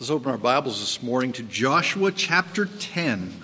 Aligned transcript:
Let's 0.00 0.10
open 0.10 0.30
our 0.30 0.38
Bibles 0.38 0.78
this 0.78 1.02
morning 1.02 1.32
to 1.32 1.42
Joshua 1.42 2.12
chapter 2.12 2.66
10. 2.66 3.34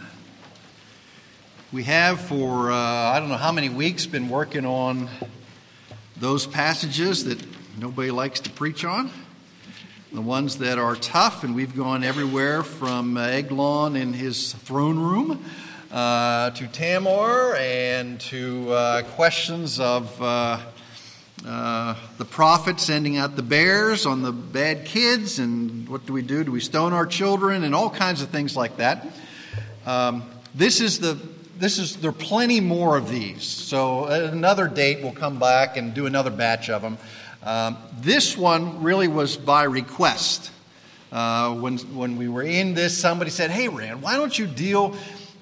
We 1.72 1.82
have, 1.82 2.20
for 2.20 2.70
uh, 2.70 2.76
I 2.76 3.18
don't 3.18 3.28
know 3.28 3.36
how 3.36 3.50
many 3.50 3.68
weeks, 3.68 4.06
been 4.06 4.28
working 4.28 4.64
on 4.64 5.08
those 6.16 6.46
passages 6.46 7.24
that 7.24 7.44
nobody 7.76 8.12
likes 8.12 8.38
to 8.38 8.50
preach 8.50 8.84
on, 8.84 9.10
the 10.12 10.20
ones 10.20 10.58
that 10.58 10.78
are 10.78 10.94
tough, 10.94 11.42
and 11.42 11.56
we've 11.56 11.74
gone 11.74 12.04
everywhere 12.04 12.62
from 12.62 13.16
uh, 13.16 13.22
Eglon 13.22 13.96
in 13.96 14.12
his 14.12 14.52
throne 14.52 15.00
room 15.00 15.44
uh, 15.90 16.50
to 16.50 16.68
Tamar 16.68 17.56
and 17.56 18.20
to 18.20 18.70
uh, 18.70 19.02
questions 19.02 19.80
of. 19.80 20.22
Uh, 21.44 21.50
uh, 21.50 21.96
the 22.16 22.24
prophet 22.24 22.80
sending 22.80 23.16
out 23.16 23.36
the 23.36 23.42
bears 23.42 24.06
on 24.06 24.22
the 24.22 24.32
bad 24.32 24.84
kids, 24.86 25.38
and 25.38 25.88
what 25.88 26.06
do 26.06 26.12
we 26.12 26.22
do? 26.22 26.42
Do 26.42 26.50
we 26.50 26.60
stone 26.60 26.92
our 26.92 27.06
children, 27.06 27.64
and 27.64 27.74
all 27.74 27.90
kinds 27.90 28.22
of 28.22 28.30
things 28.30 28.56
like 28.56 28.78
that. 28.78 29.06
Um, 29.84 30.24
this 30.54 30.80
is 30.80 31.00
the 31.00 31.18
this 31.58 31.78
is 31.78 31.96
there 31.96 32.10
are 32.10 32.12
plenty 32.12 32.60
more 32.60 32.96
of 32.96 33.10
these. 33.10 33.44
So 33.44 34.08
at 34.08 34.22
another 34.32 34.66
date, 34.68 35.02
we'll 35.02 35.12
come 35.12 35.38
back 35.38 35.76
and 35.76 35.92
do 35.92 36.06
another 36.06 36.30
batch 36.30 36.70
of 36.70 36.80
them. 36.80 36.96
Um, 37.42 37.76
this 38.00 38.36
one 38.36 38.82
really 38.82 39.08
was 39.08 39.36
by 39.36 39.64
request. 39.64 40.50
Uh, 41.12 41.54
when 41.54 41.78
when 41.94 42.16
we 42.16 42.28
were 42.28 42.42
in 42.42 42.74
this, 42.74 42.96
somebody 42.96 43.30
said, 43.30 43.50
"Hey, 43.50 43.68
Rand, 43.68 44.00
why 44.00 44.16
don't 44.16 44.36
you 44.38 44.46
deal 44.46 44.96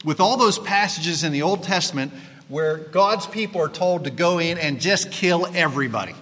with 0.05 0.21
all 0.21 0.37
those 0.37 0.59
passages 0.59 1.23
in 1.23 1.33
the 1.33 1.43
Old 1.43 1.63
Testament 1.63 2.13
where 2.53 2.77
God's 2.77 3.25
people 3.27 3.63
are 3.63 3.69
told 3.71 4.05
to 4.05 4.11
go 4.11 4.39
in 4.39 4.59
and 4.59 4.79
just 4.79 5.11
kill 5.11 5.47
everybody. 5.55 6.15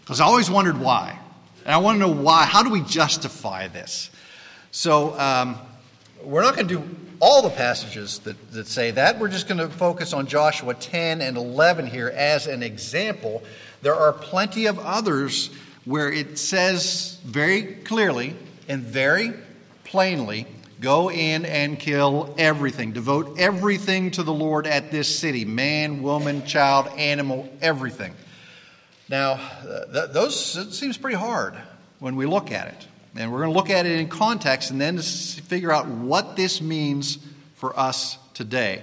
Because 0.00 0.20
I 0.20 0.26
always 0.26 0.50
wondered 0.50 0.78
why. 0.78 1.18
And 1.64 1.72
I 1.72 1.78
want 1.78 1.96
to 1.96 2.00
know 2.00 2.12
why. 2.12 2.44
How 2.44 2.62
do 2.62 2.68
we 2.68 2.82
justify 2.82 3.68
this? 3.68 4.10
So 4.70 5.18
um, 5.18 5.56
we're 6.22 6.42
not 6.42 6.56
going 6.56 6.68
to 6.68 6.74
do 6.74 6.96
all 7.20 7.40
the 7.40 7.48
passages 7.48 8.18
that, 8.18 8.52
that 8.52 8.66
say 8.66 8.90
that. 8.90 9.18
We're 9.18 9.30
just 9.30 9.48
going 9.48 9.56
to 9.56 9.70
focus 9.70 10.12
on 10.12 10.26
Joshua 10.26 10.74
10 10.74 11.22
and 11.22 11.38
11 11.38 11.86
here 11.86 12.12
as 12.14 12.46
an 12.46 12.62
example. 12.62 13.42
There 13.80 13.94
are 13.94 14.12
plenty 14.12 14.66
of 14.66 14.78
others 14.78 15.48
where 15.86 16.12
it 16.12 16.36
says 16.36 17.18
very 17.24 17.62
clearly 17.62 18.36
and 18.68 18.82
very 18.82 19.32
plainly 19.84 20.46
Go 20.84 21.10
in 21.10 21.46
and 21.46 21.78
kill 21.78 22.34
everything. 22.36 22.92
Devote 22.92 23.38
everything 23.38 24.10
to 24.10 24.22
the 24.22 24.34
Lord 24.34 24.66
at 24.66 24.90
this 24.90 25.18
city 25.18 25.46
man, 25.46 26.02
woman, 26.02 26.44
child, 26.44 26.88
animal, 26.98 27.48
everything. 27.62 28.14
Now, 29.08 29.36
th- 29.62 30.10
those 30.10 30.58
it 30.58 30.74
seems 30.74 30.98
pretty 30.98 31.16
hard 31.16 31.54
when 32.00 32.16
we 32.16 32.26
look 32.26 32.52
at 32.52 32.68
it. 32.68 32.86
And 33.16 33.32
we're 33.32 33.38
going 33.38 33.54
to 33.54 33.58
look 33.58 33.70
at 33.70 33.86
it 33.86 33.98
in 33.98 34.10
context 34.10 34.70
and 34.72 34.78
then 34.78 34.98
figure 34.98 35.72
out 35.72 35.86
what 35.86 36.36
this 36.36 36.60
means 36.60 37.16
for 37.54 37.74
us 37.80 38.18
today. 38.34 38.82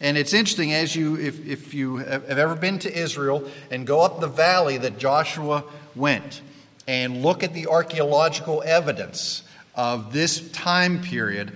And 0.00 0.16
it's 0.16 0.34
interesting 0.34 0.72
as 0.72 0.94
you, 0.94 1.16
if, 1.18 1.44
if 1.44 1.74
you 1.74 1.96
have 1.96 2.38
ever 2.38 2.54
been 2.54 2.78
to 2.78 2.96
Israel 2.96 3.50
and 3.68 3.84
go 3.84 4.02
up 4.02 4.20
the 4.20 4.28
valley 4.28 4.78
that 4.78 4.96
Joshua 4.96 5.64
went 5.96 6.40
and 6.86 7.20
look 7.20 7.42
at 7.42 7.52
the 7.52 7.66
archaeological 7.66 8.62
evidence 8.64 9.42
of 9.74 10.12
this 10.12 10.50
time 10.50 11.00
period 11.00 11.52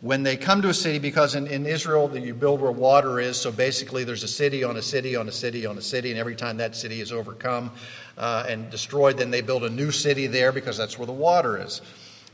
when 0.00 0.22
they 0.22 0.36
come 0.36 0.60
to 0.60 0.68
a 0.68 0.74
city, 0.74 0.98
because 0.98 1.34
in, 1.34 1.46
in 1.46 1.64
Israel 1.64 2.14
you 2.18 2.34
build 2.34 2.60
where 2.60 2.70
water 2.70 3.20
is, 3.20 3.38
so 3.40 3.50
basically 3.50 4.04
there's 4.04 4.22
a 4.22 4.28
city 4.28 4.62
on 4.62 4.76
a 4.76 4.82
city 4.82 5.16
on 5.16 5.28
a 5.28 5.32
city 5.32 5.64
on 5.64 5.78
a 5.78 5.80
city, 5.80 6.10
and 6.10 6.20
every 6.20 6.36
time 6.36 6.58
that 6.58 6.76
city 6.76 7.00
is 7.00 7.10
overcome 7.10 7.70
uh, 8.18 8.44
and 8.46 8.70
destroyed, 8.70 9.16
then 9.16 9.30
they 9.30 9.40
build 9.40 9.64
a 9.64 9.70
new 9.70 9.90
city 9.90 10.26
there 10.26 10.52
because 10.52 10.76
that's 10.76 10.98
where 10.98 11.06
the 11.06 11.12
water 11.12 11.58
is. 11.58 11.80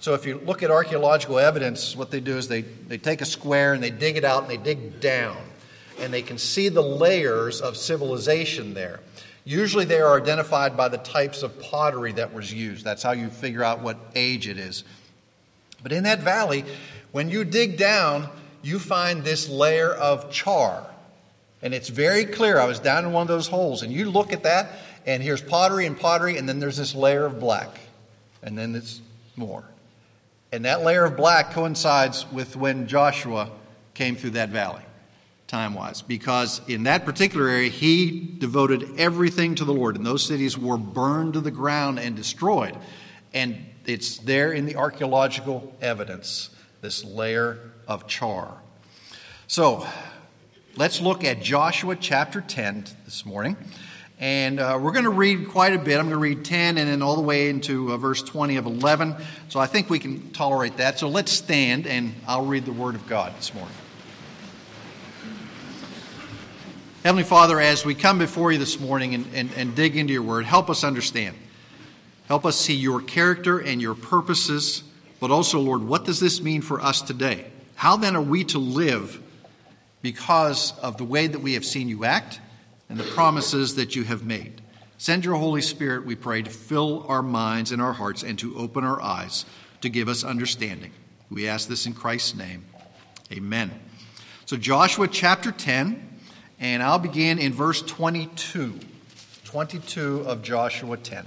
So 0.00 0.14
if 0.14 0.26
you 0.26 0.40
look 0.44 0.64
at 0.64 0.70
archaeological 0.72 1.38
evidence, 1.38 1.94
what 1.94 2.10
they 2.10 2.18
do 2.18 2.36
is 2.36 2.48
they, 2.48 2.62
they 2.62 2.98
take 2.98 3.20
a 3.20 3.24
square 3.24 3.74
and 3.74 3.80
they 3.80 3.90
dig 3.90 4.16
it 4.16 4.24
out 4.24 4.42
and 4.42 4.50
they 4.50 4.56
dig 4.56 4.98
down, 4.98 5.36
and 6.00 6.12
they 6.12 6.22
can 6.22 6.38
see 6.38 6.70
the 6.70 6.82
layers 6.82 7.60
of 7.60 7.76
civilization 7.76 8.74
there. 8.74 8.98
Usually 9.44 9.84
they 9.84 10.00
are 10.00 10.20
identified 10.20 10.76
by 10.76 10.88
the 10.88 10.98
types 10.98 11.44
of 11.44 11.56
pottery 11.60 12.10
that 12.12 12.34
was 12.34 12.52
used. 12.52 12.84
That's 12.84 13.02
how 13.02 13.12
you 13.12 13.28
figure 13.28 13.62
out 13.62 13.80
what 13.80 13.96
age 14.16 14.48
it 14.48 14.58
is. 14.58 14.82
But 15.82 15.92
in 15.92 16.04
that 16.04 16.20
valley, 16.20 16.64
when 17.12 17.30
you 17.30 17.44
dig 17.44 17.76
down, 17.76 18.28
you 18.62 18.78
find 18.78 19.24
this 19.24 19.48
layer 19.48 19.90
of 19.90 20.30
char. 20.30 20.86
And 21.62 21.74
it's 21.74 21.88
very 21.88 22.24
clear. 22.24 22.58
I 22.58 22.64
was 22.64 22.78
down 22.78 23.04
in 23.04 23.12
one 23.12 23.22
of 23.22 23.28
those 23.28 23.48
holes, 23.48 23.82
and 23.82 23.92
you 23.92 24.10
look 24.10 24.32
at 24.32 24.44
that, 24.44 24.72
and 25.06 25.22
here's 25.22 25.42
pottery 25.42 25.86
and 25.86 25.98
pottery, 25.98 26.36
and 26.38 26.48
then 26.48 26.58
there's 26.58 26.76
this 26.76 26.94
layer 26.94 27.26
of 27.26 27.38
black. 27.40 27.80
And 28.42 28.56
then 28.56 28.74
it's 28.74 29.00
more. 29.36 29.64
And 30.52 30.64
that 30.64 30.82
layer 30.82 31.04
of 31.04 31.16
black 31.16 31.52
coincides 31.52 32.26
with 32.32 32.56
when 32.56 32.86
Joshua 32.86 33.50
came 33.94 34.16
through 34.16 34.30
that 34.30 34.48
valley, 34.48 34.82
time 35.46 35.74
wise, 35.74 36.02
because 36.02 36.60
in 36.66 36.84
that 36.84 37.04
particular 37.04 37.48
area, 37.48 37.68
he 37.68 38.34
devoted 38.38 38.98
everything 38.98 39.54
to 39.56 39.64
the 39.64 39.72
Lord, 39.74 39.96
and 39.96 40.04
those 40.04 40.26
cities 40.26 40.56
were 40.56 40.78
burned 40.78 41.34
to 41.34 41.40
the 41.40 41.50
ground 41.50 41.98
and 41.98 42.16
destroyed. 42.16 42.76
And 43.32 43.64
it's 43.86 44.18
there 44.18 44.52
in 44.52 44.66
the 44.66 44.76
archaeological 44.76 45.74
evidence, 45.80 46.50
this 46.80 47.04
layer 47.04 47.58
of 47.88 48.06
char. 48.06 48.58
So 49.46 49.86
let's 50.76 51.00
look 51.00 51.24
at 51.24 51.42
Joshua 51.42 51.96
chapter 51.96 52.40
10 52.40 52.84
this 53.04 53.26
morning. 53.26 53.56
And 54.20 54.60
uh, 54.60 54.78
we're 54.80 54.92
going 54.92 55.04
to 55.04 55.10
read 55.10 55.48
quite 55.48 55.72
a 55.72 55.78
bit. 55.78 55.98
I'm 55.98 56.04
going 56.04 56.10
to 56.10 56.18
read 56.18 56.44
10 56.44 56.76
and 56.76 56.88
then 56.88 57.00
all 57.00 57.16
the 57.16 57.22
way 57.22 57.48
into 57.48 57.90
uh, 57.90 57.96
verse 57.96 58.22
20 58.22 58.56
of 58.56 58.66
11. 58.66 59.16
So 59.48 59.58
I 59.58 59.66
think 59.66 59.88
we 59.88 59.98
can 59.98 60.30
tolerate 60.32 60.76
that. 60.76 60.98
So 60.98 61.08
let's 61.08 61.32
stand 61.32 61.86
and 61.86 62.14
I'll 62.28 62.44
read 62.44 62.66
the 62.66 62.72
Word 62.72 62.94
of 62.94 63.06
God 63.08 63.34
this 63.38 63.54
morning. 63.54 63.74
Heavenly 67.02 67.24
Father, 67.24 67.58
as 67.58 67.82
we 67.82 67.94
come 67.94 68.18
before 68.18 68.52
you 68.52 68.58
this 68.58 68.78
morning 68.78 69.14
and, 69.14 69.26
and, 69.32 69.50
and 69.56 69.74
dig 69.74 69.96
into 69.96 70.12
your 70.12 70.22
Word, 70.22 70.44
help 70.44 70.68
us 70.68 70.84
understand. 70.84 71.34
Help 72.30 72.46
us 72.46 72.54
see 72.54 72.76
your 72.76 73.00
character 73.00 73.58
and 73.58 73.82
your 73.82 73.96
purposes, 73.96 74.84
but 75.18 75.32
also, 75.32 75.58
Lord, 75.58 75.82
what 75.82 76.04
does 76.04 76.20
this 76.20 76.40
mean 76.40 76.62
for 76.62 76.80
us 76.80 77.02
today? 77.02 77.46
How 77.74 77.96
then 77.96 78.14
are 78.14 78.22
we 78.22 78.44
to 78.44 78.58
live 78.60 79.20
because 80.00 80.78
of 80.78 80.96
the 80.96 81.02
way 81.02 81.26
that 81.26 81.40
we 81.40 81.54
have 81.54 81.64
seen 81.64 81.88
you 81.88 82.04
act 82.04 82.38
and 82.88 83.00
the 83.00 83.02
promises 83.02 83.74
that 83.74 83.96
you 83.96 84.04
have 84.04 84.24
made? 84.24 84.62
Send 84.96 85.24
your 85.24 85.34
Holy 85.34 85.60
Spirit, 85.60 86.06
we 86.06 86.14
pray, 86.14 86.40
to 86.42 86.50
fill 86.50 87.04
our 87.08 87.20
minds 87.20 87.72
and 87.72 87.82
our 87.82 87.94
hearts 87.94 88.22
and 88.22 88.38
to 88.38 88.56
open 88.56 88.84
our 88.84 89.02
eyes 89.02 89.44
to 89.80 89.88
give 89.88 90.08
us 90.08 90.22
understanding. 90.22 90.92
We 91.30 91.48
ask 91.48 91.68
this 91.68 91.84
in 91.84 91.94
Christ's 91.94 92.36
name. 92.36 92.64
Amen. 93.32 93.72
So, 94.46 94.56
Joshua 94.56 95.08
chapter 95.08 95.50
10, 95.50 96.20
and 96.60 96.80
I'll 96.80 97.00
begin 97.00 97.40
in 97.40 97.52
verse 97.52 97.82
22. 97.82 98.78
22 99.46 100.20
of 100.20 100.42
Joshua 100.42 100.96
10. 100.96 101.26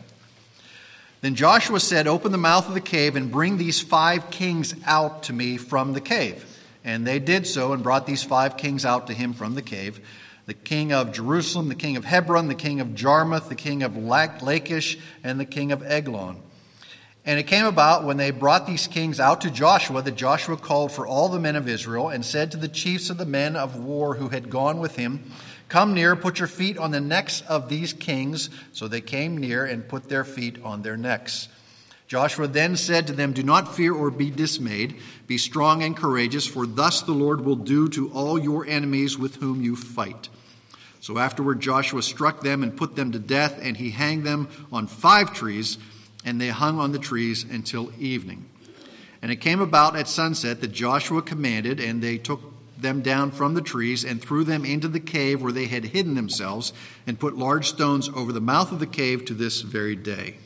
Then 1.23 1.35
Joshua 1.35 1.79
said, 1.79 2.05
Open 2.05 2.33
the 2.33 2.37
mouth 2.37 2.67
of 2.67 2.73
the 2.73 2.81
cave 2.81 3.15
and 3.15 3.31
bring 3.31 3.55
these 3.55 3.79
five 3.79 4.29
kings 4.29 4.75
out 4.85 5.23
to 5.23 5.33
me 5.33 5.55
from 5.55 5.93
the 5.93 6.01
cave. 6.01 6.45
And 6.83 7.07
they 7.07 7.19
did 7.19 7.47
so 7.47 7.71
and 7.71 7.81
brought 7.81 8.05
these 8.05 8.25
five 8.25 8.57
kings 8.57 8.83
out 8.83 9.07
to 9.07 9.13
him 9.13 9.31
from 9.31 9.55
the 9.55 9.61
cave 9.61 10.01
the 10.47 10.53
king 10.53 10.91
of 10.91 11.13
Jerusalem, 11.13 11.69
the 11.69 11.75
king 11.75 11.95
of 11.95 12.03
Hebron, 12.03 12.49
the 12.49 12.55
king 12.55 12.81
of 12.81 12.93
Jarmuth, 12.93 13.47
the 13.47 13.55
king 13.55 13.83
of 13.83 13.95
Lachish, 13.95 14.99
and 15.23 15.39
the 15.39 15.45
king 15.45 15.71
of 15.71 15.81
Eglon. 15.81 16.41
And 17.23 17.39
it 17.39 17.43
came 17.43 17.65
about 17.65 18.03
when 18.03 18.17
they 18.17 18.31
brought 18.31 18.67
these 18.67 18.87
kings 18.87 19.21
out 19.21 19.39
to 19.41 19.49
Joshua 19.49 20.01
that 20.01 20.17
Joshua 20.17 20.57
called 20.57 20.91
for 20.91 21.07
all 21.07 21.29
the 21.29 21.39
men 21.39 21.55
of 21.55 21.69
Israel 21.69 22.09
and 22.09 22.25
said 22.25 22.51
to 22.51 22.57
the 22.57 22.67
chiefs 22.67 23.09
of 23.09 23.17
the 23.17 23.25
men 23.25 23.55
of 23.55 23.77
war 23.77 24.15
who 24.15 24.27
had 24.27 24.49
gone 24.49 24.79
with 24.79 24.97
him, 24.97 25.31
Come 25.69 25.93
near, 25.93 26.15
put 26.15 26.39
your 26.39 26.47
feet 26.47 26.77
on 26.77 26.91
the 26.91 27.01
necks 27.01 27.41
of 27.41 27.69
these 27.69 27.93
kings. 27.93 28.49
So 28.71 28.87
they 28.87 29.01
came 29.01 29.37
near 29.37 29.65
and 29.65 29.87
put 29.87 30.09
their 30.09 30.23
feet 30.23 30.63
on 30.63 30.81
their 30.81 30.97
necks. 30.97 31.47
Joshua 32.07 32.47
then 32.47 32.75
said 32.75 33.07
to 33.07 33.13
them, 33.13 33.33
Do 33.33 33.41
not 33.41 33.75
fear 33.75 33.93
or 33.93 34.11
be 34.11 34.29
dismayed. 34.29 34.97
Be 35.25 35.39
strong 35.39 35.81
and 35.81 35.97
courageous, 35.97 36.45
for 36.45 36.67
thus 36.67 37.01
the 37.01 37.11
Lord 37.11 37.41
will 37.41 37.55
do 37.55 37.89
to 37.89 38.11
all 38.11 38.37
your 38.37 38.67
enemies 38.67 39.17
with 39.17 39.37
whom 39.37 39.63
you 39.63 39.75
fight. 39.75 40.29
So 40.99 41.17
afterward, 41.17 41.59
Joshua 41.59 42.03
struck 42.03 42.41
them 42.41 42.61
and 42.61 42.77
put 42.77 42.95
them 42.95 43.11
to 43.13 43.19
death, 43.19 43.59
and 43.61 43.75
he 43.75 43.89
hanged 43.89 44.25
them 44.25 44.47
on 44.71 44.87
five 44.87 45.33
trees, 45.33 45.77
and 46.23 46.39
they 46.39 46.49
hung 46.49 46.79
on 46.79 46.91
the 46.91 46.99
trees 46.99 47.43
until 47.43 47.91
evening. 47.99 48.45
And 49.21 49.31
it 49.31 49.37
came 49.37 49.59
about 49.59 49.95
at 49.95 50.07
sunset 50.07 50.61
that 50.61 50.71
Joshua 50.71 51.21
commanded, 51.21 51.79
and 51.79 52.01
they 52.01 52.17
took 52.17 52.52
them 52.83 53.01
down 53.01 53.31
from 53.31 53.55
the 53.55 53.61
trees 53.61 54.03
and 54.05 54.21
threw 54.21 54.43
them 54.43 54.63
into 54.63 54.87
the 54.87 54.99
cave 54.99 55.41
where 55.41 55.51
they 55.51 55.65
had 55.65 55.85
hidden 55.85 56.13
themselves, 56.13 56.71
and 57.07 57.19
put 57.19 57.35
large 57.35 57.67
stones 57.67 58.09
over 58.09 58.31
the 58.31 58.39
mouth 58.39 58.71
of 58.71 58.79
the 58.79 58.85
cave 58.85 59.25
to 59.25 59.33
this 59.33 59.61
very 59.61 59.95
day. 59.95 60.37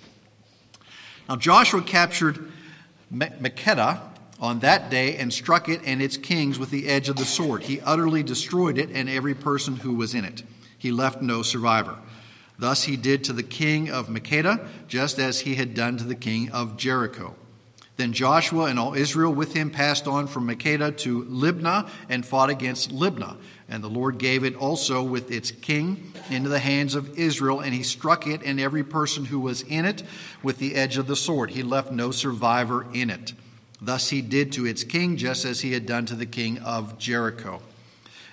Now 1.27 1.35
Joshua 1.35 1.81
captured 1.81 2.51
Makkedah 3.13 3.99
on 4.39 4.59
that 4.59 4.89
day 4.89 5.17
and 5.17 5.33
struck 5.33 5.67
it 5.67 5.81
and 5.83 6.01
its 6.01 6.15
kings 6.15 6.59
with 6.59 6.69
the 6.69 6.87
edge 6.87 7.09
of 7.09 7.15
the 7.15 7.25
sword. 7.25 7.63
He 7.63 7.81
utterly 7.81 8.23
destroyed 8.23 8.77
it 8.77 8.89
and 8.91 9.09
every 9.09 9.33
person 9.33 9.77
who 9.77 9.95
was 9.95 10.13
in 10.13 10.23
it. 10.23 10.43
He 10.77 10.91
left 10.91 11.21
no 11.21 11.41
survivor. 11.41 11.97
Thus 12.59 12.83
he 12.83 12.95
did 12.95 13.23
to 13.25 13.33
the 13.33 13.43
king 13.43 13.89
of 13.89 14.07
Makkedah, 14.07 14.67
just 14.87 15.19
as 15.19 15.41
he 15.41 15.55
had 15.55 15.73
done 15.73 15.97
to 15.97 16.03
the 16.03 16.15
king 16.15 16.49
of 16.51 16.77
Jericho. 16.77 17.35
Then 17.97 18.13
Joshua 18.13 18.65
and 18.65 18.79
all 18.79 18.93
Israel 18.93 19.33
with 19.33 19.53
him 19.53 19.71
passed 19.71 20.07
on 20.07 20.27
from 20.27 20.47
Makkedah 20.47 20.97
to 20.99 21.25
Libnah 21.25 21.89
and 22.09 22.23
fought 22.23 22.51
against 22.51 22.91
Libnah. 22.91 23.37
And 23.67 23.83
the 23.83 23.89
Lord 23.89 24.19
gave 24.19 24.43
it 24.43 24.55
also 24.55 25.03
with 25.03 25.31
its 25.31 25.49
king 25.49 26.13
into 26.29 26.47
the 26.47 26.59
hands 26.59 26.93
of 26.93 27.17
Israel, 27.17 27.59
and 27.59 27.73
he 27.73 27.83
struck 27.83 28.27
it 28.27 28.41
and 28.43 28.59
every 28.59 28.83
person 28.83 29.25
who 29.25 29.39
was 29.39 29.63
in 29.63 29.83
it 29.83 30.03
with 30.43 30.59
the 30.59 30.75
edge 30.75 30.97
of 30.97 31.07
the 31.07 31.15
sword. 31.15 31.49
He 31.49 31.63
left 31.63 31.91
no 31.91 32.11
survivor 32.11 32.85
in 32.93 33.09
it. 33.09 33.33
Thus 33.81 34.09
he 34.09 34.21
did 34.21 34.51
to 34.53 34.65
its 34.65 34.83
king 34.83 35.17
just 35.17 35.43
as 35.43 35.61
he 35.61 35.73
had 35.73 35.85
done 35.85 36.05
to 36.05 36.15
the 36.15 36.25
king 36.25 36.59
of 36.59 36.99
Jericho. 36.99 37.61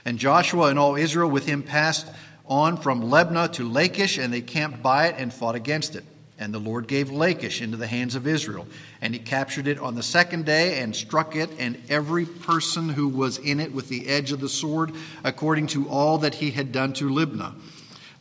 And 0.05 0.19
Joshua 0.19 0.67
and 0.67 0.78
all 0.78 0.96
Israel 0.96 1.31
with 1.31 1.46
him 1.46 1.62
passed 1.62 2.06
on 2.46 2.76
from 2.76 3.02
Libnah 3.02 3.52
to 3.55 3.69
Lachish, 3.69 4.19
and 4.19 4.32
they 4.32 4.43
camped 4.43 4.82
by 4.82 5.06
it 5.06 5.14
and 5.17 5.32
fought 5.32 5.55
against 5.55 5.96
it. 5.96 6.05
And 6.38 6.52
the 6.52 6.58
Lord 6.58 6.88
gave 6.88 7.10
Lachish 7.10 7.62
into 7.62 7.76
the 7.76 7.86
hands 7.86 8.16
of 8.16 8.26
Israel. 8.26 8.66
And 9.00 9.14
he 9.14 9.20
captured 9.20 9.69
it 9.69 9.78
on 9.78 9.94
the 9.94 10.02
second 10.02 10.46
day 10.46 10.81
and 10.81 10.94
struck 10.94 11.36
it 11.36 11.50
and 11.58 11.81
every 11.88 12.26
person 12.26 12.88
who 12.88 13.08
was 13.08 13.38
in 13.38 13.60
it 13.60 13.72
with 13.72 13.88
the 13.88 14.08
edge 14.08 14.32
of 14.32 14.40
the 14.40 14.48
sword, 14.48 14.92
according 15.22 15.69
to 15.69 15.88
all 15.88 16.19
that 16.19 16.36
he 16.36 16.50
had 16.50 16.72
done 16.72 16.92
to 16.94 17.08
Libnah. 17.08 17.54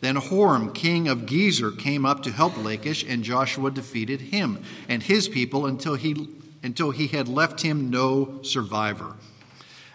Then 0.01 0.17
Horam, 0.17 0.75
king 0.75 1.07
of 1.07 1.19
Gezer, 1.19 1.71
came 1.71 2.05
up 2.05 2.23
to 2.23 2.31
help 2.31 2.57
Lachish, 2.57 3.05
and 3.07 3.23
Joshua 3.23 3.71
defeated 3.71 4.19
him 4.19 4.61
and 4.89 5.01
his 5.01 5.29
people 5.29 5.65
until 5.65 5.95
he, 5.95 6.27
until 6.61 6.91
he 6.91 7.07
had 7.07 7.29
left 7.29 7.61
him 7.61 7.89
no 7.89 8.41
survivor. 8.43 9.15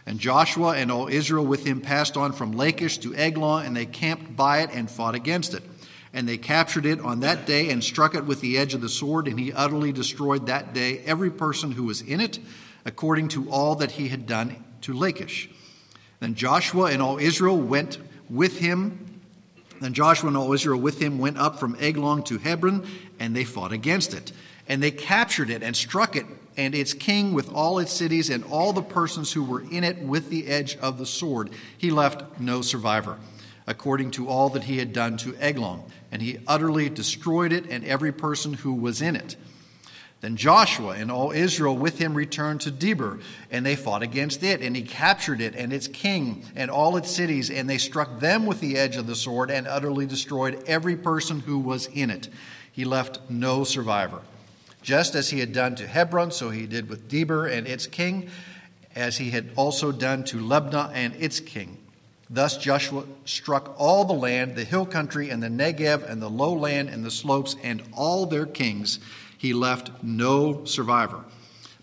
And 0.06 0.18
Joshua 0.18 0.76
and 0.76 0.90
all 0.90 1.08
Israel 1.08 1.44
with 1.44 1.66
him 1.66 1.82
passed 1.82 2.16
on 2.16 2.32
from 2.32 2.52
Lachish 2.52 2.96
to 2.98 3.14
Eglon, 3.14 3.66
and 3.66 3.76
they 3.76 3.84
camped 3.84 4.34
by 4.34 4.62
it 4.62 4.70
and 4.72 4.90
fought 4.90 5.14
against 5.14 5.52
it. 5.52 5.62
And 6.12 6.28
they 6.28 6.38
captured 6.38 6.86
it 6.86 7.00
on 7.00 7.20
that 7.20 7.46
day 7.46 7.70
and 7.70 7.82
struck 7.82 8.14
it 8.14 8.24
with 8.24 8.40
the 8.40 8.56
edge 8.56 8.74
of 8.74 8.80
the 8.80 8.88
sword, 8.88 9.28
and 9.28 9.38
he 9.38 9.52
utterly 9.52 9.92
destroyed 9.92 10.46
that 10.46 10.72
day 10.72 11.00
every 11.00 11.30
person 11.30 11.72
who 11.72 11.84
was 11.84 12.00
in 12.00 12.20
it, 12.20 12.38
according 12.84 13.28
to 13.28 13.50
all 13.50 13.74
that 13.76 13.92
he 13.92 14.08
had 14.08 14.26
done 14.26 14.64
to 14.82 14.94
Lachish. 14.94 15.50
Then 16.20 16.34
Joshua 16.34 16.90
and 16.90 17.02
all 17.02 17.18
Israel 17.18 17.58
went 17.58 17.98
with 18.30 18.58
him. 18.58 19.20
Then 19.80 19.94
Joshua 19.94 20.28
and 20.28 20.36
all 20.36 20.52
Israel 20.52 20.80
with 20.80 21.00
him 21.00 21.18
went 21.18 21.38
up 21.38 21.60
from 21.60 21.76
Eglon 21.78 22.22
to 22.24 22.38
Hebron, 22.38 22.86
and 23.20 23.36
they 23.36 23.44
fought 23.44 23.72
against 23.72 24.14
it. 24.14 24.32
And 24.66 24.82
they 24.82 24.90
captured 24.90 25.50
it 25.50 25.62
and 25.62 25.76
struck 25.76 26.16
it 26.16 26.26
and 26.58 26.74
its 26.74 26.92
king 26.92 27.32
with 27.32 27.50
all 27.52 27.78
its 27.78 27.92
cities 27.92 28.28
and 28.28 28.44
all 28.44 28.72
the 28.72 28.82
persons 28.82 29.32
who 29.32 29.44
were 29.44 29.62
in 29.62 29.84
it 29.84 29.96
with 29.98 30.28
the 30.28 30.48
edge 30.48 30.76
of 30.78 30.98
the 30.98 31.06
sword. 31.06 31.50
He 31.78 31.90
left 31.90 32.40
no 32.40 32.62
survivor, 32.62 33.16
according 33.68 34.10
to 34.10 34.26
all 34.26 34.48
that 34.48 34.64
he 34.64 34.78
had 34.78 34.94
done 34.94 35.18
to 35.18 35.36
Eglon, 35.36 35.82
and 36.10 36.22
he 36.22 36.38
utterly 36.48 36.88
destroyed 36.88 37.52
it 37.52 37.66
and 37.68 37.84
every 37.84 38.10
person 38.10 38.54
who 38.54 38.72
was 38.72 39.02
in 39.02 39.14
it. 39.14 39.36
Then 40.22 40.36
Joshua 40.36 40.96
and 40.96 41.12
all 41.12 41.30
Israel 41.30 41.76
with 41.76 41.98
him 41.98 42.14
returned 42.14 42.62
to 42.62 42.72
Debir, 42.72 43.20
and 43.50 43.64
they 43.64 43.76
fought 43.76 44.02
against 44.02 44.42
it, 44.42 44.62
and 44.62 44.74
he 44.74 44.82
captured 44.82 45.42
it 45.42 45.54
and 45.54 45.70
its 45.70 45.86
king 45.86 46.44
and 46.56 46.70
all 46.70 46.96
its 46.96 47.10
cities, 47.10 47.50
and 47.50 47.68
they 47.68 47.78
struck 47.78 48.18
them 48.18 48.46
with 48.46 48.60
the 48.60 48.76
edge 48.76 48.96
of 48.96 49.06
the 49.06 49.14
sword 49.14 49.50
and 49.50 49.68
utterly 49.68 50.06
destroyed 50.06 50.64
every 50.66 50.96
person 50.96 51.40
who 51.40 51.58
was 51.58 51.88
in 51.88 52.10
it. 52.10 52.30
He 52.72 52.86
left 52.86 53.20
no 53.28 53.64
survivor. 53.64 54.22
Just 54.80 55.14
as 55.14 55.28
he 55.28 55.40
had 55.40 55.52
done 55.52 55.76
to 55.76 55.86
Hebron, 55.86 56.30
so 56.30 56.50
he 56.50 56.66
did 56.66 56.88
with 56.88 57.08
Debir 57.08 57.52
and 57.52 57.66
its 57.66 57.86
king, 57.86 58.30
as 58.96 59.18
he 59.18 59.30
had 59.30 59.50
also 59.56 59.92
done 59.92 60.24
to 60.24 60.38
Libnah 60.38 60.90
and 60.94 61.14
its 61.16 61.38
king. 61.38 61.77
Thus 62.30 62.58
Joshua 62.58 63.04
struck 63.24 63.74
all 63.78 64.04
the 64.04 64.12
land, 64.12 64.54
the 64.54 64.64
hill 64.64 64.84
country, 64.84 65.30
and 65.30 65.42
the 65.42 65.48
Negev, 65.48 66.08
and 66.08 66.20
the 66.20 66.28
lowland, 66.28 66.90
and 66.90 67.04
the 67.04 67.10
slopes, 67.10 67.56
and 67.62 67.82
all 67.92 68.26
their 68.26 68.44
kings. 68.44 68.98
He 69.38 69.54
left 69.54 70.02
no 70.02 70.64
survivor. 70.64 71.24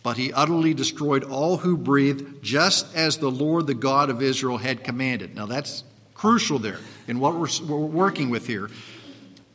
But 0.04 0.18
he 0.18 0.32
utterly 0.32 0.76
destroyed 0.76 1.24
all 1.24 1.58
who 1.58 1.76
breathed, 1.78 2.44
just 2.44 2.96
as 2.96 3.18
the 3.18 3.32
Lord, 3.32 3.66
the 3.66 3.74
God 3.74 4.12
of 4.12 4.22
Israel, 4.22 4.58
had 4.58 4.84
commanded. 4.84 5.36
Now 5.36 5.48
that's 5.48 5.84
crucial 6.14 6.60
there 6.60 6.80
in 7.08 7.20
what 7.20 7.36
we're, 7.36 7.50
we're 7.68 7.78
working 7.78 8.30
with 8.30 8.46
here. 8.46 8.70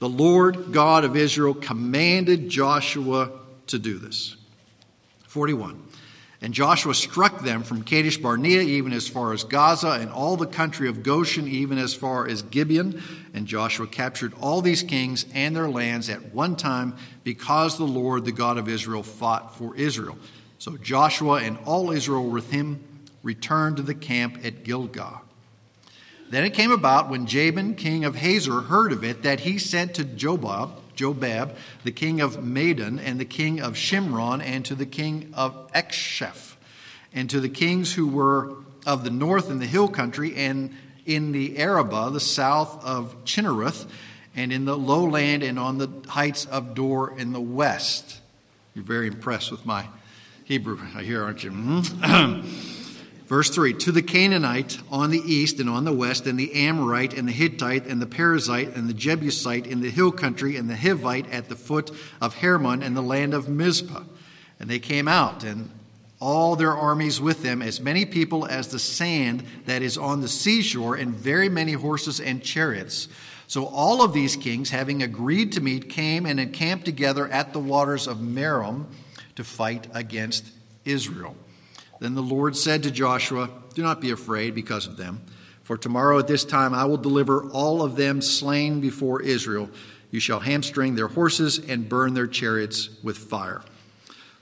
The 0.01 0.09
Lord 0.09 0.73
God 0.73 1.05
of 1.05 1.15
Israel 1.15 1.55
commanded 1.55 2.49
Joshua 2.49 3.31
to 3.69 3.79
do 3.79 3.99
this. 3.99 4.37
41. 5.29 5.81
And 6.43 6.55
Joshua 6.55 6.95
struck 6.95 7.43
them 7.43 7.63
from 7.63 7.83
Kadesh 7.83 8.17
Barnea 8.17 8.63
even 8.63 8.95
as 8.95 9.07
far 9.07 9.35
as 9.35 9.45
Gaza, 9.45 9.91
and 9.91 10.11
all 10.11 10.37
the 10.37 10.47
country 10.47 10.89
of 10.89 11.03
Goshen 11.03 11.47
even 11.47 11.77
as 11.77 11.93
far 11.93 12.27
as 12.27 12.41
Gibeon. 12.43 13.03
And 13.35 13.47
Joshua 13.47 13.87
captured 13.87 14.33
all 14.41 14.63
these 14.63 14.83
kings 14.83 15.27
and 15.35 15.55
their 15.55 15.69
lands 15.69 16.09
at 16.09 16.35
one 16.35 16.57
time 16.57 16.97
because 17.25 17.77
the 17.77 17.85
Lord, 17.85 18.25
the 18.25 18.33
God 18.33 18.57
of 18.57 18.69
Israel, 18.69 19.03
fought 19.03 19.55
for 19.57 19.77
Israel. 19.77 20.17
So 20.59 20.79
Joshua 20.79 21.43
and 21.43 21.59
all 21.67 21.91
Israel 21.91 22.29
with 22.29 22.51
him 22.51 22.83
returned 23.23 23.77
to 23.77 23.83
the 23.83 23.95
camp 23.95 24.39
at 24.43 24.65
Gilgal. 24.65 25.21
Then 26.31 26.45
it 26.45 26.55
came 26.55 26.71
about 26.71 27.11
when 27.11 27.27
Jabin, 27.27 27.75
king 27.75 28.05
of 28.05 28.15
Hazor, 28.15 28.63
heard 28.63 28.93
of 28.93 29.05
it 29.05 29.25
that 29.25 29.41
he 29.41 29.59
sent 29.59 29.95
to 29.95 30.05
Jobab, 30.05 30.80
Jobab, 31.01 31.57
the 31.85 31.93
king 31.93 32.21
of 32.21 32.37
Madon, 32.37 33.01
and 33.03 33.19
the 33.19 33.25
king 33.25 33.61
of 33.61 33.75
Shimron, 33.75 34.43
and 34.43 34.65
to 34.67 34.75
the 34.75 34.87
king 34.87 35.33
of 35.35 35.71
Achshaph, 35.73 36.57
and 37.13 37.31
to 37.31 37.41
the 37.41 37.49
kings 37.49 37.95
who 37.95 38.07
were 38.07 38.55
of 38.87 39.05
the 39.05 39.11
north 39.11 39.51
in 39.51 39.59
the 39.59 39.67
hill 39.67 39.89
country, 39.89 40.35
and 40.37 40.75
in 41.07 41.33
the 41.33 41.59
Arabah, 41.59 42.11
the 42.11 42.21
south 42.21 42.85
of 42.85 43.25
Chinnereth, 43.25 43.87
and 44.37 44.53
in 44.53 44.65
the 44.65 44.77
lowland, 44.77 45.43
and 45.43 45.59
on 45.59 45.79
the 45.79 45.89
heights 46.09 46.45
of 46.45 46.75
Dor 46.75 47.19
in 47.19 47.33
the 47.33 47.41
west. 47.41 48.21
You're 48.75 48.85
very 48.85 49.09
impressed 49.09 49.51
with 49.51 49.67
my 49.67 49.87
Hebrew, 50.45 50.79
I 50.95 51.03
hear, 51.03 51.25
aren't 51.25 51.45
you? 51.45 51.51
Hmm? 51.51 52.41
Verse 53.31 53.49
3 53.49 53.75
To 53.75 53.93
the 53.93 54.03
Canaanite 54.03 54.81
on 54.91 55.11
the 55.11 55.21
east 55.21 55.61
and 55.61 55.71
on 55.71 55.85
the 55.85 55.93
west, 55.93 56.27
and 56.27 56.37
the 56.37 56.53
Amorite, 56.53 57.15
and 57.15 57.29
the 57.29 57.33
Hittite, 57.33 57.87
and 57.87 58.03
the 58.03 58.07
Perizzite, 58.07 58.75
and 58.75 58.89
the 58.89 58.93
Jebusite 58.93 59.69
in 59.69 59.81
the 59.81 59.89
hill 59.89 60.11
country, 60.11 60.57
and 60.57 60.69
the 60.69 60.75
Hivite 60.75 61.33
at 61.33 61.49
the 61.49 61.55
foot 61.55 61.93
of 62.21 62.35
Hermon, 62.35 62.83
and 62.83 62.97
the 62.97 63.03
land 63.03 63.33
of 63.33 63.49
Mizpah. 63.49 64.03
And 64.59 64.69
they 64.69 64.81
came 64.81 65.07
out, 65.07 65.45
and 65.45 65.71
all 66.19 66.57
their 66.57 66.77
armies 66.77 67.21
with 67.21 67.45
them, 67.45 67.63
as 67.63 67.81
many 67.81 68.05
people 68.05 68.47
as 68.47 68.67
the 68.67 68.81
sand 68.81 69.45
that 69.67 69.81
is 69.81 69.97
on 69.97 70.23
the 70.23 70.29
seashore, 70.29 70.97
and 70.97 71.15
very 71.15 71.49
many 71.49 71.75
horses 71.75 72.19
and 72.19 72.43
chariots. 72.43 73.07
So 73.47 73.67
all 73.67 74.03
of 74.03 74.13
these 74.13 74.35
kings, 74.35 74.71
having 74.71 75.05
agreed 75.05 75.53
to 75.53 75.61
meet, 75.61 75.89
came 75.89 76.27
and 76.27 76.41
encamped 76.41 76.85
together 76.85 77.29
at 77.29 77.53
the 77.53 77.61
waters 77.61 78.09
of 78.09 78.17
Merom 78.17 78.87
to 79.37 79.45
fight 79.45 79.87
against 79.95 80.47
Israel. 80.85 81.37
Then 82.01 82.15
the 82.15 82.23
Lord 82.23 82.57
said 82.57 82.83
to 82.83 82.91
Joshua, 82.91 83.51
Do 83.75 83.83
not 83.83 84.01
be 84.01 84.11
afraid 84.11 84.55
because 84.55 84.87
of 84.87 84.97
them, 84.97 85.21
for 85.63 85.77
tomorrow 85.77 86.19
at 86.19 86.27
this 86.27 86.45
time 86.45 86.75
I 86.75 86.87
will 86.87 86.97
deliver 86.97 87.45
all 87.51 87.83
of 87.83 87.95
them 87.95 88.23
slain 88.23 88.81
before 88.81 89.23
Israel. 89.23 89.69
You 90.11 90.19
shall 90.19 90.41
hamstring 90.41 90.97
their 90.97 91.09
horses 91.09 91.59
and 91.59 91.89
burn 91.89 92.15
their 92.15 92.27
chariots 92.27 92.89
with 93.03 93.19
fire. 93.19 93.63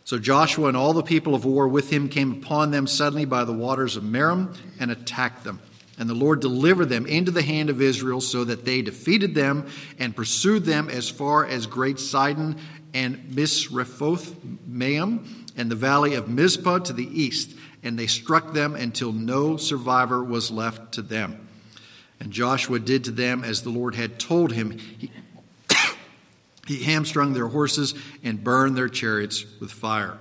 So 0.05 0.19
Joshua 0.19 0.69
and 0.69 0.77
all 0.77 0.95
the 0.95 1.03
people 1.03 1.35
of 1.35 1.45
war 1.45 1.69
with 1.69 1.91
him 1.91 2.09
came 2.09 2.33
upon 2.33 2.71
them 2.71 2.87
suddenly 2.87 3.27
by 3.27 3.45
the 3.45 3.53
waters 3.53 3.97
of 3.97 4.05
Merom 4.05 4.57
and 4.81 4.91
attacked 4.91 5.45
them. 5.45 5.61
And 5.99 6.09
the 6.09 6.15
Lord 6.15 6.41
delivered 6.41 6.89
them 6.89 7.07
into 7.07 7.33
the 7.33 7.43
hand 7.43 7.69
of 7.69 7.83
Israel 7.83 8.21
so 8.21 8.45
that 8.45 8.65
they 8.65 8.81
defeated 8.81 9.35
them 9.35 9.67
and 9.99 10.17
pursued 10.17 10.65
them 10.65 10.89
as 10.89 11.11
far 11.11 11.45
as 11.45 11.67
Great 11.67 11.99
Sidon 11.99 12.57
and 12.95 13.19
Misrephoth 13.35 14.35
Maim 14.67 15.38
and 15.59 15.71
the 15.71 15.77
valley 15.77 16.15
of 16.15 16.29
Mizpah 16.29 16.79
to 16.79 16.93
the 16.93 17.21
east, 17.21 17.55
and 17.83 17.99
they 17.99 18.07
struck 18.07 18.55
them 18.55 18.75
until 18.75 19.13
no 19.13 19.57
survivor 19.57 20.23
was 20.23 20.51
left 20.51 20.93
to 20.93 21.03
them. 21.03 21.49
And 22.21 22.33
Joshua 22.33 22.79
did 22.79 23.05
to 23.05 23.11
them 23.11 23.45
as 23.45 23.63
the 23.63 23.71
Lord 23.71 23.97
had 23.97 24.19
told 24.19 24.53
him. 24.53 24.79
He, 24.79 25.11
he 26.67 26.85
hamstrung 26.85 27.33
their 27.33 27.49
horses 27.49 27.95
and 28.23 28.43
burned 28.43 28.77
their 28.77 28.89
chariots 28.89 29.45
with 29.61 29.73
fire. 29.73 30.17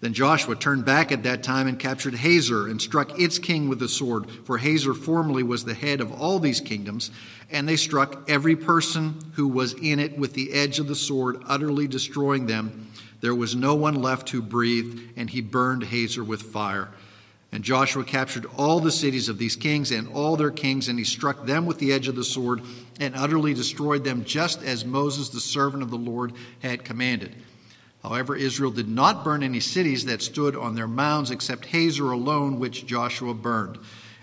Then 0.00 0.12
Joshua 0.12 0.54
turned 0.54 0.84
back 0.84 1.10
at 1.10 1.24
that 1.24 1.42
time 1.42 1.66
and 1.66 1.78
captured 1.78 2.14
Hazor 2.14 2.68
and 2.68 2.80
struck 2.80 3.18
its 3.18 3.38
king 3.38 3.68
with 3.68 3.80
the 3.80 3.88
sword, 3.88 4.30
for 4.44 4.58
Hazor 4.58 4.94
formerly 4.94 5.42
was 5.42 5.64
the 5.64 5.74
head 5.74 6.00
of 6.00 6.12
all 6.12 6.38
these 6.38 6.60
kingdoms. 6.60 7.10
And 7.50 7.66
they 7.66 7.76
struck 7.76 8.28
every 8.28 8.54
person 8.54 9.32
who 9.34 9.48
was 9.48 9.72
in 9.72 9.98
it 9.98 10.16
with 10.16 10.34
the 10.34 10.52
edge 10.52 10.78
of 10.78 10.86
the 10.86 10.94
sword, 10.94 11.42
utterly 11.46 11.88
destroying 11.88 12.46
them 12.46 12.88
there 13.20 13.34
was 13.34 13.56
no 13.56 13.74
one 13.74 13.96
left 13.96 14.30
who 14.30 14.40
breathed, 14.40 15.12
and 15.16 15.28
he 15.30 15.40
burned 15.40 15.84
Hazor 15.84 16.22
with 16.22 16.42
fire. 16.42 16.88
And 17.50 17.64
Joshua 17.64 18.04
captured 18.04 18.46
all 18.56 18.78
the 18.78 18.92
cities 18.92 19.28
of 19.28 19.38
these 19.38 19.56
kings 19.56 19.90
and 19.90 20.08
all 20.08 20.36
their 20.36 20.50
kings, 20.50 20.88
and 20.88 20.98
he 20.98 21.04
struck 21.04 21.46
them 21.46 21.64
with 21.64 21.78
the 21.78 21.92
edge 21.92 22.06
of 22.06 22.14
the 22.14 22.24
sword 22.24 22.60
and 23.00 23.16
utterly 23.16 23.54
destroyed 23.54 24.04
them, 24.04 24.24
just 24.24 24.62
as 24.62 24.84
Moses, 24.84 25.30
the 25.30 25.40
servant 25.40 25.82
of 25.82 25.90
the 25.90 25.96
Lord, 25.96 26.32
had 26.60 26.84
commanded. 26.84 27.34
However, 28.02 28.36
Israel 28.36 28.70
did 28.70 28.88
not 28.88 29.24
burn 29.24 29.42
any 29.42 29.60
cities 29.60 30.04
that 30.04 30.22
stood 30.22 30.54
on 30.54 30.74
their 30.74 30.86
mounds 30.86 31.30
except 31.30 31.66
Hazor 31.66 32.12
alone, 32.12 32.58
which 32.60 32.86
Joshua 32.86 33.34
burned. 33.34 33.78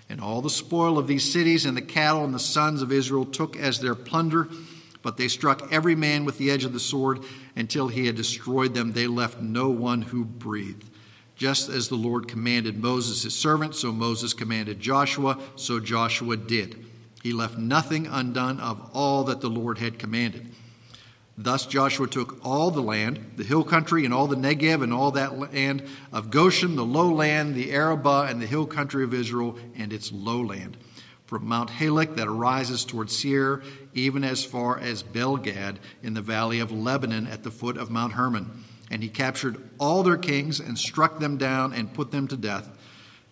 And 0.08 0.20
all 0.20 0.40
the 0.40 0.48
spoil 0.48 0.98
of 0.98 1.08
these 1.08 1.30
cities 1.30 1.66
and 1.66 1.76
the 1.76 1.82
cattle 1.82 2.24
and 2.24 2.32
the 2.32 2.38
sons 2.38 2.80
of 2.80 2.92
Israel 2.92 3.26
took 3.26 3.56
as 3.56 3.80
their 3.80 3.96
plunder 3.96 4.48
But 5.06 5.18
they 5.18 5.28
struck 5.28 5.72
every 5.72 5.94
man 5.94 6.24
with 6.24 6.36
the 6.36 6.50
edge 6.50 6.64
of 6.64 6.72
the 6.72 6.80
sword 6.80 7.20
until 7.54 7.86
he 7.86 8.06
had 8.06 8.16
destroyed 8.16 8.74
them. 8.74 8.90
They 8.90 9.06
left 9.06 9.40
no 9.40 9.68
one 9.68 10.02
who 10.02 10.24
breathed. 10.24 10.90
Just 11.36 11.68
as 11.68 11.86
the 11.86 11.94
Lord 11.94 12.26
commanded 12.26 12.82
Moses 12.82 13.22
his 13.22 13.32
servant, 13.32 13.76
so 13.76 13.92
Moses 13.92 14.34
commanded 14.34 14.80
Joshua, 14.80 15.38
so 15.54 15.78
Joshua 15.78 16.36
did. 16.36 16.84
He 17.22 17.32
left 17.32 17.56
nothing 17.56 18.08
undone 18.08 18.58
of 18.58 18.90
all 18.92 19.22
that 19.22 19.40
the 19.40 19.48
Lord 19.48 19.78
had 19.78 20.00
commanded. 20.00 20.52
Thus 21.38 21.66
Joshua 21.66 22.08
took 22.08 22.44
all 22.44 22.72
the 22.72 22.82
land, 22.82 23.34
the 23.36 23.44
hill 23.44 23.62
country, 23.62 24.04
and 24.04 24.12
all 24.12 24.26
the 24.26 24.34
Negev, 24.34 24.82
and 24.82 24.92
all 24.92 25.12
that 25.12 25.38
land 25.38 25.84
of 26.12 26.32
Goshen, 26.32 26.74
the 26.74 26.84
lowland, 26.84 27.54
the 27.54 27.70
Arabah, 27.70 28.26
and 28.28 28.42
the 28.42 28.46
hill 28.46 28.66
country 28.66 29.04
of 29.04 29.14
Israel, 29.14 29.56
and 29.76 29.92
its 29.92 30.10
lowland 30.10 30.76
from 31.26 31.46
Mount 31.46 31.70
Halak 31.70 32.16
that 32.16 32.28
arises 32.28 32.84
toward 32.84 33.10
Seir, 33.10 33.62
even 33.94 34.24
as 34.24 34.44
far 34.44 34.78
as 34.78 35.02
Baal-gad 35.02 35.80
in 36.02 36.14
the 36.14 36.22
valley 36.22 36.60
of 36.60 36.70
Lebanon 36.70 37.26
at 37.26 37.42
the 37.42 37.50
foot 37.50 37.76
of 37.76 37.90
Mount 37.90 38.12
Hermon. 38.12 38.64
And 38.90 39.02
he 39.02 39.08
captured 39.08 39.56
all 39.78 40.02
their 40.02 40.16
kings 40.16 40.60
and 40.60 40.78
struck 40.78 41.18
them 41.18 41.36
down 41.36 41.72
and 41.72 41.92
put 41.92 42.12
them 42.12 42.28
to 42.28 42.36
death. 42.36 42.68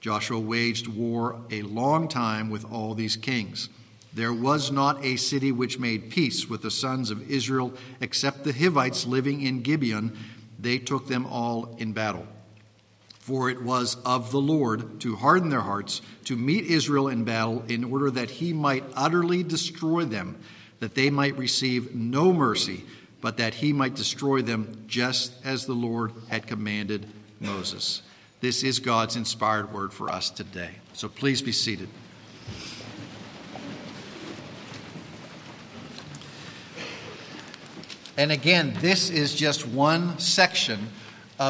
Joshua 0.01 0.39
waged 0.39 0.89
war 0.89 1.41
a 1.51 1.63
long 1.63 2.09
time 2.09 2.51
with 2.51 2.65
all 2.71 2.95
these 2.95 3.17
kings. 3.17 3.69
There 4.13 4.33
was 4.33 4.71
not 4.71 5.05
a 5.05 5.17
city 5.17 5.51
which 5.51 5.79
made 5.79 6.11
peace 6.11 6.49
with 6.49 6.63
the 6.63 6.71
sons 6.71 7.11
of 7.11 7.31
Israel 7.31 7.73
except 8.01 8.45
the 8.45 8.53
Hivites 8.53 9.07
living 9.07 9.43
in 9.43 9.63
Gibeon. 9.63 10.17
They 10.59 10.79
took 10.79 11.07
them 11.07 11.27
all 11.27 11.75
in 11.79 11.93
battle. 11.93 12.27
For 13.25 13.49
it 13.49 13.63
was 13.63 13.97
of 14.05 14.33
the 14.33 14.41
Lord 14.41 15.01
to 15.01 15.17
harden 15.17 15.49
their 15.49 15.63
hearts, 15.63 16.03
to 16.27 16.37
meet 16.37 16.67
Israel 16.67 17.09
in 17.09 17.25
battle, 17.25 17.65
in 17.69 17.83
order 17.83 18.11
that 18.11 18.29
he 18.29 18.53
might 18.53 18.85
utterly 18.95 19.43
destroy 19.43 20.05
them, 20.05 20.39
that 20.81 20.95
they 20.95 21.09
might 21.09 21.39
receive 21.39 21.95
no 21.95 22.35
mercy, 22.35 22.85
but 23.23 23.39
that 23.39 23.55
he 23.55 23.73
might 23.73 23.95
destroy 23.95 24.43
them 24.43 24.85
just 24.87 25.33
as 25.43 25.65
the 25.65 25.73
Lord 25.73 26.13
had 26.29 26.47
commanded 26.47 27.07
Moses. 27.41 28.03
This 28.43 28.63
is 28.63 28.79
God's 28.79 29.17
inspired 29.17 29.73
word 29.73 29.95
for 29.95 30.11
us 30.11 30.29
today. 30.29 30.73
So 30.93 31.09
please 31.09 31.41
be 31.41 31.53
seated. 31.53 31.89
And 38.19 38.31
again, 38.31 38.77
this 38.81 39.09
is 39.09 39.35
just 39.35 39.67
one 39.67 40.19
section 40.19 40.91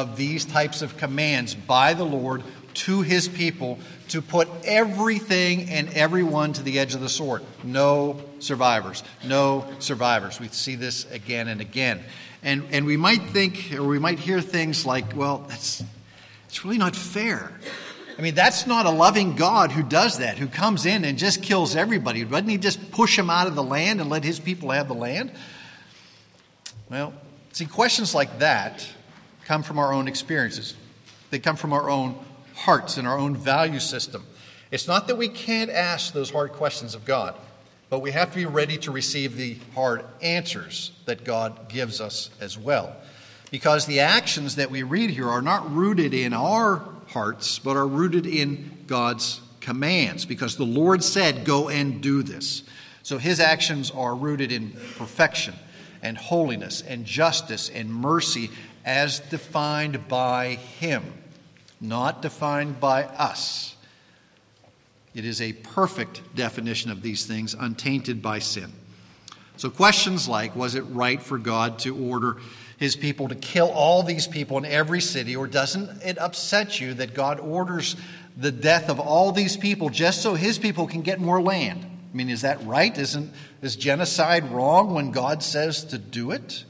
of 0.01 0.17
these 0.17 0.43
types 0.43 0.81
of 0.81 0.97
commands 0.97 1.55
by 1.55 1.93
the 1.93 2.03
Lord 2.03 2.43
to 2.73 3.01
his 3.01 3.29
people 3.29 3.79
to 4.09 4.21
put 4.21 4.49
everything 4.65 5.69
and 5.69 5.87
everyone 5.93 6.51
to 6.53 6.61
the 6.61 6.79
edge 6.79 6.93
of 6.93 6.99
the 6.99 7.07
sword. 7.07 7.41
No 7.63 8.19
survivors. 8.39 9.03
No 9.25 9.65
survivors. 9.79 10.39
We 10.39 10.49
see 10.49 10.75
this 10.75 11.09
again 11.11 11.47
and 11.47 11.61
again. 11.61 12.03
And, 12.43 12.65
and 12.71 12.85
we 12.85 12.97
might 12.97 13.23
think, 13.29 13.73
or 13.73 13.83
we 13.83 13.97
might 13.97 14.19
hear 14.19 14.41
things 14.41 14.85
like, 14.85 15.15
well, 15.15 15.45
that's, 15.47 15.81
it's 16.49 16.65
really 16.65 16.77
not 16.77 16.93
fair. 16.93 17.57
I 18.17 18.21
mean, 18.21 18.35
that's 18.35 18.67
not 18.67 18.85
a 18.85 18.91
loving 18.91 19.35
God 19.35 19.71
who 19.71 19.81
does 19.81 20.17
that, 20.17 20.37
who 20.37 20.47
comes 20.47 20.85
in 20.85 21.05
and 21.05 21.17
just 21.17 21.41
kills 21.41 21.75
everybody. 21.75 22.25
Doesn't 22.25 22.49
he 22.49 22.57
just 22.57 22.91
push 22.91 23.15
them 23.15 23.29
out 23.29 23.47
of 23.47 23.55
the 23.55 23.63
land 23.63 24.01
and 24.01 24.09
let 24.09 24.25
his 24.25 24.39
people 24.41 24.71
have 24.71 24.89
the 24.89 24.93
land? 24.93 25.31
Well, 26.89 27.13
see, 27.53 27.65
questions 27.65 28.13
like 28.13 28.39
that 28.39 28.85
come 29.45 29.63
from 29.63 29.79
our 29.79 29.93
own 29.93 30.07
experiences, 30.07 30.75
they 31.29 31.39
come 31.39 31.55
from 31.55 31.71
our 31.71 31.89
own 31.89 32.15
hearts 32.55 32.97
and 32.97 33.07
our 33.07 33.17
own 33.17 33.35
value 33.35 33.79
system. 33.79 34.25
It's 34.71 34.87
not 34.87 35.07
that 35.07 35.17
we 35.17 35.29
can't 35.29 35.69
ask 35.69 36.13
those 36.13 36.31
hard 36.31 36.51
questions 36.51 36.95
of 36.95 37.05
God, 37.05 37.35
but 37.89 37.99
we 37.99 38.11
have 38.11 38.31
to 38.31 38.35
be 38.35 38.45
ready 38.45 38.77
to 38.79 38.91
receive 38.91 39.37
the 39.37 39.57
hard 39.73 40.03
answers 40.21 40.91
that 41.05 41.23
God 41.23 41.69
gives 41.69 42.01
us 42.01 42.31
as 42.41 42.57
well. 42.57 42.95
Because 43.51 43.85
the 43.85 43.99
actions 44.01 44.55
that 44.55 44.71
we 44.71 44.83
read 44.83 45.11
here 45.11 45.29
are 45.29 45.41
not 45.41 45.71
rooted 45.73 46.13
in 46.13 46.33
our 46.33 46.83
hearts, 47.07 47.59
but 47.59 47.77
are 47.77 47.87
rooted 47.87 48.25
in 48.25 48.83
God's 48.87 49.39
commands. 49.61 50.25
Because 50.25 50.57
the 50.57 50.65
Lord 50.65 51.03
said, 51.03 51.45
Go 51.45 51.69
and 51.69 52.01
do 52.01 52.23
this. 52.23 52.63
So 53.03 53.19
his 53.19 53.39
actions 53.39 53.91
are 53.91 54.15
rooted 54.15 54.51
in 54.51 54.71
perfection 54.97 55.53
and 56.01 56.17
holiness 56.17 56.81
and 56.81 57.05
justice 57.05 57.69
and 57.69 57.93
mercy 57.93 58.49
as 58.85 59.19
defined 59.19 60.07
by 60.07 60.55
Him, 60.55 61.03
not 61.81 62.21
defined 62.21 62.79
by 62.79 63.03
us. 63.03 63.75
It 65.13 65.25
is 65.25 65.41
a 65.41 65.53
perfect 65.53 66.21
definition 66.35 66.91
of 66.91 67.01
these 67.01 67.25
things, 67.25 67.53
untainted 67.53 68.21
by 68.21 68.39
sin. 68.39 68.71
So, 69.57 69.69
questions 69.69 70.27
like 70.27 70.55
Was 70.55 70.75
it 70.75 70.81
right 70.81 71.21
for 71.21 71.37
God 71.37 71.79
to 71.79 71.95
order 72.09 72.37
his 72.77 72.95
people 72.95 73.29
to 73.29 73.35
kill 73.35 73.69
all 73.71 74.03
these 74.03 74.27
people 74.27 74.57
in 74.57 74.65
every 74.65 75.01
city? 75.01 75.35
Or 75.35 75.47
doesn't 75.47 76.03
it 76.03 76.17
upset 76.17 76.79
you 76.79 76.93
that 76.95 77.13
God 77.13 77.39
orders 77.39 77.95
the 78.35 78.51
death 78.51 78.89
of 78.89 78.99
all 78.99 79.31
these 79.31 79.55
people 79.55 79.89
just 79.89 80.21
so 80.21 80.33
his 80.33 80.59
people 80.59 80.87
can 80.87 81.01
get 81.01 81.19
more 81.19 81.41
land? 81.41 81.85
I 81.85 82.17
mean, 82.17 82.29
is 82.29 82.41
that 82.41 82.63
right? 82.65 82.95
Isn't 82.97 83.31
is 83.61 83.75
genocide 83.75 84.51
wrong 84.51 84.93
when 84.93 85.11
God 85.11 85.41
says 85.41 85.85
to 85.85 85.97
do 85.97 86.31
it? 86.31 86.65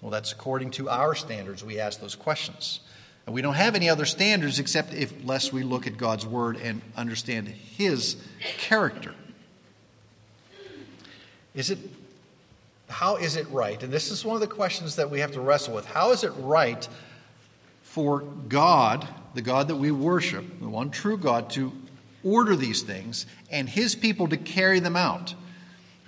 Well, 0.00 0.10
that's 0.10 0.32
according 0.32 0.70
to 0.72 0.88
our 0.88 1.14
standards. 1.14 1.64
We 1.64 1.78
ask 1.78 2.00
those 2.00 2.14
questions. 2.14 2.80
And 3.26 3.34
we 3.34 3.42
don't 3.42 3.54
have 3.54 3.74
any 3.74 3.88
other 3.88 4.06
standards 4.06 4.58
except 4.58 4.94
if, 4.94 5.12
lest 5.24 5.52
we 5.52 5.62
look 5.62 5.86
at 5.86 5.96
God's 5.96 6.26
word 6.26 6.56
and 6.56 6.80
understand 6.96 7.48
his 7.48 8.16
character. 8.58 9.14
Is 11.54 11.70
it 11.70 11.78
how 12.90 13.16
is 13.16 13.36
it 13.36 13.48
right? 13.50 13.80
And 13.82 13.92
this 13.92 14.10
is 14.10 14.24
one 14.24 14.34
of 14.34 14.40
the 14.40 14.48
questions 14.48 14.96
that 14.96 15.10
we 15.10 15.20
have 15.20 15.32
to 15.32 15.40
wrestle 15.40 15.74
with. 15.74 15.86
How 15.86 16.10
is 16.10 16.24
it 16.24 16.32
right 16.38 16.86
for 17.82 18.20
God, 18.20 19.06
the 19.34 19.42
God 19.42 19.68
that 19.68 19.76
we 19.76 19.92
worship, 19.92 20.44
the 20.60 20.68
one 20.68 20.90
true 20.90 21.16
God, 21.16 21.50
to 21.50 21.72
order 22.24 22.56
these 22.56 22.82
things 22.82 23.26
and 23.50 23.68
his 23.68 23.94
people 23.94 24.28
to 24.28 24.36
carry 24.36 24.80
them 24.80 24.96
out? 24.96 25.34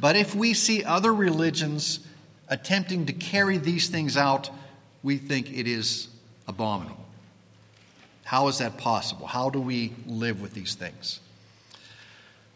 But 0.01 0.17
if 0.17 0.35
we 0.35 0.55
see 0.55 0.83
other 0.83 1.15
religions 1.15 2.01
attempting 2.49 3.07
to 3.07 3.13
carry 3.13 3.59
these 3.59 3.89
things 3.89 4.17
out, 4.17 4.51
we 5.03 5.17
think 5.17 5.53
it 5.53 5.67
is 5.67 6.09
abominable. 6.47 7.05
How 8.25 8.49
is 8.49 8.59
that 8.59 8.79
possible? 8.79 9.27
How 9.27 9.51
do 9.51 9.61
we 9.61 9.93
live 10.07 10.41
with 10.41 10.55
these 10.55 10.75
things? 10.75 11.21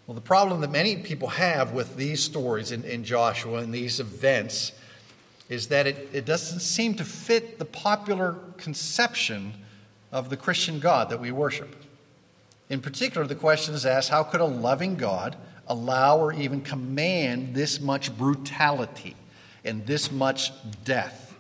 Well, 0.07 0.15
the 0.15 0.21
problem 0.21 0.61
that 0.61 0.71
many 0.71 0.97
people 0.97 1.29
have 1.29 1.73
with 1.73 1.97
these 1.97 2.23
stories 2.23 2.71
in, 2.71 2.85
in 2.85 3.03
Joshua 3.03 3.59
and 3.59 3.75
these 3.75 3.99
events 3.99 4.73
is 5.49 5.69
that 5.69 5.87
it, 5.87 6.09
it 6.13 6.25
doesn't 6.25 6.61
seem 6.61 6.95
to 6.95 7.05
fit 7.05 7.59
the 7.59 7.65
popular 7.65 8.37
conception 8.57 9.53
of 10.13 10.31
the 10.31 10.37
Christian 10.37 10.79
God 10.79 11.11
that 11.11 11.21
we 11.21 11.31
worship. 11.31 11.75
In 12.69 12.81
particular, 12.81 13.27
the 13.27 13.35
question 13.35 13.75
is 13.75 13.85
asked 13.85 14.09
how 14.09 14.23
could 14.23 14.41
a 14.41 14.45
loving 14.45 14.97
God 14.97 15.37
allow 15.69 16.19
or 16.19 16.33
even 16.33 16.61
command 16.61 17.55
this 17.55 17.81
much 17.81 18.17
brutality? 18.17 19.15
And 19.67 19.87
this 19.87 20.11
much 20.11 20.53
death. 20.85 21.35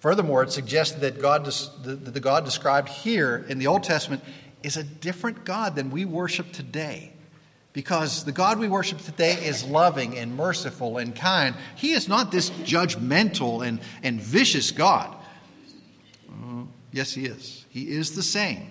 Furthermore, 0.00 0.42
it 0.42 0.52
suggests 0.52 0.94
that 0.96 1.20
God, 1.20 1.44
the, 1.44 1.96
the 1.96 2.20
God 2.20 2.44
described 2.44 2.88
here 2.88 3.44
in 3.48 3.58
the 3.58 3.66
Old 3.66 3.82
Testament 3.82 4.22
is 4.62 4.76
a 4.76 4.84
different 4.84 5.44
God 5.44 5.74
than 5.74 5.90
we 5.90 6.04
worship 6.04 6.52
today. 6.52 7.12
Because 7.72 8.24
the 8.24 8.32
God 8.32 8.58
we 8.58 8.68
worship 8.68 8.98
today 8.98 9.34
is 9.34 9.64
loving 9.64 10.16
and 10.16 10.36
merciful 10.36 10.98
and 10.98 11.14
kind. 11.14 11.54
He 11.76 11.92
is 11.92 12.08
not 12.08 12.32
this 12.32 12.50
judgmental 12.50 13.66
and, 13.66 13.80
and 14.02 14.20
vicious 14.20 14.70
God. 14.70 15.14
Uh, 16.28 16.62
yes, 16.92 17.12
He 17.12 17.26
is. 17.26 17.66
He 17.68 17.82
is 17.90 18.14
the 18.14 18.22
same. 18.22 18.70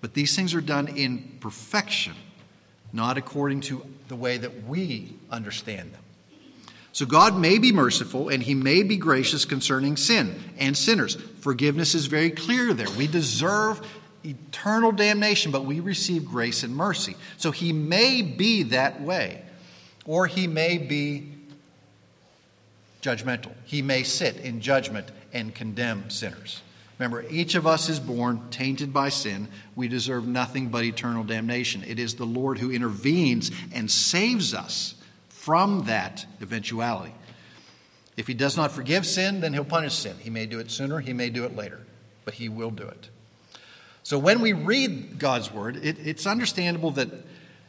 But 0.00 0.14
these 0.14 0.36
things 0.36 0.54
are 0.54 0.60
done 0.60 0.88
in 0.88 1.38
perfection, 1.40 2.14
not 2.92 3.18
according 3.18 3.60
to 3.62 3.84
the 4.06 4.16
way 4.16 4.38
that 4.38 4.64
we 4.64 5.16
understand 5.30 5.92
them. 5.92 6.02
So 6.92 7.06
God 7.06 7.38
may 7.38 7.58
be 7.58 7.70
merciful 7.70 8.28
and 8.28 8.42
he 8.42 8.54
may 8.54 8.82
be 8.82 8.96
gracious 8.96 9.44
concerning 9.44 9.96
sin 9.96 10.34
and 10.58 10.76
sinners. 10.76 11.16
Forgiveness 11.40 11.94
is 11.94 12.06
very 12.06 12.30
clear 12.30 12.72
there. 12.72 12.90
We 12.96 13.06
deserve 13.06 13.86
eternal 14.24 14.92
damnation, 14.92 15.52
but 15.52 15.64
we 15.64 15.80
receive 15.80 16.24
grace 16.24 16.62
and 16.62 16.74
mercy. 16.74 17.16
So 17.36 17.50
he 17.50 17.72
may 17.72 18.22
be 18.22 18.64
that 18.64 19.00
way, 19.00 19.42
or 20.06 20.26
he 20.26 20.46
may 20.46 20.78
be 20.78 21.28
judgmental. 23.02 23.52
He 23.64 23.82
may 23.82 24.02
sit 24.02 24.36
in 24.38 24.60
judgment 24.60 25.10
and 25.32 25.54
condemn 25.54 26.10
sinners. 26.10 26.62
Remember, 26.98 27.24
each 27.30 27.54
of 27.54 27.66
us 27.66 27.88
is 27.88 28.00
born 28.00 28.48
tainted 28.50 28.92
by 28.92 29.08
sin. 29.10 29.46
We 29.76 29.86
deserve 29.86 30.26
nothing 30.26 30.68
but 30.68 30.82
eternal 30.82 31.22
damnation. 31.22 31.84
It 31.86 32.00
is 32.00 32.16
the 32.16 32.24
Lord 32.24 32.58
who 32.58 32.72
intervenes 32.72 33.52
and 33.72 33.88
saves 33.88 34.52
us 34.52 34.94
from 35.48 35.84
that 35.84 36.26
eventuality. 36.42 37.14
If 38.18 38.26
he 38.26 38.34
does 38.34 38.58
not 38.58 38.70
forgive 38.70 39.06
sin, 39.06 39.40
then 39.40 39.54
he'll 39.54 39.64
punish 39.64 39.94
sin. 39.94 40.14
He 40.20 40.28
may 40.28 40.44
do 40.44 40.58
it 40.58 40.70
sooner, 40.70 41.00
he 41.00 41.14
may 41.14 41.30
do 41.30 41.46
it 41.46 41.56
later, 41.56 41.80
but 42.26 42.34
he 42.34 42.50
will 42.50 42.70
do 42.70 42.82
it. 42.82 43.08
So 44.02 44.18
when 44.18 44.42
we 44.42 44.52
read 44.52 45.18
God's 45.18 45.50
word, 45.50 45.76
it, 45.76 46.06
it's 46.06 46.26
understandable 46.26 46.90
that 46.90 47.08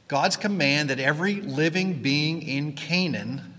God's 0.09 0.36
command 0.36 0.89
that 0.89 1.00
every 1.00 1.36
living 1.36 2.01
being 2.01 2.41
in 2.41 2.74
Canaan 2.74 3.53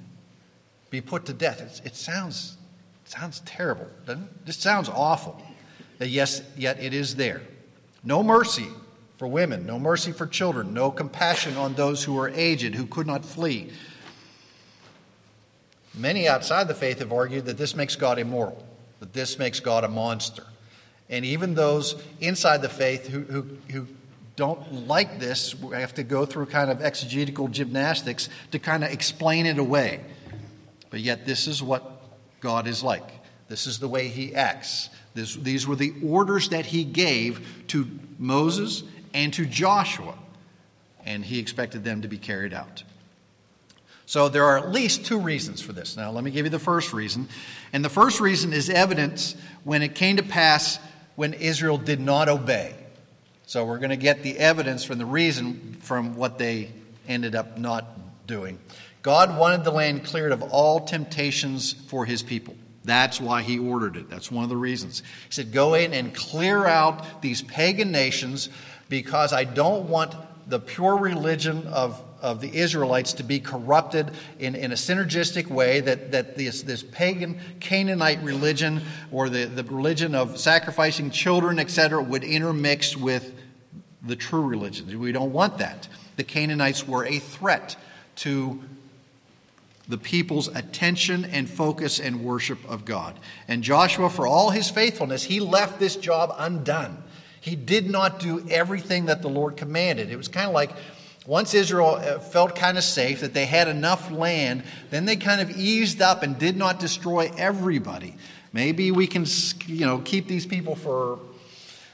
be 0.91 1.01
put 1.01 1.25
to 1.25 1.33
death. 1.33 1.81
It 1.87 1.97
sounds, 1.97 2.59
it 3.07 3.13
sounds 3.13 3.41
terrible, 3.47 3.87
doesn't 4.05 4.25
it? 4.25 4.45
This 4.45 4.59
sounds 4.59 4.91
awful. 4.91 5.41
Yes, 5.99 6.43
yet 6.59 6.79
it 6.79 6.93
is 6.93 7.17
there. 7.17 7.41
No 8.05 8.23
mercy 8.23 8.69
for 9.17 9.29
women, 9.29 9.65
no 9.65 9.79
mercy 9.79 10.13
for 10.13 10.27
children, 10.27 10.75
no 10.75 10.91
compassion 10.91 11.57
on 11.57 11.73
those 11.73 12.05
who 12.05 12.19
are 12.19 12.29
aged, 12.29 12.75
who 12.75 12.85
could 12.85 13.07
not 13.07 13.25
flee. 13.25 13.71
Many 15.95 16.29
outside 16.29 16.69
the 16.69 16.75
faith 16.75 17.01
have 17.01 17.13
argued 17.13 17.47
that 17.47 17.59
this 17.59 17.75
makes 17.75 17.97
God 17.97 18.19
immoral, 18.19 18.65
that 19.01 19.13
this 19.13 19.39
makes 19.39 19.61
God 19.61 19.85
a 19.85 19.89
monster. 19.89 20.45
And 21.09 21.25
even 21.25 21.55
those 21.55 22.01
inside 22.21 22.63
the 22.63 22.69
faith 22.69 23.09
who, 23.09 23.21
who, 23.23 23.47
who 23.71 23.87
don't 24.37 24.87
like 24.87 25.19
this 25.19 25.55
have 25.73 25.95
to 25.95 26.03
go 26.03 26.25
through 26.25 26.47
kind 26.47 26.71
of 26.71 26.81
exegetical 26.81 27.49
gymnastics 27.49 28.29
to 28.53 28.59
kind 28.59 28.85
of 28.85 28.91
explain 28.91 29.47
it 29.47 29.59
away. 29.59 30.01
But 30.91 31.01
yet, 31.01 31.27
this 31.27 31.47
is 31.47 31.63
what 31.63 32.01
God 32.41 32.67
is 32.67 32.83
like. 32.83 33.09
This 33.49 33.67
is 33.67 33.81
the 33.81 33.89
way 33.89 34.09
he 34.09 34.35
acts. 34.35 34.91
This, 35.15 35.35
these 35.35 35.67
were 35.67 35.77
the 35.77 35.93
orders 36.05 36.51
that 36.51 36.67
he 36.67 36.85
gave 36.85 37.65
to 37.69 37.87
Moses 38.19 38.85
and 39.13 39.33
to 39.35 39.45
Joshua, 39.45 40.15
and 41.05 41.25
he 41.25 41.39
expected 41.39 41.83
them 41.83 42.03
to 42.03 42.09
be 42.09 42.19
carried 42.19 42.55
out. 42.55 42.85
So 44.11 44.29
there 44.29 44.45
are 44.47 44.59
at 44.59 44.73
least 44.73 45.07
two 45.07 45.21
reasons 45.21 45.61
for 45.61 45.73
this. 45.73 45.97
Now, 45.97 46.11
let 46.11 46.25
me 46.25 46.33
give 46.33 46.45
you 46.45 46.51
the 46.51 46.59
first 46.59 46.93
reason. 46.93 47.29
And 47.73 47.85
the 47.85 47.89
first 47.89 48.19
reason 48.19 48.53
is 48.53 48.69
evidence 48.69 49.37
when 49.63 49.83
it 49.83 49.95
came 49.95 50.17
to 50.17 50.25
pass 50.25 50.81
when 51.15 51.33
Israel 51.33 51.79
did 51.79 52.01
not 52.01 52.29
obey. 52.29 52.75
So 53.47 53.65
we're 53.65 53.79
going 53.79 53.91
to 53.91 53.97
get 53.97 54.25
the 54.25 54.37
evidence 54.37 54.83
from 54.83 54.99
the 54.99 55.07
reason 55.07 55.77
from 55.83 56.17
what 56.17 56.39
they 56.39 56.73
ended 57.07 57.37
up 57.37 57.57
not 57.57 57.87
doing. 58.27 58.59
God 59.03 59.39
wanted 59.39 59.63
the 59.63 59.71
land 59.71 60.05
cleared 60.05 60.33
of 60.33 60.43
all 60.43 60.81
temptations 60.81 61.73
for 61.73 62.05
his 62.05 62.21
people. 62.21 62.57
That's 62.83 63.21
why 63.21 63.43
he 63.43 63.61
ordered 63.61 63.97
it. 63.97 64.11
That's 64.11 64.29
one 64.29 64.43
of 64.43 64.51
the 64.51 64.57
reasons. 64.57 65.05
He 65.27 65.35
said, 65.35 65.53
Go 65.53 65.75
in 65.75 65.95
and 65.95 66.13
clear 66.13 66.67
out 66.67 67.23
these 67.23 67.43
pagan 67.43 67.93
nations 67.93 68.49
because 68.89 69.33
I 69.33 69.45
don't 69.45 69.89
want 69.89 70.17
the 70.49 70.59
pure 70.59 70.97
religion 70.97 71.69
of, 71.69 72.03
of 72.21 72.41
the 72.41 72.55
Israelites 72.55 73.13
to 73.15 73.23
be 73.23 73.41
corrupted 73.41 74.11
in, 74.39 74.55
in 74.55 74.73
a 74.73 74.75
synergistic 74.75 75.49
way, 75.49 75.81
that, 75.81 76.13
that 76.13 76.37
this, 76.37 76.63
this 76.63 76.83
pagan 76.83 77.39
Canaanite 77.61 78.23
religion 78.23 78.83
or 79.11 79.29
the, 79.29 79.45
the 79.47 79.65
religion 79.65 80.15
of 80.15 80.39
sacrificing 80.39 81.11
children, 81.11 81.59
etc., 81.59 82.03
would 82.03 82.25
intermix 82.25 82.97
with 82.97 83.35
the 84.03 84.17
true 84.17 84.43
religion. 84.43 84.99
We 84.99 85.13
don't 85.13 85.33
want 85.33 85.59
that. 85.59 85.89
The 86.17 86.25
Canaanites 86.25 86.87
were 86.87 87.05
a 87.05 87.19
threat 87.19 87.77
to 88.17 88.61
the 89.89 89.99
people's 89.99 90.49
attention 90.49 91.25
and 91.25 91.51
focus 91.51 91.99
and 91.99 92.25
worship 92.25 92.59
of 92.69 92.85
God. 92.85 93.19
And 93.49 93.63
Joshua, 93.63 94.09
for 94.09 94.27
all 94.27 94.51
his 94.51 94.71
faithfulness, 94.71 95.25
he 95.25 95.41
left 95.41 95.81
this 95.81 95.97
job 95.97 96.35
undone. 96.39 97.03
He 97.41 97.57
did 97.57 97.91
not 97.91 98.21
do 98.21 98.47
everything 98.49 99.07
that 99.07 99.23
the 99.23 99.29
Lord 99.29 99.57
commanded. 99.57 100.11
It 100.11 100.17
was 100.17 100.29
kind 100.29 100.47
of 100.47 100.53
like 100.55 100.71
once 101.31 101.55
Israel 101.55 101.95
uh, 101.95 102.19
felt 102.19 102.57
kind 102.57 102.77
of 102.77 102.83
safe 102.83 103.21
that 103.21 103.33
they 103.33 103.47
had 103.47 103.69
enough 103.69 104.11
land, 104.11 104.65
then 104.91 105.05
they 105.05 105.15
kind 105.15 105.41
of 105.41 105.49
eased 105.57 106.03
up 106.03 106.25
and 106.25 106.37
did 106.37 106.57
not 106.57 106.81
destroy 106.81 107.31
everybody. 107.39 108.17
Maybe 108.53 108.91
we 108.91 109.07
can, 109.07 109.25
you 109.67 109.87
know, 109.87 110.01
keep 110.01 110.27
these 110.27 110.45
people 110.45 110.75
for 110.75 111.21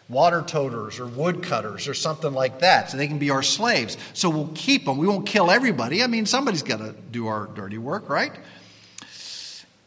water 0.09 0.41
toters 0.41 0.99
or 0.99 1.07
woodcutters 1.07 1.87
or 1.87 1.93
something 1.93 2.33
like 2.33 2.61
that 2.61 2.89
so 2.89 2.97
they 2.97 3.07
can 3.07 3.19
be 3.19 3.29
our 3.29 3.43
slaves. 3.43 3.99
So 4.15 4.31
we'll 4.31 4.53
keep 4.55 4.87
them. 4.87 4.97
We 4.97 5.07
won't 5.07 5.27
kill 5.27 5.51
everybody. 5.51 6.03
I 6.03 6.07
mean, 6.07 6.25
somebody's 6.25 6.63
got 6.63 6.79
to 6.79 6.95
do 7.11 7.27
our 7.27 7.45
dirty 7.45 7.77
work, 7.77 8.09
right? 8.09 8.33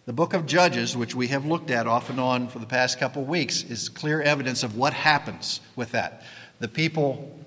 The 0.05 0.13
book 0.13 0.35
of 0.35 0.45
Judges, 0.45 0.95
which 0.95 1.15
we 1.15 1.29
have 1.29 1.45
looked 1.47 1.71
at 1.71 1.87
off 1.87 2.11
and 2.11 2.19
on 2.19 2.49
for 2.49 2.59
the 2.59 2.67
past 2.67 2.99
couple 2.99 3.23
of 3.23 3.27
weeks, 3.27 3.63
is 3.63 3.89
clear 3.89 4.21
evidence 4.21 4.61
of 4.61 4.77
what 4.77 4.93
happens 4.93 5.59
with 5.75 5.93
that. 5.93 6.21
The 6.59 6.67
people 6.67 7.38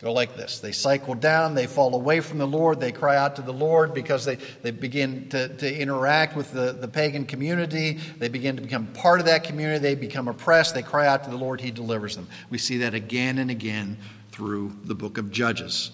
go 0.00 0.12
like 0.12 0.36
this. 0.36 0.60
They 0.60 0.72
cycle 0.72 1.14
down, 1.14 1.54
they 1.54 1.66
fall 1.66 1.94
away 1.94 2.20
from 2.20 2.38
the 2.38 2.46
Lord, 2.46 2.80
they 2.80 2.92
cry 2.92 3.16
out 3.16 3.36
to 3.36 3.42
the 3.42 3.52
Lord 3.52 3.94
because 3.94 4.24
they, 4.24 4.36
they 4.62 4.70
begin 4.70 5.28
to, 5.30 5.48
to 5.56 5.80
interact 5.80 6.36
with 6.36 6.52
the, 6.52 6.72
the 6.72 6.88
pagan 6.88 7.24
community. 7.24 7.98
They 8.18 8.28
begin 8.28 8.56
to 8.56 8.62
become 8.62 8.86
part 8.88 9.20
of 9.20 9.26
that 9.26 9.44
community. 9.44 9.78
They 9.78 9.94
become 9.94 10.28
oppressed. 10.28 10.74
They 10.74 10.82
cry 10.82 11.06
out 11.06 11.24
to 11.24 11.30
the 11.30 11.36
Lord, 11.36 11.60
He 11.60 11.70
delivers 11.70 12.14
them. 12.16 12.28
We 12.50 12.58
see 12.58 12.78
that 12.78 12.94
again 12.94 13.38
and 13.38 13.50
again 13.50 13.98
through 14.30 14.76
the 14.84 14.94
book 14.94 15.18
of 15.18 15.30
Judges. 15.30 15.92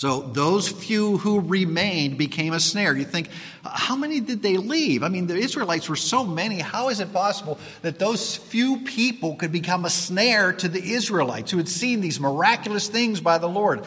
So 0.00 0.22
those 0.22 0.66
few 0.66 1.18
who 1.18 1.40
remained 1.40 2.16
became 2.16 2.54
a 2.54 2.58
snare. 2.58 2.96
You 2.96 3.04
think, 3.04 3.28
how 3.62 3.96
many 3.96 4.18
did 4.18 4.40
they 4.40 4.56
leave? 4.56 5.02
I 5.02 5.10
mean, 5.10 5.26
the 5.26 5.36
Israelites 5.36 5.90
were 5.90 5.96
so 5.96 6.24
many. 6.24 6.58
How 6.58 6.88
is 6.88 7.00
it 7.00 7.12
possible 7.12 7.58
that 7.82 7.98
those 7.98 8.34
few 8.34 8.78
people 8.78 9.36
could 9.36 9.52
become 9.52 9.84
a 9.84 9.90
snare 9.90 10.54
to 10.54 10.68
the 10.68 10.82
Israelites 10.82 11.50
who 11.50 11.58
had 11.58 11.68
seen 11.68 12.00
these 12.00 12.18
miraculous 12.18 12.88
things 12.88 13.20
by 13.20 13.36
the 13.36 13.46
Lord? 13.46 13.84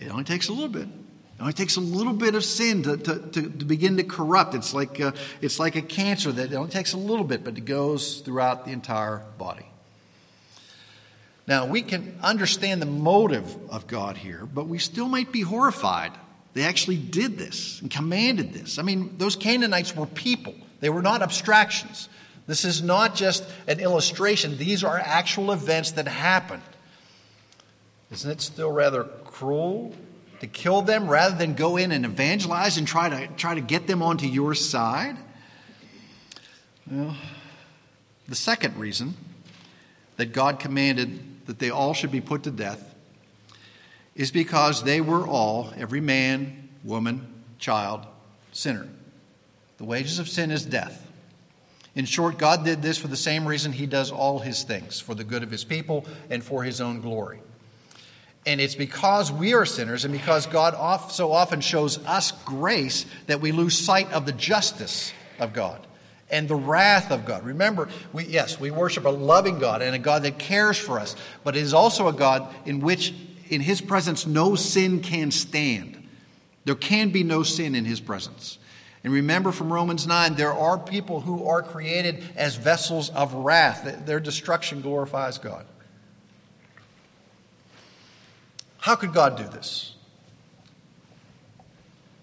It 0.00 0.10
only 0.10 0.24
takes 0.24 0.48
a 0.48 0.52
little 0.52 0.68
bit. 0.68 0.88
It 0.88 1.40
only 1.40 1.52
takes 1.52 1.76
a 1.76 1.80
little 1.80 2.12
bit 2.12 2.34
of 2.34 2.44
sin 2.44 2.82
to, 2.82 2.96
to, 2.96 3.18
to, 3.20 3.42
to 3.48 3.64
begin 3.64 3.96
to 3.98 4.02
corrupt. 4.02 4.56
It's 4.56 4.74
like, 4.74 4.98
a, 4.98 5.14
it's 5.40 5.60
like 5.60 5.76
a 5.76 5.82
cancer 5.82 6.32
that 6.32 6.50
it 6.50 6.56
only 6.56 6.72
takes 6.72 6.94
a 6.94 6.98
little 6.98 7.22
bit, 7.22 7.44
but 7.44 7.56
it 7.56 7.64
goes 7.64 8.22
throughout 8.22 8.64
the 8.64 8.72
entire 8.72 9.22
body. 9.38 9.69
Now, 11.50 11.66
we 11.66 11.82
can 11.82 12.16
understand 12.22 12.80
the 12.80 12.86
motive 12.86 13.56
of 13.70 13.88
God 13.88 14.16
here, 14.16 14.46
but 14.46 14.68
we 14.68 14.78
still 14.78 15.08
might 15.08 15.32
be 15.32 15.40
horrified. 15.40 16.12
They 16.54 16.62
actually 16.62 16.98
did 16.98 17.38
this 17.38 17.80
and 17.80 17.90
commanded 17.90 18.52
this. 18.52 18.78
I 18.78 18.82
mean, 18.82 19.16
those 19.18 19.34
Canaanites 19.34 19.96
were 19.96 20.06
people, 20.06 20.54
they 20.78 20.90
were 20.90 21.02
not 21.02 21.22
abstractions. 21.22 22.08
This 22.46 22.64
is 22.64 22.82
not 22.82 23.16
just 23.16 23.44
an 23.66 23.80
illustration, 23.80 24.58
these 24.58 24.84
are 24.84 24.96
actual 24.96 25.50
events 25.50 25.90
that 25.92 26.06
happened. 26.06 26.62
Isn't 28.12 28.30
it 28.30 28.40
still 28.40 28.70
rather 28.70 29.02
cruel 29.02 29.92
to 30.38 30.46
kill 30.46 30.82
them 30.82 31.08
rather 31.08 31.36
than 31.36 31.54
go 31.54 31.76
in 31.76 31.90
and 31.90 32.04
evangelize 32.04 32.78
and 32.78 32.86
try 32.86 33.08
to, 33.08 33.26
try 33.34 33.56
to 33.56 33.60
get 33.60 33.88
them 33.88 34.04
onto 34.04 34.28
your 34.28 34.54
side? 34.54 35.16
Well, 36.88 37.16
the 38.28 38.36
second 38.36 38.76
reason 38.76 39.14
that 40.16 40.32
God 40.32 40.60
commanded 40.60 41.26
that 41.50 41.58
they 41.58 41.70
all 41.70 41.94
should 41.94 42.12
be 42.12 42.20
put 42.20 42.44
to 42.44 42.50
death 42.52 42.94
is 44.14 44.30
because 44.30 44.84
they 44.84 45.00
were 45.00 45.26
all, 45.26 45.72
every 45.76 46.00
man, 46.00 46.68
woman, 46.84 47.42
child, 47.58 48.06
sinner. 48.52 48.86
The 49.78 49.84
wages 49.84 50.20
of 50.20 50.28
sin 50.28 50.52
is 50.52 50.64
death. 50.64 51.04
In 51.96 52.04
short, 52.04 52.38
God 52.38 52.64
did 52.64 52.82
this 52.82 52.98
for 52.98 53.08
the 53.08 53.16
same 53.16 53.48
reason 53.48 53.72
He 53.72 53.86
does 53.86 54.12
all 54.12 54.38
His 54.38 54.62
things 54.62 55.00
for 55.00 55.16
the 55.16 55.24
good 55.24 55.42
of 55.42 55.50
His 55.50 55.64
people 55.64 56.06
and 56.30 56.44
for 56.44 56.62
His 56.62 56.80
own 56.80 57.00
glory. 57.00 57.40
And 58.46 58.60
it's 58.60 58.76
because 58.76 59.32
we 59.32 59.52
are 59.52 59.66
sinners 59.66 60.04
and 60.04 60.12
because 60.12 60.46
God 60.46 61.10
so 61.10 61.32
often 61.32 61.60
shows 61.60 61.98
us 62.06 62.30
grace 62.44 63.06
that 63.26 63.40
we 63.40 63.50
lose 63.50 63.76
sight 63.76 64.12
of 64.12 64.24
the 64.24 64.32
justice 64.32 65.12
of 65.40 65.52
God 65.52 65.84
and 66.30 66.48
the 66.48 66.54
wrath 66.54 67.10
of 67.10 67.24
God. 67.24 67.44
Remember, 67.44 67.88
we, 68.12 68.24
yes, 68.26 68.58
we 68.58 68.70
worship 68.70 69.04
a 69.04 69.10
loving 69.10 69.58
God 69.58 69.82
and 69.82 69.94
a 69.94 69.98
God 69.98 70.22
that 70.22 70.38
cares 70.38 70.78
for 70.78 70.98
us, 70.98 71.16
but 71.44 71.56
it 71.56 71.62
is 71.62 71.74
also 71.74 72.08
a 72.08 72.12
God 72.12 72.54
in 72.64 72.80
which, 72.80 73.14
in 73.48 73.60
His 73.60 73.80
presence, 73.80 74.26
no 74.26 74.54
sin 74.54 75.00
can 75.00 75.30
stand. 75.30 76.06
There 76.64 76.74
can 76.74 77.10
be 77.10 77.24
no 77.24 77.42
sin 77.42 77.74
in 77.74 77.84
His 77.84 78.00
presence. 78.00 78.58
And 79.02 79.12
remember 79.12 79.50
from 79.50 79.72
Romans 79.72 80.06
9, 80.06 80.34
there 80.34 80.52
are 80.52 80.78
people 80.78 81.20
who 81.20 81.46
are 81.46 81.62
created 81.62 82.22
as 82.36 82.56
vessels 82.56 83.08
of 83.10 83.32
wrath. 83.32 84.04
Their 84.04 84.20
destruction 84.20 84.82
glorifies 84.82 85.38
God. 85.38 85.64
How 88.78 88.96
could 88.96 89.12
God 89.12 89.36
do 89.36 89.44
this? 89.44 89.94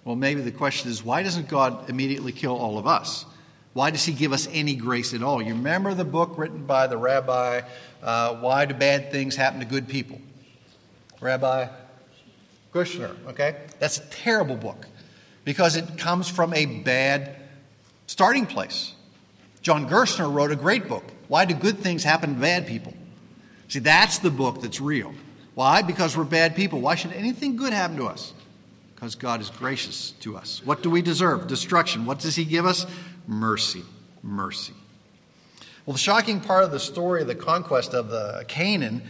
Well, 0.03 0.15
maybe 0.15 0.41
the 0.41 0.51
question 0.51 0.89
is 0.89 1.03
why 1.03 1.21
doesn't 1.23 1.49
God 1.49 1.89
immediately 1.89 2.31
kill 2.31 2.55
all 2.55 2.77
of 2.77 2.87
us? 2.87 3.25
Why 3.77 3.91
does 3.91 4.03
he 4.03 4.13
give 4.13 4.33
us 4.33 4.47
any 4.51 4.73
grace 4.73 5.13
at 5.13 5.21
all? 5.21 5.39
You 5.39 5.53
remember 5.53 5.93
the 5.93 6.03
book 6.03 6.35
written 6.35 6.65
by 6.65 6.87
the 6.87 6.97
rabbi, 6.97 7.61
uh, 8.01 8.33
Why 8.37 8.65
Do 8.65 8.73
Bad 8.73 9.11
Things 9.11 9.35
Happen 9.35 9.59
to 9.59 9.67
Good 9.67 9.87
People? 9.87 10.19
Rabbi 11.21 11.67
Kushner, 12.73 13.15
okay? 13.27 13.55
That's 13.77 13.99
a 13.99 14.05
terrible 14.07 14.55
book 14.55 14.87
because 15.45 15.75
it 15.75 15.95
comes 15.95 16.27
from 16.27 16.55
a 16.55 16.65
bad 16.65 17.35
starting 18.07 18.47
place. 18.47 18.93
John 19.61 19.87
Gerstner 19.87 20.33
wrote 20.33 20.51
a 20.51 20.55
great 20.55 20.87
book, 20.87 21.03
Why 21.27 21.45
Do 21.45 21.53
Good 21.53 21.77
Things 21.77 22.03
Happen 22.03 22.33
to 22.33 22.41
Bad 22.41 22.65
People? 22.65 22.95
See, 23.67 23.77
that's 23.77 24.17
the 24.17 24.31
book 24.31 24.59
that's 24.59 24.81
real. 24.81 25.13
Why? 25.53 25.83
Because 25.83 26.17
we're 26.17 26.23
bad 26.23 26.55
people. 26.55 26.81
Why 26.81 26.95
should 26.95 27.13
anything 27.13 27.55
good 27.55 27.73
happen 27.73 27.97
to 27.97 28.07
us? 28.07 28.33
Because 28.95 29.13
God 29.13 29.39
is 29.39 29.51
gracious 29.51 30.13
to 30.21 30.35
us. 30.35 30.63
What 30.65 30.81
do 30.81 30.89
we 30.89 31.03
deserve? 31.03 31.45
Destruction. 31.45 32.07
What 32.07 32.17
does 32.17 32.35
He 32.35 32.43
give 32.43 32.65
us? 32.65 32.87
Mercy, 33.27 33.83
mercy. 34.23 34.73
Well, 35.85 35.93
the 35.93 35.99
shocking 35.99 36.41
part 36.41 36.63
of 36.63 36.71
the 36.71 36.79
story 36.79 37.21
of 37.21 37.27
the 37.27 37.35
conquest 37.35 37.93
of 37.93 38.09
the 38.09 38.45
Canaan 38.47 39.03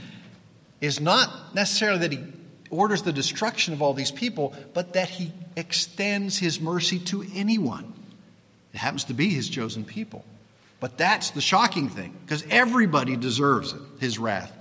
is 0.81 0.99
not 0.99 1.55
necessarily 1.55 1.99
that 1.99 2.11
he 2.11 2.19
orders 2.69 3.01
the 3.01 3.13
destruction 3.13 3.73
of 3.73 3.81
all 3.81 3.93
these 3.93 4.11
people, 4.11 4.53
but 4.73 4.93
that 4.93 5.09
he 5.09 5.31
extends 5.55 6.37
his 6.37 6.59
mercy 6.59 6.99
to 6.99 7.25
anyone. 7.33 7.93
It 8.73 8.77
happens 8.77 9.05
to 9.05 9.13
be 9.13 9.29
his 9.29 9.49
chosen 9.49 9.85
people. 9.85 10.25
But 10.79 10.97
that's 10.97 11.31
the 11.31 11.41
shocking 11.41 11.89
thing, 11.89 12.15
because 12.23 12.43
everybody 12.49 13.15
deserves 13.15 13.73
it, 13.73 13.81
his 13.99 14.19
wrath. 14.19 14.53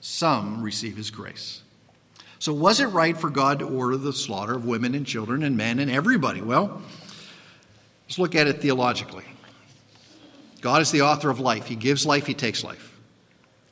Some 0.00 0.62
receive 0.62 0.96
his 0.96 1.10
grace. 1.10 1.62
So, 2.38 2.52
was 2.52 2.78
it 2.78 2.86
right 2.86 3.16
for 3.16 3.30
God 3.30 3.58
to 3.60 3.64
order 3.66 3.96
the 3.96 4.12
slaughter 4.12 4.54
of 4.54 4.66
women 4.66 4.94
and 4.94 5.06
children 5.06 5.42
and 5.42 5.56
men 5.56 5.78
and 5.78 5.90
everybody? 5.90 6.42
Well, 6.42 6.82
let's 8.06 8.18
look 8.18 8.34
at 8.34 8.46
it 8.46 8.60
theologically. 8.60 9.24
God 10.60 10.80
is 10.80 10.90
the 10.90 11.02
author 11.02 11.30
of 11.30 11.40
life. 11.40 11.66
He 11.66 11.76
gives 11.76 12.06
life, 12.06 12.26
He 12.26 12.34
takes 12.34 12.64
life. 12.64 12.98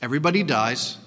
Everybody 0.00 0.42
dies, 0.42 0.98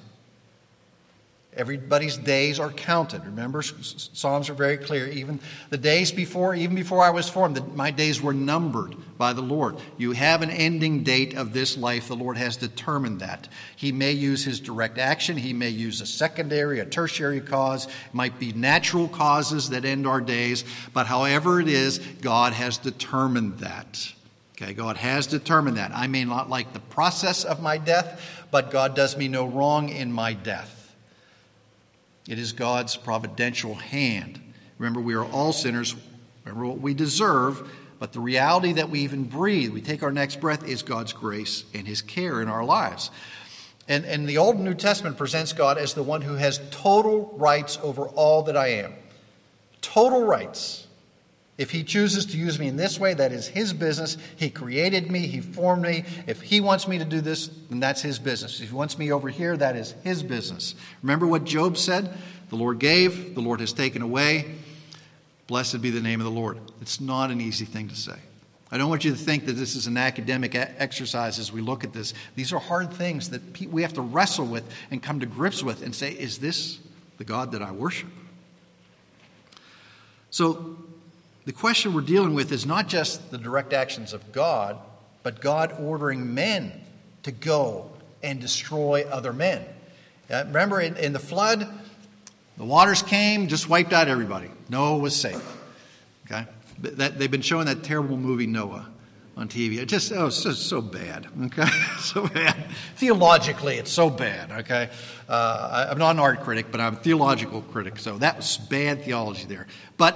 Everybody's 1.56 2.18
days 2.18 2.60
are 2.60 2.70
counted. 2.70 3.26
Remember, 3.26 3.62
Psalms 3.62 4.50
are 4.50 4.54
very 4.54 4.78
clear. 4.78 5.08
Even 5.08 5.40
the 5.70 5.78
days 5.78 6.12
before, 6.12 6.54
even 6.54 6.76
before 6.76 7.02
I 7.02 7.12
was 7.12 7.30
formed, 7.30 7.76
my 7.76 7.92
days 7.92 8.22
were 8.22 8.34
numbered 8.34 8.96
by 9.18 9.32
the 9.32 9.42
Lord. 9.42 9.78
You 9.98 10.12
have 10.12 10.42
an 10.42 10.50
ending 10.50 11.04
date 11.04 11.34
of 11.36 11.54
this 11.54 11.78
life. 11.78 12.10
The 12.10 12.16
Lord 12.16 12.36
has 12.36 12.58
determined 12.58 13.22
that. 13.22 13.48
He 13.78 13.94
may 13.94 14.12
use 14.12 14.44
His 14.44 14.60
direct 14.60 14.98
action. 14.98 15.38
He 15.38 15.54
may 15.54 15.70
use 15.70 16.02
a 16.02 16.06
secondary, 16.06 16.80
a 16.80 16.86
tertiary 16.86 17.40
cause. 17.40 17.86
It 17.86 17.92
might 18.12 18.38
be 18.38 18.52
natural 18.52 19.08
causes 19.08 19.70
that 19.70 19.86
end 19.86 20.06
our 20.06 20.20
days. 20.20 20.66
But 20.94 21.08
however 21.08 21.62
it 21.62 21.70
is, 21.70 22.00
God 22.22 22.52
has 22.52 22.78
determined 22.78 23.60
that. 23.60 24.14
Okay, 24.62 24.74
God 24.74 24.98
has 24.98 25.28
determined 25.28 25.78
that. 25.78 25.92
I 25.94 26.08
may 26.08 26.26
not 26.26 26.50
like 26.50 26.74
the 26.74 26.80
process 26.80 27.46
of 27.46 27.62
my 27.62 27.78
death, 27.78 28.46
but 28.52 28.72
God 28.72 28.94
does 28.94 29.16
me 29.16 29.30
no 29.30 29.46
wrong 29.46 29.88
in 29.88 30.12
my 30.12 30.34
death. 30.34 30.75
It 32.28 32.40
is 32.40 32.54
God's 32.54 32.96
providential 32.96 33.76
hand. 33.76 34.40
Remember, 34.78 35.00
we 35.00 35.14
are 35.14 35.26
all 35.26 35.54
sinners. 35.54 35.96
Remember 36.44 36.66
what 36.66 36.80
we 36.80 36.94
deserve, 36.94 37.70
but 38.00 38.14
the 38.14 38.20
reality 38.20 38.74
that 38.74 38.90
we 38.90 39.02
even 39.02 39.24
breathe, 39.24 39.72
we 39.72 39.82
take 39.82 40.04
our 40.04 40.12
next 40.12 40.42
breath, 40.42 40.68
is 40.68 40.84
God's 40.84 41.14
grace 41.14 41.64
and 41.74 41.88
His 41.88 42.02
care 42.02 42.42
in 42.42 42.48
our 42.48 42.66
lives. 42.66 43.12
And, 43.88 44.06
and 44.06 44.28
the 44.28 44.40
Old 44.40 44.56
and 44.56 44.66
New 44.66 44.74
Testament 44.74 45.18
presents 45.18 45.54
God 45.54 45.78
as 45.78 45.94
the 45.94 46.04
one 46.04 46.22
who 46.22 46.34
has 46.34 46.60
total 46.72 47.34
rights 47.38 47.78
over 47.84 48.08
all 48.08 48.44
that 48.44 48.58
I 48.58 48.70
am. 48.70 48.94
Total 49.82 50.24
rights. 50.24 50.85
If 51.58 51.72
he 51.72 51.84
chooses 51.86 52.26
to 52.28 52.38
use 52.38 52.60
me 52.60 52.68
in 52.68 52.76
this 52.76 53.00
way, 53.00 53.14
that 53.14 53.32
is 53.32 53.48
his 53.48 53.72
business. 53.72 54.18
He 54.36 54.50
created 54.50 55.10
me, 55.10 55.20
he 55.20 55.40
formed 55.40 55.84
me. 55.84 56.04
If 56.28 56.42
he 56.42 56.60
wants 56.60 56.86
me 56.86 56.98
to 56.98 57.06
do 57.06 57.22
this, 57.22 57.48
then 57.70 57.80
that's 57.80 58.02
his 58.02 58.20
business. 58.20 58.60
If 58.60 58.70
he 58.70 58.76
wants 58.76 58.98
me 58.98 59.12
over 59.12 59.30
here, 59.30 59.56
that 59.56 59.78
is 59.78 59.96
his 60.04 60.22
business. 60.22 60.76
Remember 61.02 61.26
what 61.26 61.46
Job 61.46 61.78
said? 61.78 62.14
The 62.50 62.58
Lord 62.58 62.80
gave, 62.80 63.36
the 63.36 63.42
Lord 63.42 63.62
has 63.62 63.72
taken 63.72 64.02
away. 64.02 64.56
Blessed 65.48 65.82
be 65.82 65.92
the 65.92 66.02
name 66.02 66.20
of 66.20 66.26
the 66.26 66.32
Lord. 66.32 66.60
It's 66.82 67.00
not 67.00 67.32
an 67.32 67.40
easy 67.40 67.66
thing 67.66 67.88
to 67.88 67.96
say. 67.96 68.18
I 68.72 68.78
don't 68.78 68.90
want 68.90 69.06
you 69.06 69.12
to 69.12 69.18
think 69.18 69.46
that 69.46 69.54
this 69.54 69.76
is 69.76 69.88
an 69.88 69.96
academic 69.96 70.56
exercise 70.56 71.40
as 71.40 71.54
we 71.54 71.62
look 71.62 71.86
at 71.86 71.94
this. 71.94 72.14
These 72.36 72.52
are 72.52 72.60
hard 72.60 72.94
things 72.94 73.30
that 73.30 73.62
we 73.72 73.84
have 73.84 73.94
to 73.94 74.02
wrestle 74.02 74.46
with 74.46 74.66
and 74.92 75.02
come 75.02 75.22
to 75.22 75.26
grips 75.26 75.64
with 75.64 75.84
and 75.84 75.96
say, 75.96 76.12
is 76.12 76.40
this 76.40 76.80
the 77.18 77.24
God 77.24 77.54
that 77.54 77.62
I 77.62 77.72
worship? 77.72 78.10
So, 80.32 80.78
the 81.46 81.54
question 81.54 81.94
we're 81.94 82.02
dealing 82.02 82.34
with 82.34 82.52
is 82.52 82.66
not 82.66 82.88
just 82.88 83.32
the 83.32 83.38
direct 83.38 83.72
actions 83.72 84.14
of 84.14 84.32
God, 84.32 84.78
but 85.22 85.42
God 85.42 85.76
ordering 85.80 86.34
men 86.34 86.72
to 87.24 87.32
go 87.32 87.92
and 88.24 88.42
destroy 88.42 89.06
other 89.12 89.32
men. 89.32 89.64
Uh, 90.30 90.44
remember, 90.48 90.82
in, 90.82 90.98
in, 90.98 91.14
the 91.14 91.20
flood, 91.20 91.68
the 92.58 92.66
waters 92.66 93.04
came, 93.04 93.48
just 93.48 93.70
wiped 93.70 93.94
out 93.94 94.08
everybody. 94.08 94.50
Noah 94.70 94.98
was 94.98 95.16
safe. 95.16 95.58
Okay? 96.26 96.46
That, 96.80 97.20
they've 97.20 97.30
been 97.30 97.42
showing 97.42 97.68
that 97.68 97.84
terrible 97.84 98.18
movie, 98.18 98.48
Noah, 98.48 98.88
on 99.38 99.48
TV. 99.48 99.78
It 99.78 99.86
just, 99.86 100.12
oh, 100.12 100.28
it's 100.28 100.42
just 100.42 100.68
so 100.68 100.82
bad. 100.82 101.28
Okay? 101.46 101.68
so 102.00 102.28
bad. 102.28 102.56
Theologically, 102.96 103.76
it's 103.76 103.92
so 103.92 104.10
bad. 104.10 104.52
Okay? 104.52 104.90
Uh, 105.30 105.88
I'm 105.92 106.00
not 106.00 106.12
an 106.12 106.20
art 106.20 106.42
critic, 106.42 106.68
but 106.72 106.82
I'm 106.82 106.94
a 106.94 106.98
theological 106.98 107.62
critic, 107.62 108.00
so 108.00 108.18
that 108.18 108.38
was 108.38 108.58
bad 108.58 109.04
theology 109.04 109.46
there. 109.46 109.68
But 109.98 110.16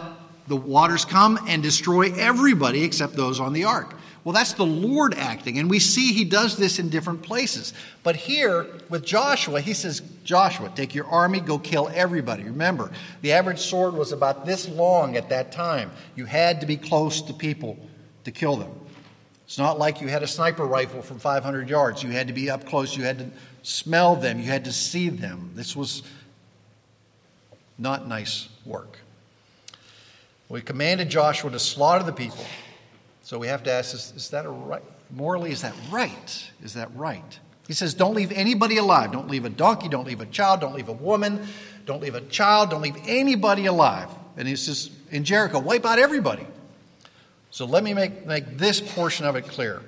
the 0.50 0.58
waters 0.58 1.06
come 1.06 1.40
and 1.48 1.64
destroy 1.64 2.12
everybody 2.14 2.84
except 2.84 3.14
those 3.14 3.40
on 3.40 3.54
the 3.54 3.64
ark. 3.64 3.96
Well, 4.24 4.34
that's 4.34 4.54
the 4.54 4.66
Lord 4.66 5.14
acting, 5.14 5.60
and 5.60 5.70
we 5.70 5.80
see 5.80 6.12
he 6.12 6.26
does 6.26 6.58
this 6.58 6.78
in 6.78 6.90
different 6.90 7.22
places. 7.22 7.74
But 8.04 8.18
here 8.18 8.68
with 8.90 9.06
Joshua, 9.06 9.62
he 9.62 9.74
says, 9.74 10.02
Joshua, 10.26 10.72
take 10.76 10.94
your 10.94 11.06
army, 11.06 11.40
go 11.40 11.58
kill 11.58 11.90
everybody. 11.94 12.44
Remember, 12.44 12.92
the 13.22 13.32
average 13.32 13.60
sword 13.60 13.94
was 13.94 14.12
about 14.12 14.46
this 14.46 14.68
long 14.68 15.16
at 15.16 15.30
that 15.30 15.52
time. 15.52 15.92
You 16.16 16.26
had 16.26 16.60
to 16.62 16.68
be 16.68 16.76
close 16.76 17.22
to 17.22 17.34
people 17.34 17.78
to 18.26 18.32
kill 18.32 18.58
them. 18.58 18.72
It's 19.46 19.58
not 19.58 19.80
like 19.80 20.02
you 20.02 20.10
had 20.10 20.22
a 20.22 20.28
sniper 20.28 20.66
rifle 20.66 21.02
from 21.02 21.18
500 21.18 21.70
yards. 21.70 22.04
You 22.04 22.10
had 22.10 22.28
to 22.28 22.34
be 22.34 22.50
up 22.50 22.66
close, 22.66 22.98
you 22.98 23.04
had 23.04 23.20
to 23.20 23.30
smell 23.64 24.16
them, 24.16 24.40
you 24.40 24.46
had 24.46 24.66
to 24.66 24.74
see 24.74 25.10
them. 25.10 25.52
This 25.56 25.76
was 25.76 26.04
not 27.78 28.08
nice 28.08 28.50
work. 28.66 29.00
We 30.50 30.62
commanded 30.62 31.10
Joshua 31.10 31.52
to 31.52 31.60
slaughter 31.60 32.04
the 32.04 32.12
people. 32.12 32.44
So 33.22 33.38
we 33.38 33.48
have 33.48 33.64
to 33.64 33.72
ask 33.72 33.94
is, 33.94 34.12
is 34.16 34.30
that 34.32 34.46
a 34.46 34.50
right? 34.50 34.82
Morally, 35.12 35.52
is 35.52 35.62
that 35.62 35.76
right? 35.92 36.52
Is 36.64 36.74
that 36.74 36.94
right? 36.96 37.40
He 37.68 37.74
says, 37.74 37.94
don't 37.94 38.16
leave 38.16 38.32
anybody 38.32 38.78
alive. 38.78 39.12
Don't 39.12 39.30
leave 39.30 39.46
a 39.46 39.50
donkey. 39.50 39.90
Don't 39.90 40.08
leave 40.08 40.22
a 40.22 40.26
child. 40.26 40.62
Don't 40.62 40.74
leave 40.74 40.90
a 40.90 40.94
woman. 40.94 41.48
Don't 41.86 42.02
leave 42.02 42.16
a 42.16 42.22
child. 42.22 42.72
Don't 42.72 42.82
leave 42.82 42.98
anybody 43.06 43.68
alive. 43.68 44.10
And 44.38 44.48
he 44.48 44.56
says, 44.56 44.90
in 45.12 45.24
Jericho, 45.24 45.60
wipe 45.60 45.86
out 45.86 46.00
everybody. 46.00 46.48
So 47.52 47.66
let 47.66 47.84
me 47.84 47.94
make, 47.94 48.26
make 48.26 48.58
this 48.58 48.82
portion 48.82 49.28
of 49.28 49.36
it 49.36 49.48
clear. 49.48 49.84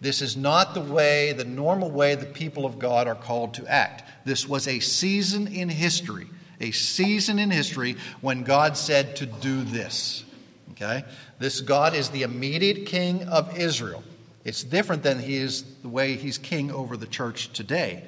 This 0.00 0.22
is 0.22 0.34
not 0.34 0.72
the 0.72 0.80
way, 0.80 1.34
the 1.34 1.44
normal 1.44 1.90
way 1.90 2.14
the 2.14 2.24
people 2.24 2.64
of 2.64 2.78
God 2.78 3.06
are 3.06 3.14
called 3.14 3.52
to 3.54 3.66
act. 3.66 4.02
This 4.24 4.48
was 4.48 4.66
a 4.66 4.80
season 4.80 5.46
in 5.46 5.68
history 5.68 6.26
a 6.60 6.70
season 6.70 7.38
in 7.38 7.50
history 7.50 7.96
when 8.20 8.42
God 8.42 8.76
said 8.76 9.16
to 9.16 9.26
do 9.26 9.62
this. 9.62 10.24
Okay? 10.72 11.04
This 11.38 11.60
God 11.60 11.94
is 11.94 12.10
the 12.10 12.22
immediate 12.22 12.86
king 12.86 13.26
of 13.28 13.58
Israel. 13.58 14.02
It's 14.44 14.62
different 14.62 15.02
than 15.02 15.18
he 15.18 15.36
is 15.36 15.64
the 15.82 15.88
way 15.88 16.16
he's 16.16 16.38
king 16.38 16.70
over 16.70 16.96
the 16.96 17.06
church 17.06 17.52
today. 17.52 18.04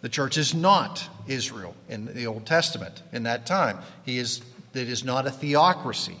The 0.00 0.08
church 0.08 0.36
is 0.36 0.54
not 0.54 1.08
Israel 1.26 1.74
in 1.88 2.12
the 2.14 2.26
Old 2.26 2.46
Testament 2.46 3.02
in 3.12 3.24
that 3.24 3.46
time. 3.46 3.78
He 4.04 4.18
is, 4.18 4.42
it 4.74 4.88
is 4.88 5.04
not 5.04 5.26
a 5.26 5.30
theocracy. 5.30 6.16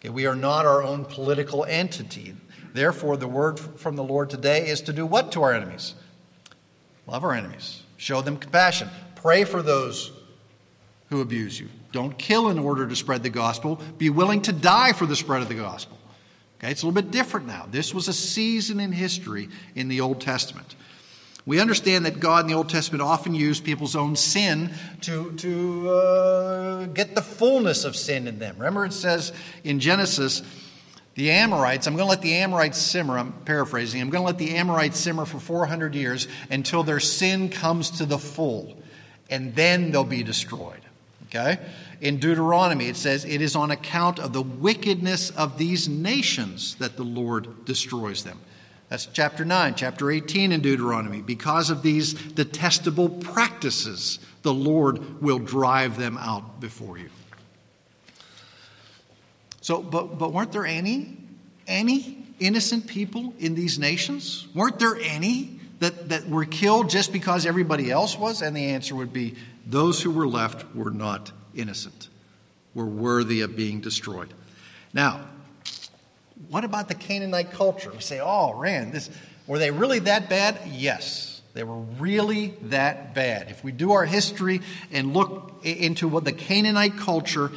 Okay, 0.00 0.08
we 0.08 0.26
are 0.26 0.36
not 0.36 0.66
our 0.66 0.82
own 0.82 1.04
political 1.04 1.64
entity. 1.64 2.34
Therefore, 2.72 3.16
the 3.16 3.28
word 3.28 3.58
from 3.58 3.96
the 3.96 4.04
Lord 4.04 4.30
today 4.30 4.68
is 4.68 4.80
to 4.82 4.92
do 4.92 5.06
what 5.06 5.32
to 5.32 5.42
our 5.42 5.52
enemies? 5.52 5.94
Love 7.06 7.24
our 7.24 7.34
enemies, 7.34 7.82
show 7.98 8.22
them 8.22 8.36
compassion, 8.36 8.88
pray 9.14 9.44
for 9.44 9.62
those 9.62 10.10
who 11.14 11.20
abuse 11.20 11.58
you. 11.58 11.68
Don't 11.92 12.18
kill 12.18 12.48
in 12.48 12.58
order 12.58 12.86
to 12.88 12.96
spread 12.96 13.22
the 13.22 13.30
gospel. 13.30 13.80
Be 13.98 14.10
willing 14.10 14.42
to 14.42 14.52
die 14.52 14.92
for 14.92 15.06
the 15.06 15.14
spread 15.14 15.42
of 15.42 15.48
the 15.48 15.54
gospel. 15.54 15.96
Okay, 16.58 16.72
it's 16.72 16.82
a 16.82 16.86
little 16.86 17.00
bit 17.00 17.12
different 17.12 17.46
now. 17.46 17.68
This 17.70 17.94
was 17.94 18.08
a 18.08 18.12
season 18.12 18.80
in 18.80 18.90
history 18.90 19.48
in 19.76 19.86
the 19.88 20.00
Old 20.00 20.20
Testament. 20.20 20.74
We 21.46 21.60
understand 21.60 22.06
that 22.06 22.20
God 22.20 22.44
in 22.44 22.50
the 22.50 22.54
Old 22.54 22.70
Testament 22.70 23.02
often 23.02 23.34
used 23.34 23.64
people's 23.64 23.94
own 23.94 24.16
sin 24.16 24.72
to, 25.02 25.32
to 25.32 25.90
uh, 25.90 26.86
get 26.86 27.14
the 27.14 27.22
fullness 27.22 27.84
of 27.84 27.94
sin 27.94 28.26
in 28.26 28.38
them. 28.38 28.56
Remember, 28.56 28.86
it 28.86 28.94
says 28.94 29.32
in 29.62 29.78
Genesis, 29.78 30.42
the 31.14 31.30
Amorites, 31.30 31.86
I'm 31.86 31.94
going 31.94 32.06
to 32.06 32.10
let 32.10 32.22
the 32.22 32.34
Amorites 32.36 32.78
simmer, 32.78 33.18
I'm 33.18 33.32
paraphrasing, 33.44 34.00
I'm 34.00 34.10
going 34.10 34.22
to 34.22 34.26
let 34.26 34.38
the 34.38 34.56
Amorites 34.56 34.98
simmer 34.98 35.26
for 35.26 35.38
400 35.38 35.94
years 35.94 36.26
until 36.50 36.82
their 36.82 36.98
sin 36.98 37.50
comes 37.50 37.90
to 37.98 38.06
the 38.06 38.18
full, 38.18 38.82
and 39.30 39.54
then 39.54 39.92
they'll 39.92 40.02
be 40.02 40.24
destroyed. 40.24 40.80
Okay? 41.34 41.58
In 42.00 42.18
Deuteronomy, 42.18 42.86
it 42.86 42.96
says, 42.96 43.24
It 43.24 43.40
is 43.40 43.56
on 43.56 43.70
account 43.70 44.18
of 44.18 44.32
the 44.32 44.42
wickedness 44.42 45.30
of 45.30 45.58
these 45.58 45.88
nations 45.88 46.76
that 46.76 46.96
the 46.96 47.02
Lord 47.02 47.64
destroys 47.64 48.22
them. 48.22 48.40
That's 48.88 49.06
chapter 49.06 49.44
9, 49.44 49.74
chapter 49.74 50.10
18 50.10 50.52
in 50.52 50.60
Deuteronomy. 50.60 51.22
Because 51.22 51.70
of 51.70 51.82
these 51.82 52.14
detestable 52.14 53.08
practices, 53.08 54.18
the 54.42 54.54
Lord 54.54 55.20
will 55.20 55.38
drive 55.38 55.98
them 55.98 56.16
out 56.18 56.60
before 56.60 56.98
you. 56.98 57.10
So, 59.60 59.82
but, 59.82 60.18
but 60.18 60.32
weren't 60.32 60.52
there 60.52 60.66
any, 60.66 61.16
any 61.66 62.18
innocent 62.38 62.86
people 62.86 63.34
in 63.38 63.54
these 63.54 63.78
nations? 63.78 64.46
Weren't 64.54 64.78
there 64.78 64.96
any 64.96 65.58
that, 65.80 66.08
that 66.08 66.28
were 66.28 66.44
killed 66.44 66.90
just 66.90 67.12
because 67.12 67.46
everybody 67.46 67.90
else 67.90 68.18
was? 68.18 68.42
And 68.42 68.56
the 68.56 68.70
answer 68.70 68.94
would 68.94 69.12
be 69.12 69.34
those 69.66 70.02
who 70.02 70.10
were 70.10 70.26
left 70.26 70.74
were 70.74 70.90
not 70.90 71.32
innocent, 71.54 72.08
were 72.74 72.86
worthy 72.86 73.40
of 73.40 73.56
being 73.56 73.80
destroyed. 73.80 74.32
Now, 74.92 75.20
what 76.48 76.64
about 76.64 76.88
the 76.88 76.94
Canaanite 76.94 77.52
culture? 77.52 77.90
We 77.90 78.00
say, 78.00 78.20
oh, 78.20 78.54
Rand, 78.54 78.92
this, 78.92 79.10
were 79.46 79.58
they 79.58 79.70
really 79.70 80.00
that 80.00 80.28
bad? 80.28 80.58
Yes. 80.70 81.42
They 81.54 81.62
were 81.62 81.78
really 81.78 82.54
that 82.62 83.14
bad. 83.14 83.48
If 83.48 83.62
we 83.62 83.70
do 83.70 83.92
our 83.92 84.04
history 84.04 84.60
and 84.90 85.14
look 85.14 85.64
into 85.64 86.08
what 86.08 86.24
the 86.24 86.32
Canaanite 86.32 86.96
culture, 86.96 87.52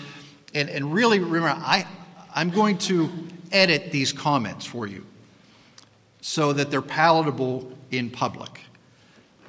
and, 0.54 0.70
and 0.70 0.94
really 0.94 1.20
remember, 1.20 1.50
I, 1.50 1.88
I'm 2.34 2.52
going 2.52 2.78
to 2.80 3.10
edit 3.52 3.92
these 3.92 4.14
comments 4.14 4.66
for 4.66 4.86
you 4.86 5.06
so 6.22 6.54
that 6.54 6.72
they're 6.72 6.82
palatable 6.82 7.72
in 7.92 8.10
public. 8.10 8.62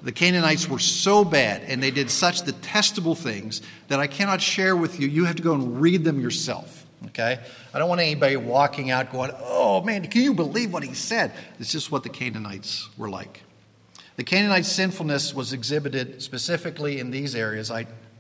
The 0.02 0.12
Canaanites 0.12 0.68
were 0.68 0.78
so 0.78 1.24
bad 1.24 1.62
and 1.62 1.82
they 1.82 1.90
did 1.90 2.10
such 2.10 2.42
detestable 2.42 3.14
things 3.14 3.62
that 3.88 3.98
I 3.98 4.06
cannot 4.06 4.40
share 4.40 4.76
with 4.76 5.00
you. 5.00 5.08
You 5.08 5.24
have 5.24 5.36
to 5.36 5.42
go 5.42 5.54
and 5.54 5.80
read 5.80 6.04
them 6.04 6.20
yourself. 6.20 6.86
Okay? 7.06 7.38
I 7.74 7.78
don't 7.78 7.88
want 7.88 8.00
anybody 8.00 8.36
walking 8.36 8.90
out 8.90 9.10
going, 9.10 9.32
oh 9.40 9.82
man, 9.82 10.06
can 10.08 10.22
you 10.22 10.34
believe 10.34 10.72
what 10.72 10.84
he 10.84 10.94
said? 10.94 11.32
It's 11.58 11.72
just 11.72 11.90
what 11.90 12.02
the 12.02 12.08
Canaanites 12.08 12.88
were 12.96 13.08
like. 13.08 13.42
The 14.16 14.24
Canaanite 14.24 14.66
sinfulness 14.66 15.32
was 15.32 15.52
exhibited 15.52 16.22
specifically 16.22 16.98
in 16.98 17.10
these 17.10 17.34
areas 17.34 17.70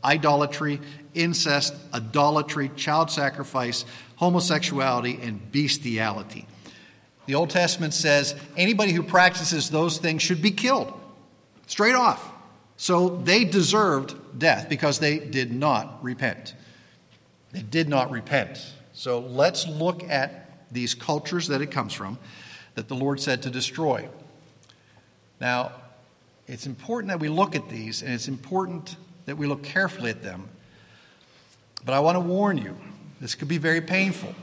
idolatry, 0.04 0.80
incest, 1.14 1.74
idolatry, 1.92 2.70
child 2.76 3.10
sacrifice, 3.10 3.84
homosexuality, 4.16 5.18
and 5.20 5.50
bestiality. 5.50 6.46
The 7.28 7.34
Old 7.34 7.50
Testament 7.50 7.92
says 7.92 8.34
anybody 8.56 8.92
who 8.92 9.02
practices 9.02 9.68
those 9.68 9.98
things 9.98 10.22
should 10.22 10.40
be 10.40 10.50
killed 10.50 10.98
straight 11.66 11.94
off. 11.94 12.26
So 12.78 13.10
they 13.18 13.44
deserved 13.44 14.38
death 14.38 14.70
because 14.70 14.98
they 14.98 15.18
did 15.18 15.52
not 15.52 16.02
repent. 16.02 16.54
They 17.52 17.60
did 17.60 17.86
not 17.86 18.10
repent. 18.10 18.72
So 18.94 19.18
let's 19.18 19.68
look 19.68 20.04
at 20.04 20.72
these 20.72 20.94
cultures 20.94 21.48
that 21.48 21.60
it 21.60 21.66
comes 21.70 21.92
from 21.92 22.18
that 22.76 22.88
the 22.88 22.94
Lord 22.94 23.20
said 23.20 23.42
to 23.42 23.50
destroy. 23.50 24.08
Now, 25.38 25.72
it's 26.46 26.64
important 26.64 27.10
that 27.10 27.20
we 27.20 27.28
look 27.28 27.54
at 27.54 27.68
these, 27.68 28.00
and 28.00 28.10
it's 28.10 28.28
important 28.28 28.96
that 29.26 29.36
we 29.36 29.46
look 29.46 29.62
carefully 29.62 30.08
at 30.08 30.22
them. 30.22 30.48
But 31.84 31.92
I 31.92 32.00
want 32.00 32.16
to 32.16 32.20
warn 32.20 32.56
you 32.56 32.74
this 33.20 33.34
could 33.34 33.48
be 33.48 33.58
very 33.58 33.82
painful. 33.82 34.34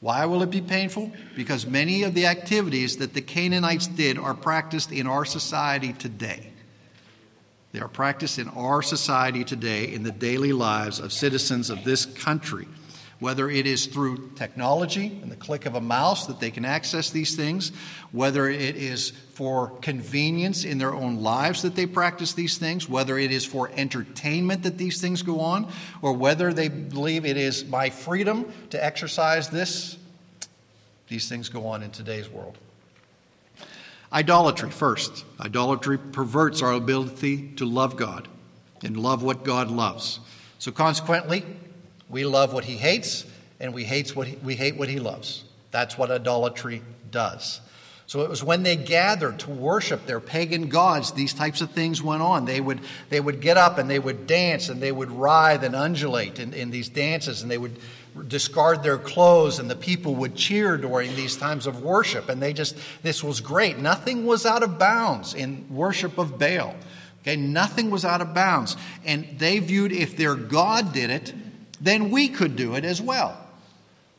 Why 0.00 0.26
will 0.26 0.42
it 0.42 0.50
be 0.50 0.60
painful? 0.60 1.10
Because 1.34 1.66
many 1.66 2.02
of 2.02 2.14
the 2.14 2.26
activities 2.26 2.98
that 2.98 3.14
the 3.14 3.22
Canaanites 3.22 3.86
did 3.86 4.18
are 4.18 4.34
practiced 4.34 4.92
in 4.92 5.06
our 5.06 5.24
society 5.24 5.92
today. 5.94 6.52
They 7.72 7.80
are 7.80 7.88
practiced 7.88 8.38
in 8.38 8.48
our 8.48 8.82
society 8.82 9.44
today 9.44 9.92
in 9.92 10.02
the 10.02 10.12
daily 10.12 10.52
lives 10.52 10.98
of 11.00 11.12
citizens 11.12 11.70
of 11.70 11.84
this 11.84 12.06
country 12.06 12.66
whether 13.18 13.48
it 13.48 13.66
is 13.66 13.86
through 13.86 14.30
technology 14.36 15.18
and 15.22 15.30
the 15.30 15.36
click 15.36 15.64
of 15.64 15.74
a 15.74 15.80
mouse 15.80 16.26
that 16.26 16.38
they 16.38 16.50
can 16.50 16.64
access 16.64 17.10
these 17.10 17.34
things, 17.34 17.72
whether 18.12 18.48
it 18.48 18.76
is 18.76 19.10
for 19.10 19.70
convenience 19.80 20.64
in 20.64 20.78
their 20.78 20.94
own 20.94 21.22
lives 21.22 21.62
that 21.62 21.74
they 21.74 21.86
practice 21.86 22.34
these 22.34 22.58
things, 22.58 22.88
whether 22.88 23.18
it 23.18 23.32
is 23.32 23.44
for 23.44 23.70
entertainment 23.74 24.62
that 24.64 24.76
these 24.76 25.00
things 25.00 25.22
go 25.22 25.40
on, 25.40 25.70
or 26.02 26.12
whether 26.12 26.52
they 26.52 26.68
believe 26.68 27.24
it 27.24 27.36
is 27.36 27.64
my 27.64 27.88
freedom 27.88 28.52
to 28.70 28.84
exercise 28.84 29.48
this, 29.48 29.96
these 31.08 31.28
things 31.28 31.48
go 31.48 31.66
on 31.66 31.82
in 31.82 31.90
today's 31.90 32.28
world. 32.28 32.58
Idolatry, 34.12 34.70
first. 34.70 35.24
Idolatry 35.40 35.98
perverts 35.98 36.62
our 36.62 36.72
ability 36.72 37.54
to 37.56 37.64
love 37.64 37.96
God 37.96 38.28
and 38.82 38.96
love 38.96 39.22
what 39.22 39.44
God 39.44 39.70
loves. 39.70 40.20
So, 40.58 40.70
consequently, 40.70 41.44
we 42.08 42.24
love 42.24 42.52
what 42.52 42.64
he 42.64 42.76
hates, 42.76 43.24
and 43.60 43.74
we, 43.74 43.84
hates 43.84 44.14
what 44.14 44.26
he, 44.26 44.36
we 44.36 44.54
hate 44.54 44.76
what 44.76 44.88
he 44.88 44.98
loves. 44.98 45.44
That's 45.70 45.98
what 45.98 46.10
idolatry 46.10 46.82
does. 47.10 47.60
So 48.08 48.22
it 48.22 48.30
was 48.30 48.44
when 48.44 48.62
they 48.62 48.76
gathered 48.76 49.40
to 49.40 49.50
worship 49.50 50.06
their 50.06 50.20
pagan 50.20 50.68
gods, 50.68 51.10
these 51.12 51.34
types 51.34 51.60
of 51.60 51.72
things 51.72 52.00
went 52.00 52.22
on. 52.22 52.44
They 52.44 52.60
would, 52.60 52.80
they 53.08 53.18
would 53.18 53.40
get 53.40 53.56
up 53.56 53.78
and 53.78 53.90
they 53.90 53.98
would 53.98 54.28
dance 54.28 54.68
and 54.68 54.80
they 54.80 54.92
would 54.92 55.10
writhe 55.10 55.64
and 55.64 55.74
undulate 55.74 56.38
in, 56.38 56.54
in 56.54 56.70
these 56.70 56.88
dances 56.88 57.42
and 57.42 57.50
they 57.50 57.58
would 57.58 57.76
discard 58.28 58.84
their 58.84 58.96
clothes 58.96 59.58
and 59.58 59.68
the 59.68 59.76
people 59.76 60.14
would 60.14 60.36
cheer 60.36 60.76
during 60.76 61.16
these 61.16 61.36
times 61.36 61.66
of 61.66 61.82
worship. 61.82 62.28
And 62.28 62.40
they 62.40 62.52
just, 62.52 62.76
this 63.02 63.24
was 63.24 63.40
great. 63.40 63.78
Nothing 63.78 64.24
was 64.24 64.46
out 64.46 64.62
of 64.62 64.78
bounds 64.78 65.34
in 65.34 65.66
worship 65.68 66.16
of 66.16 66.38
Baal. 66.38 66.76
Okay, 67.22 67.34
nothing 67.34 67.90
was 67.90 68.04
out 68.04 68.20
of 68.20 68.32
bounds. 68.34 68.76
And 69.04 69.26
they 69.36 69.58
viewed 69.58 69.90
if 69.90 70.16
their 70.16 70.36
God 70.36 70.92
did 70.92 71.10
it, 71.10 71.34
then 71.86 72.10
we 72.10 72.28
could 72.28 72.56
do 72.56 72.74
it 72.74 72.84
as 72.84 73.00
well. 73.00 73.38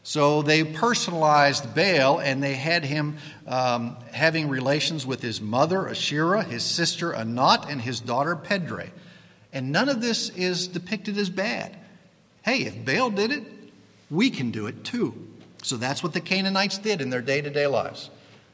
So 0.03 0.41
they 0.41 0.63
personalized 0.63 1.75
Baal 1.75 2.19
and 2.19 2.41
they 2.41 2.53
had 2.53 2.85
him 2.85 3.17
um, 3.45 3.97
having 4.13 4.47
relations 4.47 5.05
with 5.05 5.21
his 5.21 5.41
mother, 5.41 5.89
Asherah, 5.89 6.43
his 6.43 6.63
sister, 6.63 7.13
Anat, 7.13 7.69
and 7.69 7.81
his 7.81 7.99
daughter, 7.99 8.35
Pidray. 8.35 8.89
And 9.51 9.71
none 9.71 9.89
of 9.89 9.99
this 9.99 10.29
is 10.29 10.67
depicted 10.67 11.17
as 11.17 11.29
bad. 11.29 11.75
Hey, 12.43 12.59
if 12.59 12.85
Baal 12.85 13.09
did 13.09 13.31
it, 13.31 13.43
we 14.09 14.29
can 14.29 14.51
do 14.51 14.67
it 14.67 14.85
too. 14.85 15.13
So 15.63 15.75
that's 15.75 16.01
what 16.01 16.13
the 16.13 16.21
Canaanites 16.21 16.77
did 16.77 17.01
in 17.01 17.09
their 17.09 17.21
day 17.21 17.41
to 17.41 17.49
day 17.49 17.67
lives. 17.67 18.09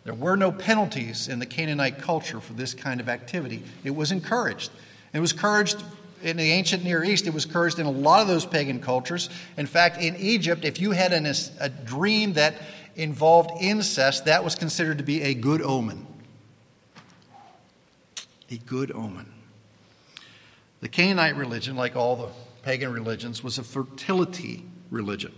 There 0.05 0.13
were 0.15 0.35
no 0.35 0.51
penalties 0.51 1.27
in 1.27 1.37
the 1.37 1.45
Canaanite 1.45 1.99
culture 1.99 2.39
for 2.39 2.53
this 2.53 2.73
kind 2.73 2.99
of 2.99 3.07
activity. 3.07 3.61
It 3.83 3.95
was 3.95 4.11
encouraged. 4.11 4.71
It 5.13 5.19
was 5.19 5.33
encouraged 5.33 5.83
in 6.23 6.37
the 6.37 6.51
ancient 6.51 6.83
Near 6.83 7.03
East, 7.03 7.27
it 7.27 7.33
was 7.33 7.45
cursed 7.45 7.79
in 7.79 7.85
a 7.85 7.91
lot 7.91 8.21
of 8.21 8.27
those 8.27 8.45
pagan 8.45 8.79
cultures. 8.79 9.29
In 9.57 9.65
fact, 9.65 10.01
in 10.01 10.15
Egypt, 10.15 10.65
if 10.65 10.79
you 10.79 10.91
had 10.91 11.13
an, 11.13 11.25
a 11.59 11.69
dream 11.69 12.33
that 12.33 12.55
involved 12.95 13.51
incest, 13.61 14.25
that 14.25 14.43
was 14.43 14.55
considered 14.55 14.97
to 14.97 15.03
be 15.03 15.21
a 15.21 15.33
good 15.33 15.61
omen. 15.61 16.07
A 18.49 18.57
good 18.57 18.91
omen. 18.91 19.31
The 20.81 20.89
Canaanite 20.89 21.35
religion, 21.35 21.75
like 21.75 21.95
all 21.95 22.15
the 22.15 22.29
pagan 22.61 22.91
religions, 22.91 23.43
was 23.43 23.57
a 23.57 23.63
fertility 23.63 24.63
religion. 24.91 25.33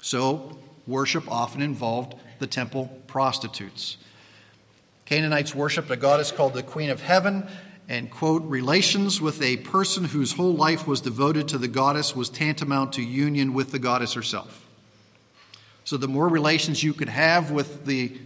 So, 0.00 0.58
worship 0.86 1.30
often 1.30 1.62
involved 1.62 2.14
the 2.38 2.46
temple 2.46 2.90
prostitutes. 3.06 3.98
Canaanites 5.04 5.54
worshiped 5.54 5.90
a 5.90 5.96
goddess 5.96 6.32
called 6.32 6.54
the 6.54 6.62
Queen 6.62 6.90
of 6.90 7.02
Heaven 7.02 7.46
and, 7.90 8.08
quote, 8.08 8.44
relations 8.44 9.20
with 9.20 9.42
a 9.42 9.56
person 9.56 10.04
whose 10.04 10.32
whole 10.32 10.54
life 10.54 10.86
was 10.86 11.00
devoted 11.00 11.48
to 11.48 11.58
the 11.58 11.66
goddess 11.66 12.14
was 12.14 12.30
tantamount 12.30 12.92
to 12.92 13.02
union 13.02 13.52
with 13.52 13.72
the 13.72 13.80
goddess 13.80 14.14
herself. 14.14 14.64
So, 15.82 15.96
the 15.96 16.06
more 16.06 16.28
relations 16.28 16.84
you 16.84 16.94
could 16.94 17.08
have 17.08 17.50
with 17.50 17.84
the 17.86 18.16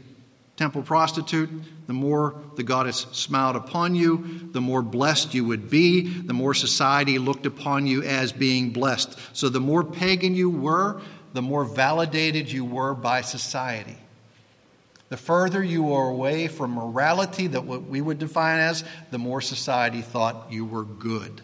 temple 0.58 0.82
prostitute, 0.82 1.48
the 1.86 1.94
more 1.94 2.38
the 2.56 2.62
goddess 2.62 3.06
smiled 3.12 3.56
upon 3.56 3.94
you, 3.94 4.50
the 4.52 4.60
more 4.60 4.82
blessed 4.82 5.32
you 5.32 5.46
would 5.46 5.70
be, 5.70 6.08
the 6.08 6.34
more 6.34 6.52
society 6.52 7.18
looked 7.18 7.46
upon 7.46 7.86
you 7.86 8.02
as 8.02 8.32
being 8.32 8.68
blessed. 8.68 9.18
So, 9.32 9.48
the 9.48 9.60
more 9.60 9.82
pagan 9.82 10.34
you 10.34 10.50
were, 10.50 11.00
the 11.32 11.40
more 11.40 11.64
validated 11.64 12.52
you 12.52 12.66
were 12.66 12.92
by 12.92 13.22
society. 13.22 13.96
The 15.10 15.16
further 15.16 15.62
you 15.62 15.92
are 15.92 16.08
away 16.08 16.48
from 16.48 16.72
morality, 16.72 17.46
that 17.48 17.64
what 17.64 17.82
we 17.82 18.00
would 18.00 18.18
define 18.18 18.58
as, 18.58 18.84
the 19.10 19.18
more 19.18 19.40
society 19.40 20.00
thought 20.00 20.46
you 20.50 20.64
were 20.64 20.84
good. 20.84 21.40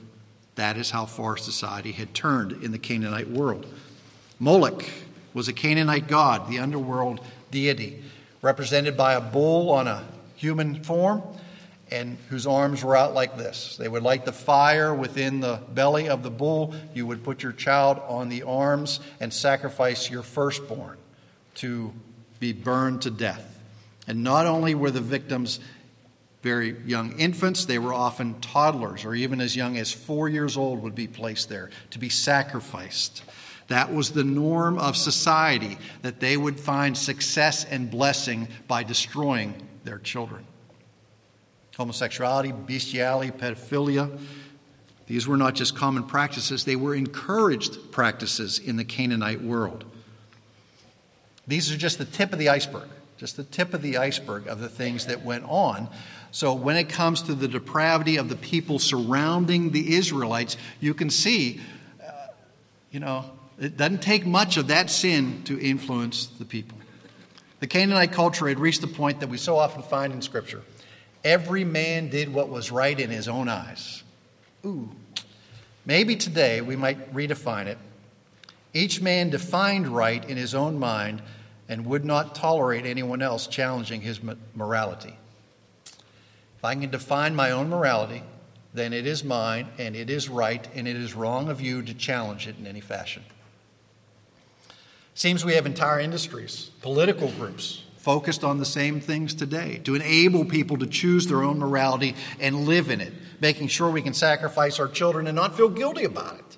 That 0.54 0.76
is 0.76 0.90
how 0.90 1.06
far 1.06 1.36
society 1.36 1.92
had 1.92 2.14
turned 2.14 2.64
in 2.64 2.72
the 2.72 2.78
Canaanite 2.78 3.30
world. 3.30 3.66
Moloch 4.38 4.84
was 5.34 5.48
a 5.48 5.52
Canaanite 5.52 6.08
god, 6.08 6.48
the 6.48 6.58
underworld 6.58 7.20
deity, 7.50 8.02
represented 8.42 8.96
by 8.96 9.14
a 9.14 9.20
bull 9.20 9.70
on 9.70 9.86
a 9.86 10.04
human 10.36 10.82
form 10.82 11.22
and 11.90 12.16
whose 12.28 12.46
arms 12.46 12.84
were 12.84 12.96
out 12.96 13.14
like 13.14 13.36
this. 13.36 13.76
They 13.76 13.88
would 13.88 14.02
light 14.02 14.24
the 14.24 14.32
fire 14.32 14.94
within 14.94 15.40
the 15.40 15.60
belly 15.74 16.08
of 16.08 16.22
the 16.22 16.30
bull. 16.30 16.74
You 16.94 17.06
would 17.06 17.24
put 17.24 17.42
your 17.42 17.52
child 17.52 18.00
on 18.08 18.28
the 18.28 18.44
arms 18.44 19.00
and 19.18 19.32
sacrifice 19.32 20.08
your 20.08 20.22
firstborn 20.22 20.96
to 21.56 21.92
be 22.38 22.52
burned 22.52 23.02
to 23.02 23.10
death. 23.10 23.49
And 24.06 24.24
not 24.24 24.46
only 24.46 24.74
were 24.74 24.90
the 24.90 25.00
victims 25.00 25.60
very 26.42 26.78
young 26.86 27.18
infants, 27.18 27.66
they 27.66 27.78
were 27.78 27.92
often 27.92 28.40
toddlers, 28.40 29.04
or 29.04 29.14
even 29.14 29.40
as 29.40 29.54
young 29.54 29.76
as 29.76 29.92
four 29.92 30.28
years 30.28 30.56
old 30.56 30.82
would 30.82 30.94
be 30.94 31.06
placed 31.06 31.48
there 31.48 31.70
to 31.90 31.98
be 31.98 32.08
sacrificed. 32.08 33.22
That 33.68 33.92
was 33.92 34.10
the 34.10 34.24
norm 34.24 34.78
of 34.78 34.96
society, 34.96 35.78
that 36.02 36.18
they 36.18 36.36
would 36.36 36.58
find 36.58 36.96
success 36.96 37.64
and 37.64 37.90
blessing 37.90 38.48
by 38.66 38.82
destroying 38.82 39.54
their 39.84 39.98
children. 39.98 40.44
Homosexuality, 41.76 42.52
bestiality, 42.52 43.30
pedophilia, 43.30 44.18
these 45.06 45.26
were 45.26 45.36
not 45.36 45.54
just 45.54 45.76
common 45.76 46.04
practices, 46.04 46.64
they 46.64 46.76
were 46.76 46.94
encouraged 46.94 47.90
practices 47.90 48.58
in 48.58 48.76
the 48.76 48.84
Canaanite 48.84 49.42
world. 49.42 49.84
These 51.46 51.72
are 51.72 51.76
just 51.76 51.98
the 51.98 52.04
tip 52.04 52.32
of 52.32 52.38
the 52.38 52.48
iceberg, 52.48 52.88
just 53.20 53.36
the 53.36 53.44
tip 53.44 53.74
of 53.74 53.82
the 53.82 53.98
iceberg 53.98 54.46
of 54.46 54.60
the 54.60 54.68
things 54.68 55.04
that 55.04 55.22
went 55.22 55.44
on. 55.44 55.90
So, 56.30 56.54
when 56.54 56.78
it 56.78 56.88
comes 56.88 57.20
to 57.22 57.34
the 57.34 57.48
depravity 57.48 58.16
of 58.16 58.30
the 58.30 58.36
people 58.36 58.78
surrounding 58.78 59.72
the 59.72 59.94
Israelites, 59.94 60.56
you 60.80 60.94
can 60.94 61.10
see, 61.10 61.60
uh, 62.02 62.12
you 62.90 62.98
know, 62.98 63.30
it 63.60 63.76
doesn't 63.76 64.00
take 64.00 64.24
much 64.24 64.56
of 64.56 64.68
that 64.68 64.88
sin 64.88 65.42
to 65.44 65.60
influence 65.60 66.28
the 66.28 66.46
people. 66.46 66.78
The 67.58 67.66
Canaanite 67.66 68.12
culture 68.12 68.48
had 68.48 68.58
reached 68.58 68.80
the 68.80 68.86
point 68.86 69.20
that 69.20 69.28
we 69.28 69.36
so 69.36 69.58
often 69.58 69.82
find 69.82 70.14
in 70.14 70.22
Scripture. 70.22 70.62
Every 71.22 71.66
man 71.66 72.08
did 72.08 72.32
what 72.32 72.48
was 72.48 72.72
right 72.72 72.98
in 72.98 73.10
his 73.10 73.28
own 73.28 73.50
eyes. 73.50 74.02
Ooh. 74.64 74.88
Maybe 75.84 76.16
today 76.16 76.62
we 76.62 76.74
might 76.74 77.12
redefine 77.12 77.66
it. 77.66 77.76
Each 78.72 79.02
man 79.02 79.28
defined 79.28 79.88
right 79.88 80.26
in 80.26 80.38
his 80.38 80.54
own 80.54 80.78
mind 80.78 81.20
and 81.70 81.86
would 81.86 82.04
not 82.04 82.34
tolerate 82.34 82.84
anyone 82.84 83.22
else 83.22 83.46
challenging 83.46 84.02
his 84.02 84.20
morality. 84.54 85.16
If 86.58 86.64
I 86.64 86.74
can 86.74 86.90
define 86.90 87.34
my 87.34 87.52
own 87.52 87.70
morality, 87.70 88.22
then 88.74 88.92
it 88.92 89.06
is 89.06 89.24
mine 89.24 89.68
and 89.78 89.94
it 89.96 90.10
is 90.10 90.28
right 90.28 90.66
and 90.74 90.86
it 90.86 90.96
is 90.96 91.14
wrong 91.14 91.48
of 91.48 91.60
you 91.60 91.80
to 91.82 91.94
challenge 91.94 92.48
it 92.48 92.56
in 92.58 92.66
any 92.66 92.80
fashion. 92.80 93.22
Seems 95.14 95.44
we 95.44 95.54
have 95.54 95.64
entire 95.64 96.00
industries, 96.00 96.70
political 96.82 97.28
groups 97.32 97.84
focused 97.98 98.42
on 98.42 98.58
the 98.58 98.64
same 98.64 99.00
things 99.00 99.32
today 99.32 99.80
to 99.84 99.94
enable 99.94 100.44
people 100.44 100.76
to 100.78 100.86
choose 100.86 101.26
their 101.28 101.42
own 101.42 101.58
morality 101.58 102.16
and 102.40 102.66
live 102.66 102.90
in 102.90 103.00
it, 103.00 103.12
making 103.40 103.68
sure 103.68 103.90
we 103.90 104.02
can 104.02 104.14
sacrifice 104.14 104.80
our 104.80 104.88
children 104.88 105.28
and 105.28 105.36
not 105.36 105.56
feel 105.56 105.68
guilty 105.68 106.04
about 106.04 106.38
it. 106.38 106.56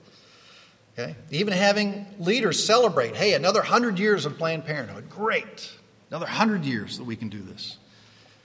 Okay? 0.98 1.16
Even 1.30 1.52
having 1.52 2.06
leaders 2.18 2.64
celebrate, 2.64 3.16
hey, 3.16 3.34
another 3.34 3.62
hundred 3.62 3.98
years 3.98 4.26
of 4.26 4.36
Planned 4.36 4.64
Parenthood. 4.64 5.08
Great. 5.08 5.72
Another 6.10 6.26
hundred 6.26 6.64
years 6.64 6.98
that 6.98 7.04
we 7.04 7.16
can 7.16 7.28
do 7.28 7.40
this. 7.40 7.78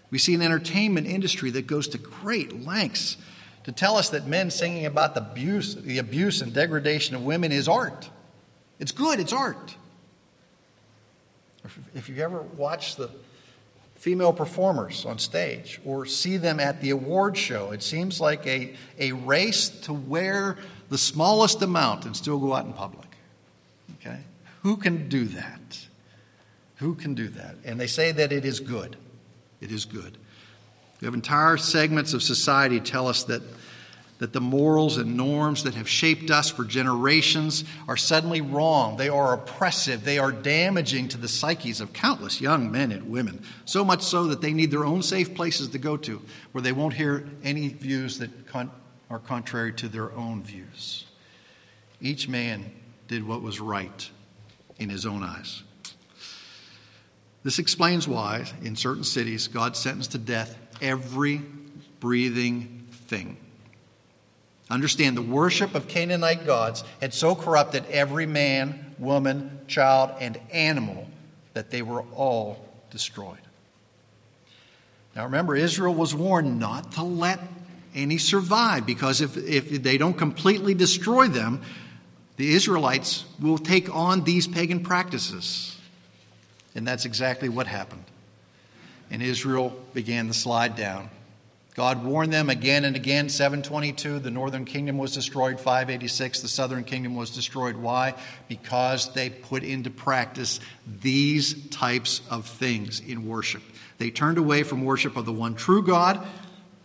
We 0.09 0.17
see 0.17 0.33
an 0.33 0.41
entertainment 0.41 1.07
industry 1.07 1.51
that 1.51 1.67
goes 1.67 1.89
to 1.89 1.97
great 1.97 2.65
lengths 2.65 3.17
to 3.65 3.73
tell 3.73 3.97
us 3.97 4.09
that 4.11 4.25
men 4.25 4.49
singing 4.49 4.85
about 4.85 5.13
the 5.13 5.21
abuse, 5.21 5.75
the 5.75 5.97
abuse 5.97 6.41
and 6.41 6.53
degradation 6.53 7.15
of 7.15 7.23
women 7.23 7.51
is 7.51 7.67
art. 7.67 8.09
It's 8.79 8.93
good, 8.93 9.19
it's 9.19 9.33
art. 9.33 9.75
If 11.93 12.07
you've 12.07 12.19
ever 12.19 12.41
watch 12.41 12.95
the 12.95 13.09
female 13.95 14.31
performers 14.31 15.05
on 15.05 15.19
stage 15.19 15.81
or 15.83 16.05
see 16.05 16.37
them 16.37 16.61
at 16.61 16.79
the 16.79 16.91
award 16.91 17.37
show, 17.37 17.71
it 17.71 17.83
seems 17.83 18.21
like 18.21 18.47
a, 18.47 18.73
a 18.99 19.11
race 19.11 19.67
to 19.81 19.91
wear 19.91 20.57
the 20.89 20.97
smallest 20.97 21.61
amount 21.61 22.05
and 22.05 22.15
still 22.15 22.39
go 22.39 22.53
out 22.53 22.65
in 22.65 22.73
public. 22.73 23.07
Okay? 23.99 24.19
Who 24.63 24.77
can 24.77 25.09
do 25.09 25.25
that? 25.25 25.87
Who 26.77 26.95
can 26.95 27.15
do 27.15 27.27
that? 27.29 27.55
And 27.65 27.79
they 27.79 27.87
say 27.87 28.11
that 28.11 28.31
it 28.31 28.45
is 28.45 28.59
good. 28.59 28.95
It 29.61 29.71
is 29.71 29.85
good. 29.85 30.17
We 31.01 31.05
have 31.05 31.13
entire 31.13 31.57
segments 31.57 32.13
of 32.13 32.23
society 32.23 32.79
tell 32.79 33.07
us 33.07 33.23
that, 33.25 33.41
that 34.19 34.33
the 34.33 34.41
morals 34.41 34.97
and 34.97 35.15
norms 35.15 35.63
that 35.63 35.75
have 35.75 35.87
shaped 35.87 36.31
us 36.31 36.49
for 36.49 36.63
generations 36.65 37.63
are 37.87 37.97
suddenly 37.97 38.41
wrong. 38.41 38.97
They 38.97 39.09
are 39.09 39.33
oppressive. 39.33 40.03
They 40.03 40.17
are 40.17 40.31
damaging 40.31 41.09
to 41.09 41.17
the 41.17 41.27
psyches 41.27 41.81
of 41.81 41.93
countless 41.93 42.41
young 42.41 42.71
men 42.71 42.91
and 42.91 43.09
women. 43.09 43.43
So 43.65 43.83
much 43.83 44.01
so 44.03 44.27
that 44.27 44.41
they 44.41 44.53
need 44.53 44.71
their 44.71 44.85
own 44.85 45.03
safe 45.03 45.35
places 45.35 45.69
to 45.69 45.77
go 45.77 45.97
to 45.97 46.21
where 46.51 46.61
they 46.61 46.71
won't 46.71 46.93
hear 46.93 47.27
any 47.43 47.69
views 47.69 48.19
that 48.19 48.47
are 49.09 49.19
contrary 49.19 49.73
to 49.73 49.87
their 49.87 50.11
own 50.13 50.43
views. 50.43 51.05
Each 52.01 52.27
man 52.27 52.71
did 53.07 53.25
what 53.25 53.41
was 53.41 53.59
right 53.59 54.09
in 54.77 54.89
his 54.89 55.05
own 55.05 55.23
eyes. 55.23 55.63
This 57.43 57.59
explains 57.59 58.07
why, 58.07 58.45
in 58.61 58.75
certain 58.75 59.03
cities, 59.03 59.47
God 59.47 59.77
sentenced 59.77 60.11
to 60.11 60.17
death 60.17 60.57
every 60.81 61.41
breathing 61.99 62.87
thing. 62.91 63.37
Understand 64.69 65.15
the 65.15 65.21
worship 65.21 65.73
of 65.73 65.87
Canaanite 65.87 66.45
gods 66.45 66.83
had 66.99 67.13
so 67.13 67.35
corrupted 67.35 67.85
every 67.89 68.25
man, 68.25 68.95
woman, 68.99 69.61
child, 69.67 70.11
and 70.19 70.37
animal 70.51 71.07
that 71.53 71.71
they 71.71 71.81
were 71.81 72.01
all 72.13 72.67
destroyed. 72.91 73.37
Now 75.15 75.23
remember, 75.23 75.55
Israel 75.55 75.93
was 75.93 76.13
warned 76.13 76.59
not 76.59 76.91
to 76.93 77.03
let 77.03 77.56
any 77.97 78.17
survived 78.17 78.85
because 78.85 79.21
if, 79.21 79.35
if 79.37 79.69
they 79.83 79.97
don't 79.97 80.17
completely 80.17 80.73
destroy 80.73 81.27
them, 81.27 81.61
the 82.37 82.53
Israelites 82.53 83.25
will 83.41 83.57
take 83.57 83.93
on 83.93 84.23
these 84.23 84.47
pagan 84.47 84.81
practices. 84.81 85.75
And 86.75 86.87
that's 86.87 87.05
exactly 87.05 87.49
what 87.49 87.67
happened. 87.67 88.05
And 89.09 89.23
Israel 89.23 89.75
began 89.93 90.27
to 90.27 90.33
slide 90.33 90.75
down. 90.75 91.09
God 91.77 92.03
warned 92.03 92.33
them 92.33 92.49
again 92.49 92.85
and 92.85 92.95
again. 92.95 93.29
722, 93.29 94.17
the 94.17 94.31
northern 94.31 94.65
kingdom 94.65 94.97
was 94.97 95.13
destroyed. 95.13 95.59
586, 95.59 96.41
the 96.41 96.47
southern 96.47 96.83
kingdom 96.83 97.15
was 97.15 97.29
destroyed. 97.29 97.75
Why? 97.75 98.15
Because 98.47 99.13
they 99.13 99.29
put 99.29 99.63
into 99.63 99.91
practice 99.91 100.59
these 101.01 101.69
types 101.69 102.21
of 102.31 102.47
things 102.47 102.99
in 102.99 103.27
worship. 103.27 103.61
They 103.99 104.09
turned 104.09 104.39
away 104.39 104.63
from 104.63 104.85
worship 104.85 105.17
of 105.17 105.25
the 105.25 105.33
one 105.33 105.53
true 105.53 105.83
God 105.83 106.25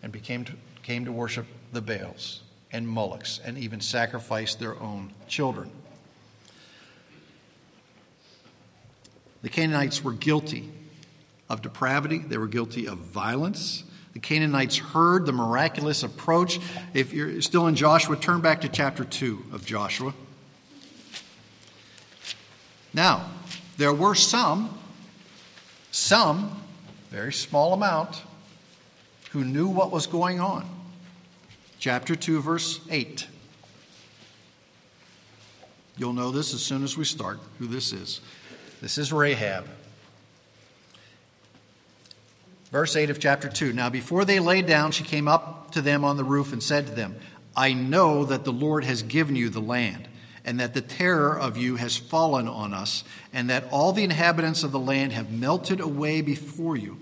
and 0.03 0.13
became 0.13 0.45
came 0.83 1.05
to 1.05 1.13
worship 1.13 1.47
the 1.73 1.81
Baals 1.81 2.43
and 2.73 2.87
Molochs 2.89 3.41
and 3.45 3.59
even 3.59 3.81
sacrificed 3.81 4.59
their 4.59 4.81
own 4.81 5.13
children. 5.29 5.71
The 9.43 9.49
Canaanites 9.49 10.03
were 10.03 10.13
guilty 10.13 10.71
of 11.49 11.63
depravity, 11.63 12.19
they 12.19 12.39
were 12.39 12.47
guilty 12.47 12.87
of 12.87 12.99
violence. 12.99 13.85
The 14.13 14.21
Canaanites 14.21 14.77
heard 14.77 15.25
the 15.25 15.33
miraculous 15.33 16.03
approach. 16.03 16.61
If 16.93 17.15
you're 17.15 17.41
still 17.41 17.67
in 17.67 17.75
Joshua, 17.75 18.17
turn 18.17 18.43
back 18.43 18.61
to 18.61 18.69
chapter 18.69 19.05
2 19.05 19.47
of 19.53 19.65
Joshua. 19.65 20.13
Now, 22.93 23.31
there 23.79 23.93
were 23.93 24.15
some, 24.15 24.79
some, 25.91 26.63
very 27.11 27.33
small 27.33 27.73
amount, 27.73 28.23
who 29.33 29.45
knew 29.45 29.67
what 29.67 29.91
was 29.91 30.07
going 30.07 30.41
on. 30.41 30.69
Chapter 31.79 32.15
2, 32.15 32.41
verse 32.43 32.81
8. 32.91 33.27
You'll 35.97 36.13
know 36.13 36.31
this 36.31 36.55
as 36.55 36.63
soon 36.63 36.85
as 36.85 36.97
we 36.97 37.05
start 37.05 37.41
who 37.59 37.67
this 37.67 37.93
is. 37.93 38.21
This 38.83 38.99
is 38.99 39.13
Rahab. 39.13 39.67
Verse 42.71 42.95
8 42.95 43.11
of 43.11 43.19
chapter 43.21 43.49
2. 43.49 43.73
Now, 43.73 43.89
before 43.91 44.25
they 44.25 44.39
lay 44.39 44.63
down, 44.63 44.93
she 44.93 45.05
came 45.05 45.29
up 45.29 45.73
to 45.73 45.81
them 45.81 46.05
on 46.05 46.17
the 46.17 46.25
roof 46.25 46.53
and 46.53 46.63
said 46.63 46.87
to 46.87 46.93
them, 46.93 47.17
I 47.57 47.73
know 47.73 48.25
that 48.25 48.45
the 48.45 48.53
Lord 48.53 48.85
has 48.85 49.03
given 49.03 49.37
you 49.37 49.49
the 49.49 49.61
land, 49.61 50.09
and 50.45 50.61
that 50.61 50.75
the 50.75 50.81
terror 50.81 51.39
of 51.39 51.57
you 51.57 51.77
has 51.77 51.97
fallen 51.97 52.49
on 52.49 52.73
us, 52.73 53.05
and 53.33 53.49
that 53.51 53.65
all 53.71 53.93
the 53.93 54.05
inhabitants 54.05 54.63
of 54.63 54.73
the 54.73 54.79
land 54.79 55.13
have 55.13 55.31
melted 55.31 55.81
away 55.81 56.21
before 56.21 56.77
you. 56.77 56.99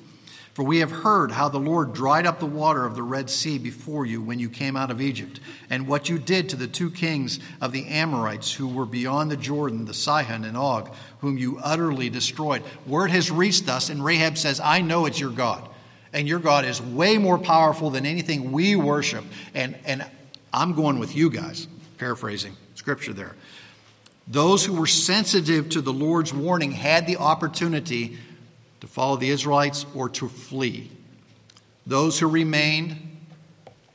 For 0.55 0.65
we 0.65 0.79
have 0.79 0.91
heard 0.91 1.31
how 1.31 1.49
the 1.49 1.59
Lord 1.59 1.93
dried 1.93 2.27
up 2.27 2.41
the 2.41 2.47
water 2.47 2.85
of 2.85 2.97
the 2.97 3.03
Red 3.03 3.31
Sea 3.31 3.57
before 3.57 4.05
you 4.05 4.21
when 4.21 4.41
you 4.41 4.51
came 4.51 4.77
out 4.77 4.91
of 4.91 5.01
Egypt, 5.01 5.39
and 5.71 5.87
what 5.87 6.09
you 6.09 6.19
did 6.19 6.49
to 6.49 6.57
the 6.57 6.67
two 6.67 6.91
kings 6.91 7.39
of 7.61 7.73
the 7.73 7.87
Amorites 7.87 8.53
who 8.53 8.67
were 8.67 8.87
beyond 8.87 9.31
the 9.31 9.37
Jordan, 9.37 9.85
the 9.85 9.95
Sihon 9.95 10.45
and 10.45 10.57
Og, 10.57 10.93
whom 11.21 11.39
you 11.39 11.59
utterly 11.63 12.11
destroyed. 12.11 12.63
Word 12.85 13.11
has 13.13 13.31
reached 13.31 13.69
us, 13.69 13.91
and 13.91 14.05
Rahab 14.05 14.37
says, 14.37 14.59
I 14.59 14.81
know 14.81 15.07
it's 15.07 15.21
your 15.21 15.31
God. 15.31 15.69
And 16.13 16.27
your 16.27 16.41
God 16.41 16.65
is 16.65 16.83
way 16.83 17.19
more 17.19 17.39
powerful 17.39 17.91
than 17.91 18.05
anything 18.05 18.51
we 18.51 18.75
worship. 18.75 19.25
And, 19.55 19.77
and 19.85 20.05
I'm 20.53 20.75
going 20.75 20.99
with 20.99 21.15
you 21.15 21.31
guys, 21.31 21.69
paraphrasing 21.99 22.57
scripture 22.75 23.13
there. 23.13 23.37
Those 24.27 24.65
who 24.65 24.75
were 24.75 24.87
sensitive 24.87 25.69
to 25.71 25.81
the 25.81 25.93
Lord's 25.93 26.33
warning 26.33 26.73
had 26.73 27.07
the 27.07 27.19
opportunity 27.19 28.19
to 28.81 28.87
follow 28.87 29.17
the 29.17 29.31
Israelites 29.31 29.87
or 29.95 30.09
to 30.11 30.29
flee. 30.29 30.91
Those 31.87 32.19
who 32.19 32.29
remained 32.29 32.97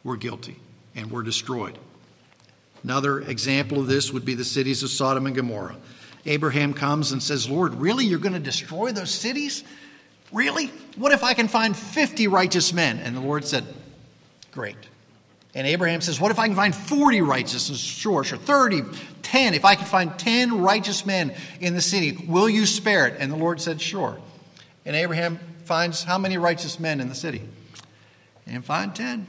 were 0.03 0.17
guilty 0.17 0.59
and 0.95 1.11
were 1.11 1.23
destroyed. 1.23 1.77
Another 2.83 3.21
example 3.21 3.79
of 3.79 3.87
this 3.87 4.11
would 4.11 4.25
be 4.25 4.35
the 4.35 4.45
cities 4.45 4.83
of 4.83 4.89
Sodom 4.89 5.25
and 5.25 5.35
Gomorrah. 5.35 5.75
Abraham 6.25 6.73
comes 6.73 7.11
and 7.11 7.21
says, 7.21 7.49
Lord, 7.49 7.75
really? 7.75 8.05
You're 8.05 8.19
going 8.19 8.33
to 8.33 8.39
destroy 8.39 8.91
those 8.91 9.11
cities? 9.11 9.63
Really? 10.31 10.67
What 10.95 11.11
if 11.11 11.23
I 11.23 11.33
can 11.33 11.47
find 11.47 11.75
50 11.75 12.27
righteous 12.27 12.73
men? 12.73 12.99
And 12.99 13.15
the 13.15 13.21
Lord 13.21 13.45
said, 13.45 13.65
Great. 14.51 14.77
And 15.53 15.65
Abraham 15.65 16.01
says, 16.01 16.19
What 16.19 16.31
if 16.31 16.39
I 16.39 16.47
can 16.47 16.55
find 16.55 16.75
40 16.75 17.21
righteous? 17.21 17.67
Sure, 17.77 18.23
sure. 18.23 18.37
30, 18.37 18.83
10. 19.21 19.53
If 19.53 19.65
I 19.65 19.75
can 19.75 19.85
find 19.85 20.17
10 20.17 20.61
righteous 20.61 21.05
men 21.05 21.33
in 21.59 21.73
the 21.73 21.81
city, 21.81 22.25
will 22.27 22.49
you 22.49 22.65
spare 22.65 23.07
it? 23.07 23.15
And 23.19 23.31
the 23.31 23.37
Lord 23.37 23.61
said, 23.61 23.81
Sure. 23.81 24.19
And 24.85 24.95
Abraham 24.95 25.39
finds 25.63 26.03
how 26.03 26.17
many 26.17 26.37
righteous 26.37 26.79
men 26.79 27.01
in 27.01 27.09
the 27.09 27.15
city? 27.15 27.41
And 28.45 28.63
find 28.63 28.95
10. 28.95 29.27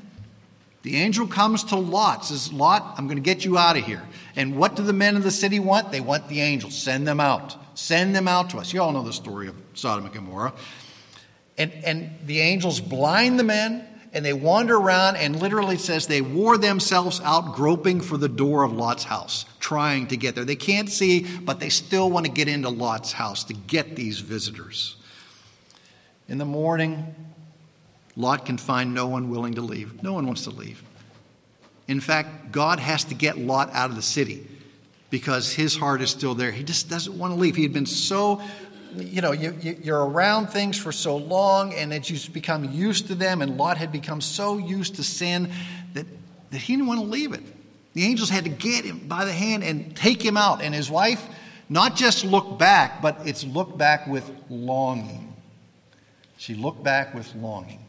The 0.83 0.97
angel 0.97 1.27
comes 1.27 1.65
to 1.65 1.77
Lot, 1.77 2.27
says, 2.27 2.53
Lot, 2.53 2.95
I'm 2.97 3.07
going 3.07 3.17
to 3.17 3.23
get 3.23 3.45
you 3.45 3.59
out 3.59 3.77
of 3.77 3.85
here. 3.85 4.03
And 4.37 4.57
what 4.57 4.77
do 4.77 4.85
the 4.85 4.93
men 4.93 5.17
of 5.17 5.25
the 5.25 5.33
city 5.33 5.59
want? 5.59 5.91
They 5.91 6.01
want 6.01 6.29
the 6.29 6.41
angel. 6.41 6.71
Send 6.71 7.09
them 7.09 7.19
out. 7.19 7.57
Send 7.77 8.15
them 8.15 8.29
out 8.29 8.51
to 8.51 8.59
us. 8.59 8.73
You 8.73 8.83
all 8.83 8.93
know 8.93 9.03
the 9.03 9.13
story 9.13 9.49
of 9.49 9.57
Sodom 9.75 10.05
and 10.05 10.15
Gomorrah. 10.15 10.53
And, 11.59 11.73
and 11.85 12.11
the 12.25 12.41
angels 12.41 12.81
blind 12.81 13.39
the 13.39 13.43
men, 13.45 13.85
and 14.13 14.25
they 14.25 14.33
wander 14.33 14.77
around, 14.77 15.17
and 15.17 15.41
literally 15.41 15.77
says 15.77 16.07
they 16.07 16.21
wore 16.21 16.57
themselves 16.57 17.21
out 17.25 17.55
groping 17.55 18.01
for 18.01 18.17
the 18.17 18.29
door 18.29 18.63
of 18.63 18.73
Lot's 18.73 19.05
house, 19.05 19.45
trying 19.59 20.07
to 20.09 20.17
get 20.17 20.35
there. 20.35 20.45
They 20.45 20.55
can't 20.55 20.89
see, 20.89 21.27
but 21.39 21.59
they 21.59 21.71
still 21.71 22.11
want 22.11 22.27
to 22.27 22.33
get 22.33 22.47
into 22.47 22.69
Lot's 22.69 23.11
house 23.11 23.43
to 23.45 23.55
get 23.55 23.97
these 23.97 24.21
visitors. 24.21 24.97
In 26.29 26.39
the 26.39 26.45
morning, 26.45 27.15
Lot 28.17 28.47
can 28.47 28.59
find 28.59 28.95
no 28.95 29.07
one 29.07 29.31
willing 29.31 29.55
to 29.55 29.61
leave. 29.61 30.03
No 30.03 30.13
one 30.13 30.27
wants 30.27 30.45
to 30.45 30.51
leave. 30.51 30.83
In 31.87 32.01
fact, 32.01 32.51
God 32.51 32.81
has 32.81 33.05
to 33.05 33.15
get 33.15 33.39
Lot 33.39 33.71
out 33.73 33.91
of 33.91 33.97
the 33.97 34.03
city 34.03 34.47
because 35.11 35.53
his 35.53 35.77
heart 35.77 36.01
is 36.01 36.11
still 36.11 36.35
there. 36.35 36.51
He 36.51 36.65
just 36.65 36.91
doesn't 36.91 37.17
want 37.17 37.33
to 37.33 37.39
leave. 37.39 37.55
He 37.55 37.63
had 37.63 37.73
been 37.73 37.87
so, 37.87 38.43
you 38.97 39.21
know, 39.21 39.33
you, 39.33 39.57
you, 39.61 39.95
are 39.95 40.05
around 40.05 40.49
things 40.49 40.77
for 40.77 40.91
so 40.91 41.17
long 41.17 41.75
and 41.75 41.93
that 41.93 42.11
you've 42.11 42.33
become 42.33 42.73
used 42.73 43.07
to 43.09 43.15
them, 43.15 43.41
and 43.41 43.57
Lot 43.57 43.77
had 43.77 43.93
become 43.93 44.21
so 44.21 44.59
used 44.59 44.97
to 44.97 45.05
sin 45.05 45.51
that, 45.95 46.07
that 46.51 46.59
he 46.59 46.75
didn't 46.75 46.89
want 46.89 47.01
to 47.01 47.07
leave 47.07 47.33
it. 47.33 47.43
The 47.93 48.05
angels 48.05 48.29
had 48.29 48.45
to 48.45 48.51
get 48.51 48.85
him 48.85 49.07
by 49.07 49.25
the 49.25 49.33
hand 49.33 49.63
and 49.63 49.95
take 49.97 50.21
him 50.23 50.37
out. 50.37 50.61
And 50.61 50.75
his 50.75 50.91
wife, 50.91 51.25
not 51.69 51.97
just 51.97 52.25
look 52.25 52.59
back, 52.59 53.01
but 53.01 53.21
it's 53.25 53.45
look 53.45 53.79
back 53.79 54.07
with 54.07 54.29
longing. 54.51 55.36
She 56.39 56.55
looked 56.55 56.83
back 56.83 57.15
with 57.15 57.35
longing, 57.35 57.81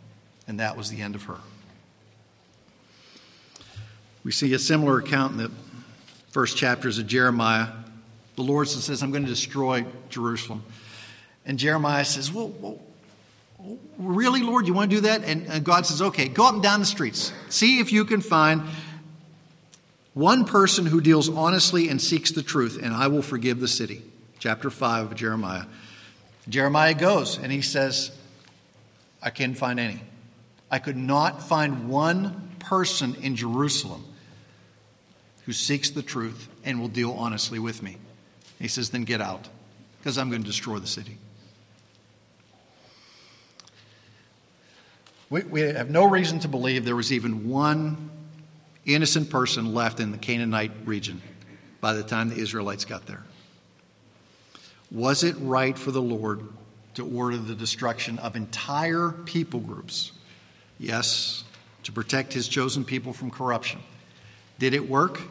and 0.47 0.59
that 0.59 0.77
was 0.77 0.89
the 0.89 1.01
end 1.01 1.15
of 1.15 1.23
her. 1.23 1.37
We 4.23 4.31
see 4.31 4.53
a 4.53 4.59
similar 4.59 4.99
account 4.99 5.33
in 5.33 5.37
the 5.37 5.51
first 6.29 6.57
chapters 6.57 6.97
of 6.99 7.07
Jeremiah. 7.07 7.67
The 8.35 8.43
Lord 8.43 8.67
says, 8.67 9.01
I'm 9.01 9.11
going 9.11 9.23
to 9.23 9.29
destroy 9.29 9.85
Jerusalem. 10.09 10.63
And 11.45 11.57
Jeremiah 11.57 12.05
says, 12.05 12.31
Well, 12.31 12.49
well 12.59 12.79
really, 13.97 14.41
Lord, 14.41 14.67
you 14.67 14.73
want 14.73 14.89
to 14.91 14.97
do 14.97 15.01
that? 15.03 15.23
And, 15.23 15.47
and 15.47 15.63
God 15.63 15.85
says, 15.85 16.01
Okay, 16.01 16.27
go 16.27 16.45
up 16.45 16.53
and 16.53 16.63
down 16.63 16.79
the 16.79 16.85
streets. 16.85 17.31
See 17.49 17.79
if 17.79 17.91
you 17.91 18.05
can 18.05 18.21
find 18.21 18.63
one 20.13 20.45
person 20.45 20.85
who 20.85 20.99
deals 20.99 21.29
honestly 21.29 21.89
and 21.89 22.01
seeks 22.01 22.31
the 22.31 22.43
truth, 22.43 22.79
and 22.81 22.93
I 22.93 23.07
will 23.07 23.21
forgive 23.21 23.59
the 23.59 23.67
city. 23.67 24.03
Chapter 24.39 24.69
5 24.69 25.11
of 25.11 25.15
Jeremiah. 25.15 25.65
Jeremiah 26.49 26.93
goes 26.93 27.37
and 27.37 27.51
he 27.51 27.61
says, 27.61 28.11
I 29.28 29.30
can't 29.30 29.57
find 29.57 29.78
any. 29.78 29.99
I 30.71 30.80
could 30.80 30.95
not 30.95 31.43
find 31.43 31.89
one 31.89 32.49
person 32.59 33.13
in 33.15 33.36
Jerusalem 33.36 34.05
who 35.45 35.51
seeks 35.51 35.89
the 35.89 36.01
truth 36.01 36.47
and 36.63 36.80
will 36.80 36.88
deal 36.88 37.11
honestly 37.11 37.59
with 37.59 37.84
me. 37.84 37.97
He 38.57 38.69
says, 38.69 38.89
Then 38.89 39.03
get 39.03 39.19
out, 39.19 39.49
because 39.99 40.17
I'm 40.17 40.30
going 40.30 40.43
to 40.43 40.47
destroy 40.47 40.80
the 40.80 40.88
city. 40.88 41.17
We, 45.30 45.43
we 45.43 45.59
have 45.59 45.89
no 45.89 46.05
reason 46.05 46.39
to 46.39 46.47
believe 46.47 46.86
there 46.86 46.95
was 46.95 47.11
even 47.11 47.49
one 47.49 48.09
innocent 48.86 49.30
person 49.30 49.73
left 49.73 49.99
in 49.99 50.13
the 50.13 50.17
Canaanite 50.17 50.71
region 50.86 51.21
by 51.82 51.91
the 51.91 52.03
time 52.03 52.30
the 52.30 52.38
Israelites 52.38 52.86
got 52.86 53.05
there. 53.07 53.25
Was 54.89 55.25
it 55.25 55.36
right 55.41 55.78
for 55.78 55.91
the 55.91 56.01
Lord 56.01 56.47
to 56.97 57.05
order 57.05 57.37
the 57.37 57.55
destruction 57.55 58.19
of 58.19 58.35
entire 58.35 59.11
people 59.11 59.59
groups? 59.59 60.11
Yes, 60.79 61.43
to 61.83 61.91
protect 61.91 62.33
his 62.33 62.47
chosen 62.47 62.83
people 62.83 63.13
from 63.13 63.31
corruption. 63.31 63.79
Did 64.59 64.73
it 64.73 64.89
work? 64.89 65.21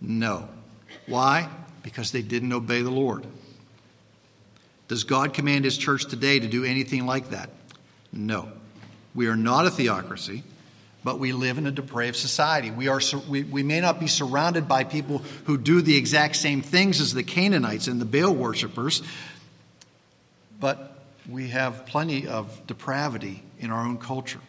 No. 0.00 0.48
Why? 1.06 1.48
Because 1.82 2.12
they 2.12 2.22
didn't 2.22 2.52
obey 2.52 2.82
the 2.82 2.90
Lord. 2.90 3.26
Does 4.88 5.04
God 5.04 5.34
command 5.34 5.64
His 5.64 5.76
church 5.76 6.06
today 6.06 6.38
to 6.38 6.46
do 6.46 6.64
anything 6.64 7.06
like 7.06 7.30
that? 7.30 7.50
No. 8.12 8.50
We 9.14 9.26
are 9.28 9.36
not 9.36 9.66
a 9.66 9.70
theocracy, 9.70 10.42
but 11.02 11.18
we 11.18 11.32
live 11.32 11.58
in 11.58 11.66
a 11.66 11.70
depraved 11.70 12.16
society. 12.16 12.70
We, 12.70 12.88
are, 12.88 13.00
we, 13.28 13.42
we 13.42 13.62
may 13.62 13.80
not 13.80 13.98
be 13.98 14.06
surrounded 14.06 14.68
by 14.68 14.84
people 14.84 15.22
who 15.46 15.56
do 15.56 15.80
the 15.80 15.96
exact 15.96 16.36
same 16.36 16.60
things 16.60 17.00
as 17.00 17.14
the 17.14 17.22
Canaanites 17.22 17.88
and 17.88 18.00
the 18.00 18.04
Baal 18.04 18.34
worshippers, 18.34 19.02
but 20.60 20.95
we 21.28 21.48
have 21.48 21.86
plenty 21.86 22.26
of 22.26 22.66
depravity 22.66 23.42
in 23.58 23.70
our 23.70 23.84
own 23.84 23.98
culture. 23.98 24.40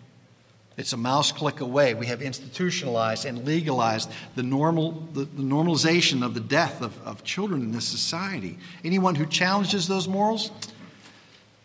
It's 0.77 0.93
a 0.93 0.97
mouse 0.97 1.31
click 1.31 1.59
away. 1.59 1.95
We 1.95 2.05
have 2.05 2.21
institutionalized 2.21 3.25
and 3.25 3.45
legalized 3.45 4.11
the, 4.35 4.43
normal, 4.43 4.91
the, 5.13 5.25
the 5.25 5.41
normalization 5.41 6.23
of 6.23 6.35
the 6.35 6.39
death 6.39 6.81
of, 6.83 6.95
of 7.05 7.23
children 7.23 7.63
in 7.63 7.71
this 7.71 7.87
society. 7.87 8.59
Anyone 8.85 9.15
who 9.15 9.25
challenges 9.25 9.87
those 9.87 10.07
morals, 10.07 10.51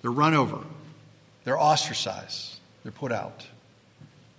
they're 0.00 0.10
run 0.10 0.32
over, 0.32 0.60
they're 1.44 1.60
ostracized, 1.60 2.58
they're 2.82 2.92
put 2.92 3.12
out. 3.12 3.46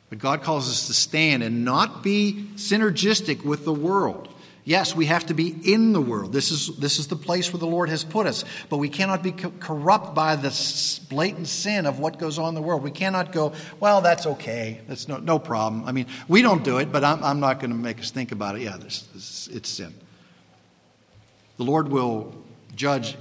But 0.10 0.18
God 0.18 0.42
calls 0.42 0.70
us 0.70 0.88
to 0.88 0.94
stand 0.94 1.44
and 1.44 1.64
not 1.64 2.02
be 2.02 2.50
synergistic 2.56 3.44
with 3.44 3.66
the 3.66 3.74
world. 3.74 4.33
Yes, 4.66 4.96
we 4.96 5.08
have 5.08 5.26
to 5.26 5.34
be 5.34 5.50
in 5.50 5.92
the 5.92 6.00
world. 6.00 6.32
This 6.32 6.50
is, 6.50 6.78
this 6.78 6.98
is 6.98 7.08
the 7.08 7.18
place 7.18 7.52
where 7.52 7.60
the 7.60 7.68
Lord 7.68 7.90
has 7.90 8.06
put 8.06 8.28
us. 8.28 8.46
But 8.70 8.78
we 8.78 8.88
cannot 8.88 9.22
be 9.22 9.34
co- 9.34 9.52
corrupt 9.60 10.16
by 10.16 10.38
the 10.38 10.50
blatant 11.10 11.50
sin 11.50 11.86
of 11.86 12.00
what 12.00 12.18
goes 12.18 12.40
on 12.40 12.50
in 12.50 12.56
the 12.56 12.62
world. 12.62 12.82
We 12.82 12.92
cannot 12.92 13.34
go, 13.34 13.52
well, 13.82 14.00
that's 14.00 14.26
okay. 14.26 14.80
That's 14.88 15.10
no, 15.10 15.18
no 15.18 15.38
problem. 15.38 15.84
I 15.86 15.92
mean, 15.92 16.08
we 16.30 16.42
don't 16.42 16.64
do 16.64 16.78
it, 16.78 16.94
but 16.94 17.04
I'm, 17.04 17.22
I'm 17.24 17.40
not 17.42 17.60
going 17.60 17.72
to 17.72 17.78
make 17.78 18.00
us 18.00 18.12
think 18.12 18.32
about 18.32 18.56
it. 18.56 18.62
Yeah, 18.62 18.78
this, 18.78 19.02
this, 19.14 19.50
it's 19.52 19.68
sin. 19.68 19.94
The 21.58 21.66
Lord 21.66 21.90
will 21.90 22.34
judge 22.74 23.18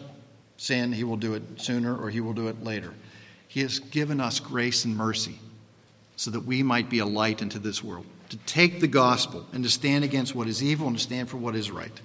sin. 0.59 0.93
He 0.93 1.03
will 1.03 1.17
do 1.17 1.35
it 1.35 1.43
sooner 1.57 1.97
or 1.97 2.09
he 2.09 2.21
will 2.21 2.35
do 2.35 2.47
it 2.47 2.63
later. 2.63 2.95
He 3.49 3.63
has 3.63 3.81
given 3.81 4.21
us 4.21 4.39
grace 4.39 4.85
and 4.85 4.97
mercy 4.97 5.41
so 6.15 6.31
that 6.31 6.41
we 6.41 6.63
might 6.63 6.89
be 6.89 7.01
a 7.01 7.07
light 7.07 7.43
into 7.43 7.59
this 7.59 7.83
world 7.83 8.07
to 8.33 8.39
take 8.47 8.81
the 8.81 8.87
gospel 8.87 9.47
and 9.53 9.63
to 9.63 9.69
stand 9.69 10.05
against 10.05 10.35
what 10.35 10.49
is 10.49 10.63
evil 10.63 10.87
and 10.87 10.97
to 10.97 11.03
stand 11.03 11.29
for 11.29 11.37
what 11.37 11.55
is 11.55 11.71
right. 11.71 12.01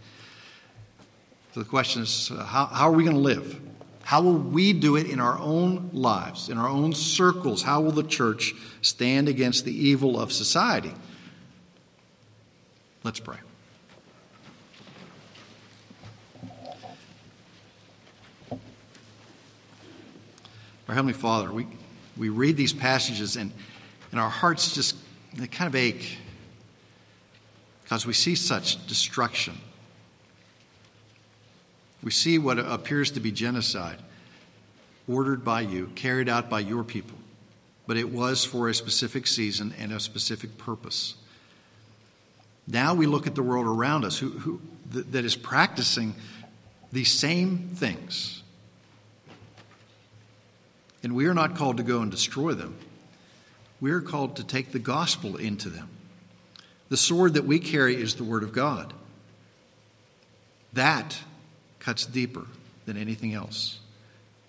So 1.54 1.62
the 1.62 1.66
question 1.66 2.02
is 2.02 2.30
uh, 2.30 2.44
how, 2.44 2.66
how 2.66 2.90
are 2.90 2.92
we 2.92 3.06
going 3.06 3.16
to 3.16 3.22
live? 3.22 3.62
How 4.04 4.22
will 4.22 4.38
we 4.38 4.74
do 4.74 4.98
it 4.98 5.10
in 5.10 5.22
our 5.22 5.40
own 5.40 5.90
lives, 5.94 6.50
in 6.50 6.58
our 6.58 6.68
own 6.68 6.94
circles? 6.94 7.64
How 7.64 7.80
will 7.80 7.94
the 7.94 8.04
church 8.04 8.54
stand 8.82 9.30
against 9.30 9.64
the 9.64 9.72
evil 9.72 10.20
of 10.20 10.34
society? 10.34 10.92
Let's 13.06 13.22
pray. 13.22 13.38
Our 20.90 20.94
Heavenly 20.94 21.14
Father, 21.14 21.54
we, 21.54 21.68
we 22.18 22.28
read 22.28 22.58
these 22.58 22.74
passages 22.74 23.38
and, 23.38 23.54
and 24.12 24.20
our 24.20 24.30
hearts 24.30 24.76
just 24.76 24.98
they 25.38 25.48
kind 25.48 25.68
of 25.68 25.76
ache 25.76 26.18
because 27.84 28.06
we 28.06 28.14
see 28.14 28.36
such 28.36 28.86
destruction. 28.88 29.58
We 32.04 32.12
see 32.12 32.38
what 32.38 32.60
appears 32.60 33.12
to 33.12 33.20
be 33.20 33.32
genocide 33.32 34.00
ordered 35.08 35.46
by 35.46 35.62
you, 35.62 35.88
carried 35.96 36.28
out 36.28 36.50
by 36.50 36.60
your 36.60 36.84
people, 36.84 37.18
but 37.86 37.98
it 37.98 38.12
was 38.12 38.44
for 38.44 38.68
a 38.68 38.74
specific 38.74 39.26
season 39.26 39.74
and 39.80 39.94
a 39.94 40.00
specific 40.00 40.58
purpose. 40.58 41.16
Now 42.68 42.94
we 42.94 43.06
look 43.06 43.26
at 43.26 43.36
the 43.36 43.44
world 43.44 43.66
around 43.66 44.04
us 44.04 44.18
who, 44.18 44.30
who, 44.32 44.62
that 44.92 45.24
is 45.24 45.36
practicing 45.36 46.14
these 46.92 47.12
same 47.12 47.70
things. 47.76 48.44
And 51.04 51.16
we 51.16 51.28
are 51.28 51.34
not 51.34 51.56
called 51.56 51.78
to 51.78 51.84
go 51.84 52.02
and 52.02 52.12
destroy 52.12 52.54
them. 52.54 52.78
We 53.80 53.92
are 53.92 54.02
called 54.02 54.38
to 54.38 54.44
take 54.44 54.72
the 54.72 54.80
gospel 54.80 55.38
into 55.38 55.70
them. 55.70 55.90
The 56.90 56.98
sword 56.98 57.36
that 57.36 57.46
we 57.46 57.60
carry 57.60 57.96
is 57.96 58.16
the 58.16 58.24
Word 58.24 58.44
of 58.44 58.54
God. 58.54 58.94
That 60.74 61.20
cuts 61.80 62.06
deeper 62.06 62.46
than 62.86 62.98
anything 62.98 63.34
else. 63.34 63.80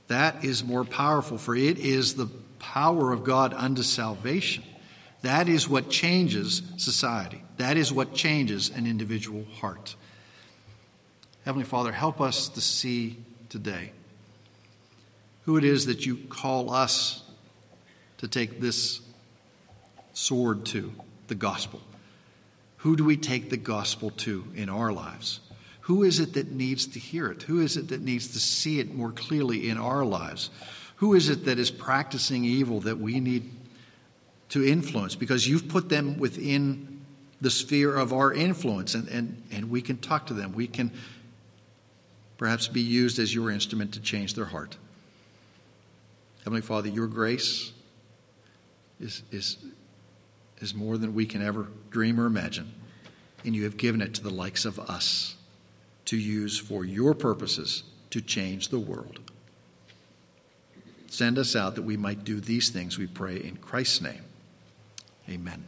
That 0.07 0.45
is 0.45 0.65
more 0.65 0.85
powerful, 0.85 1.37
for 1.37 1.55
it 1.55 1.79
is 1.79 2.15
the 2.15 2.29
power 2.59 3.13
of 3.13 3.25
God 3.25 3.53
unto 3.53 3.83
salvation. 3.83 4.65
That 5.23 5.49
is 5.49 5.69
what 5.69 5.91
changes 5.91 6.63
society. 6.77 7.43
That 7.57 7.77
is 7.77 7.93
what 7.93 8.15
changes 8.15 8.71
an 8.71 8.87
individual 8.87 9.45
heart. 9.61 9.97
Heavenly 11.45 11.67
Father, 11.67 11.93
help 11.93 12.21
us 12.21 12.49
to 12.51 12.61
see 12.61 13.17
today 13.49 13.93
who 15.45 15.57
it 15.57 15.65
is 15.65 15.87
that 15.87 16.07
you 16.07 16.17
call 16.29 16.71
us 16.71 17.23
to 18.19 18.29
take 18.29 18.61
this 18.61 19.01
sword 20.19 20.67
to 20.67 20.93
the 21.29 21.35
gospel. 21.35 21.81
Who 22.79 22.97
do 22.97 23.05
we 23.05 23.17
take 23.17 23.51
the 23.51 23.57
gospel 23.57 24.11
to 24.11 24.45
in 24.57 24.69
our 24.69 24.93
lives? 24.93 25.39
Who 25.83 26.03
is 26.03 26.19
it 26.19 26.35
that 26.35 26.51
needs 26.51 26.87
to 26.89 26.99
hear 26.99 27.31
it? 27.31 27.43
Who 27.45 27.61
is 27.61 27.77
it 27.77 27.89
that 27.89 28.03
needs 28.03 28.29
to 28.29 28.41
see 28.41 28.81
it 28.81 28.93
more 28.93 29.13
clearly 29.13 29.71
in 29.71 29.79
our 29.79 30.05
lives? 30.05 30.51
Who 30.97 31.15
is 31.15 31.29
it 31.29 31.45
that 31.45 31.59
is 31.59 31.71
practicing 31.71 32.45
evil 32.45 32.81
that 32.81 32.99
we 32.99 33.21
need 33.21 33.49
to 34.51 34.67
influence? 34.67 35.15
Because 35.15 35.47
you've 35.47 35.69
put 35.69 35.89
them 35.89 36.19
within 36.19 37.01
the 37.41 37.51
sphere 37.51 37.95
of 37.95 38.13
our 38.13 38.33
influence, 38.33 38.95
and, 38.95 39.07
and, 39.09 39.41
and 39.53 39.71
we 39.71 39.81
can 39.81 39.99
talk 39.99 40.27
to 40.27 40.35
them. 40.35 40.53
We 40.53 40.67
can 40.67 40.91
perhaps 42.39 42.67
be 42.67 42.81
used 42.81 43.21
as 43.21 43.33
your 43.33 43.53
instrument 43.53 43.95
to 43.95 44.01
change 44.01 44.35
their 44.35 44.47
heart. 44.47 44.77
Heavenly 46.41 46.63
Father, 46.63 46.89
your 46.89 47.07
grace 47.07 47.73
is, 49.01 49.23
is 49.31 49.59
is 50.61 50.75
more 50.75 50.99
than 50.99 51.15
we 51.15 51.27
can 51.27 51.43
ever 51.43 51.69
dream 51.91 52.21
or 52.21 52.27
imagine, 52.27 52.73
and 53.45 53.55
you 53.55 53.65
have 53.65 53.77
given 53.77 54.01
it 54.01 54.15
to 54.15 54.23
the 54.23 54.31
likes 54.31 54.65
of 54.65 54.79
us 54.79 55.37
to 56.07 56.17
use 56.17 56.59
for 56.59 56.85
your 56.85 57.15
purposes 57.15 57.85
to 58.11 58.21
change 58.21 58.69
the 58.69 58.79
world. 58.79 59.21
Send 61.09 61.39
us 61.39 61.57
out 61.57 61.75
that 61.75 61.83
we 61.83 61.97
might 61.97 62.25
do 62.25 62.41
these 62.41 62.71
things, 62.71 62.99
we 62.99 63.07
pray 63.07 63.37
in 63.37 63.57
Christ's 63.57 64.01
name. 64.01 64.25
Amen. 65.29 65.65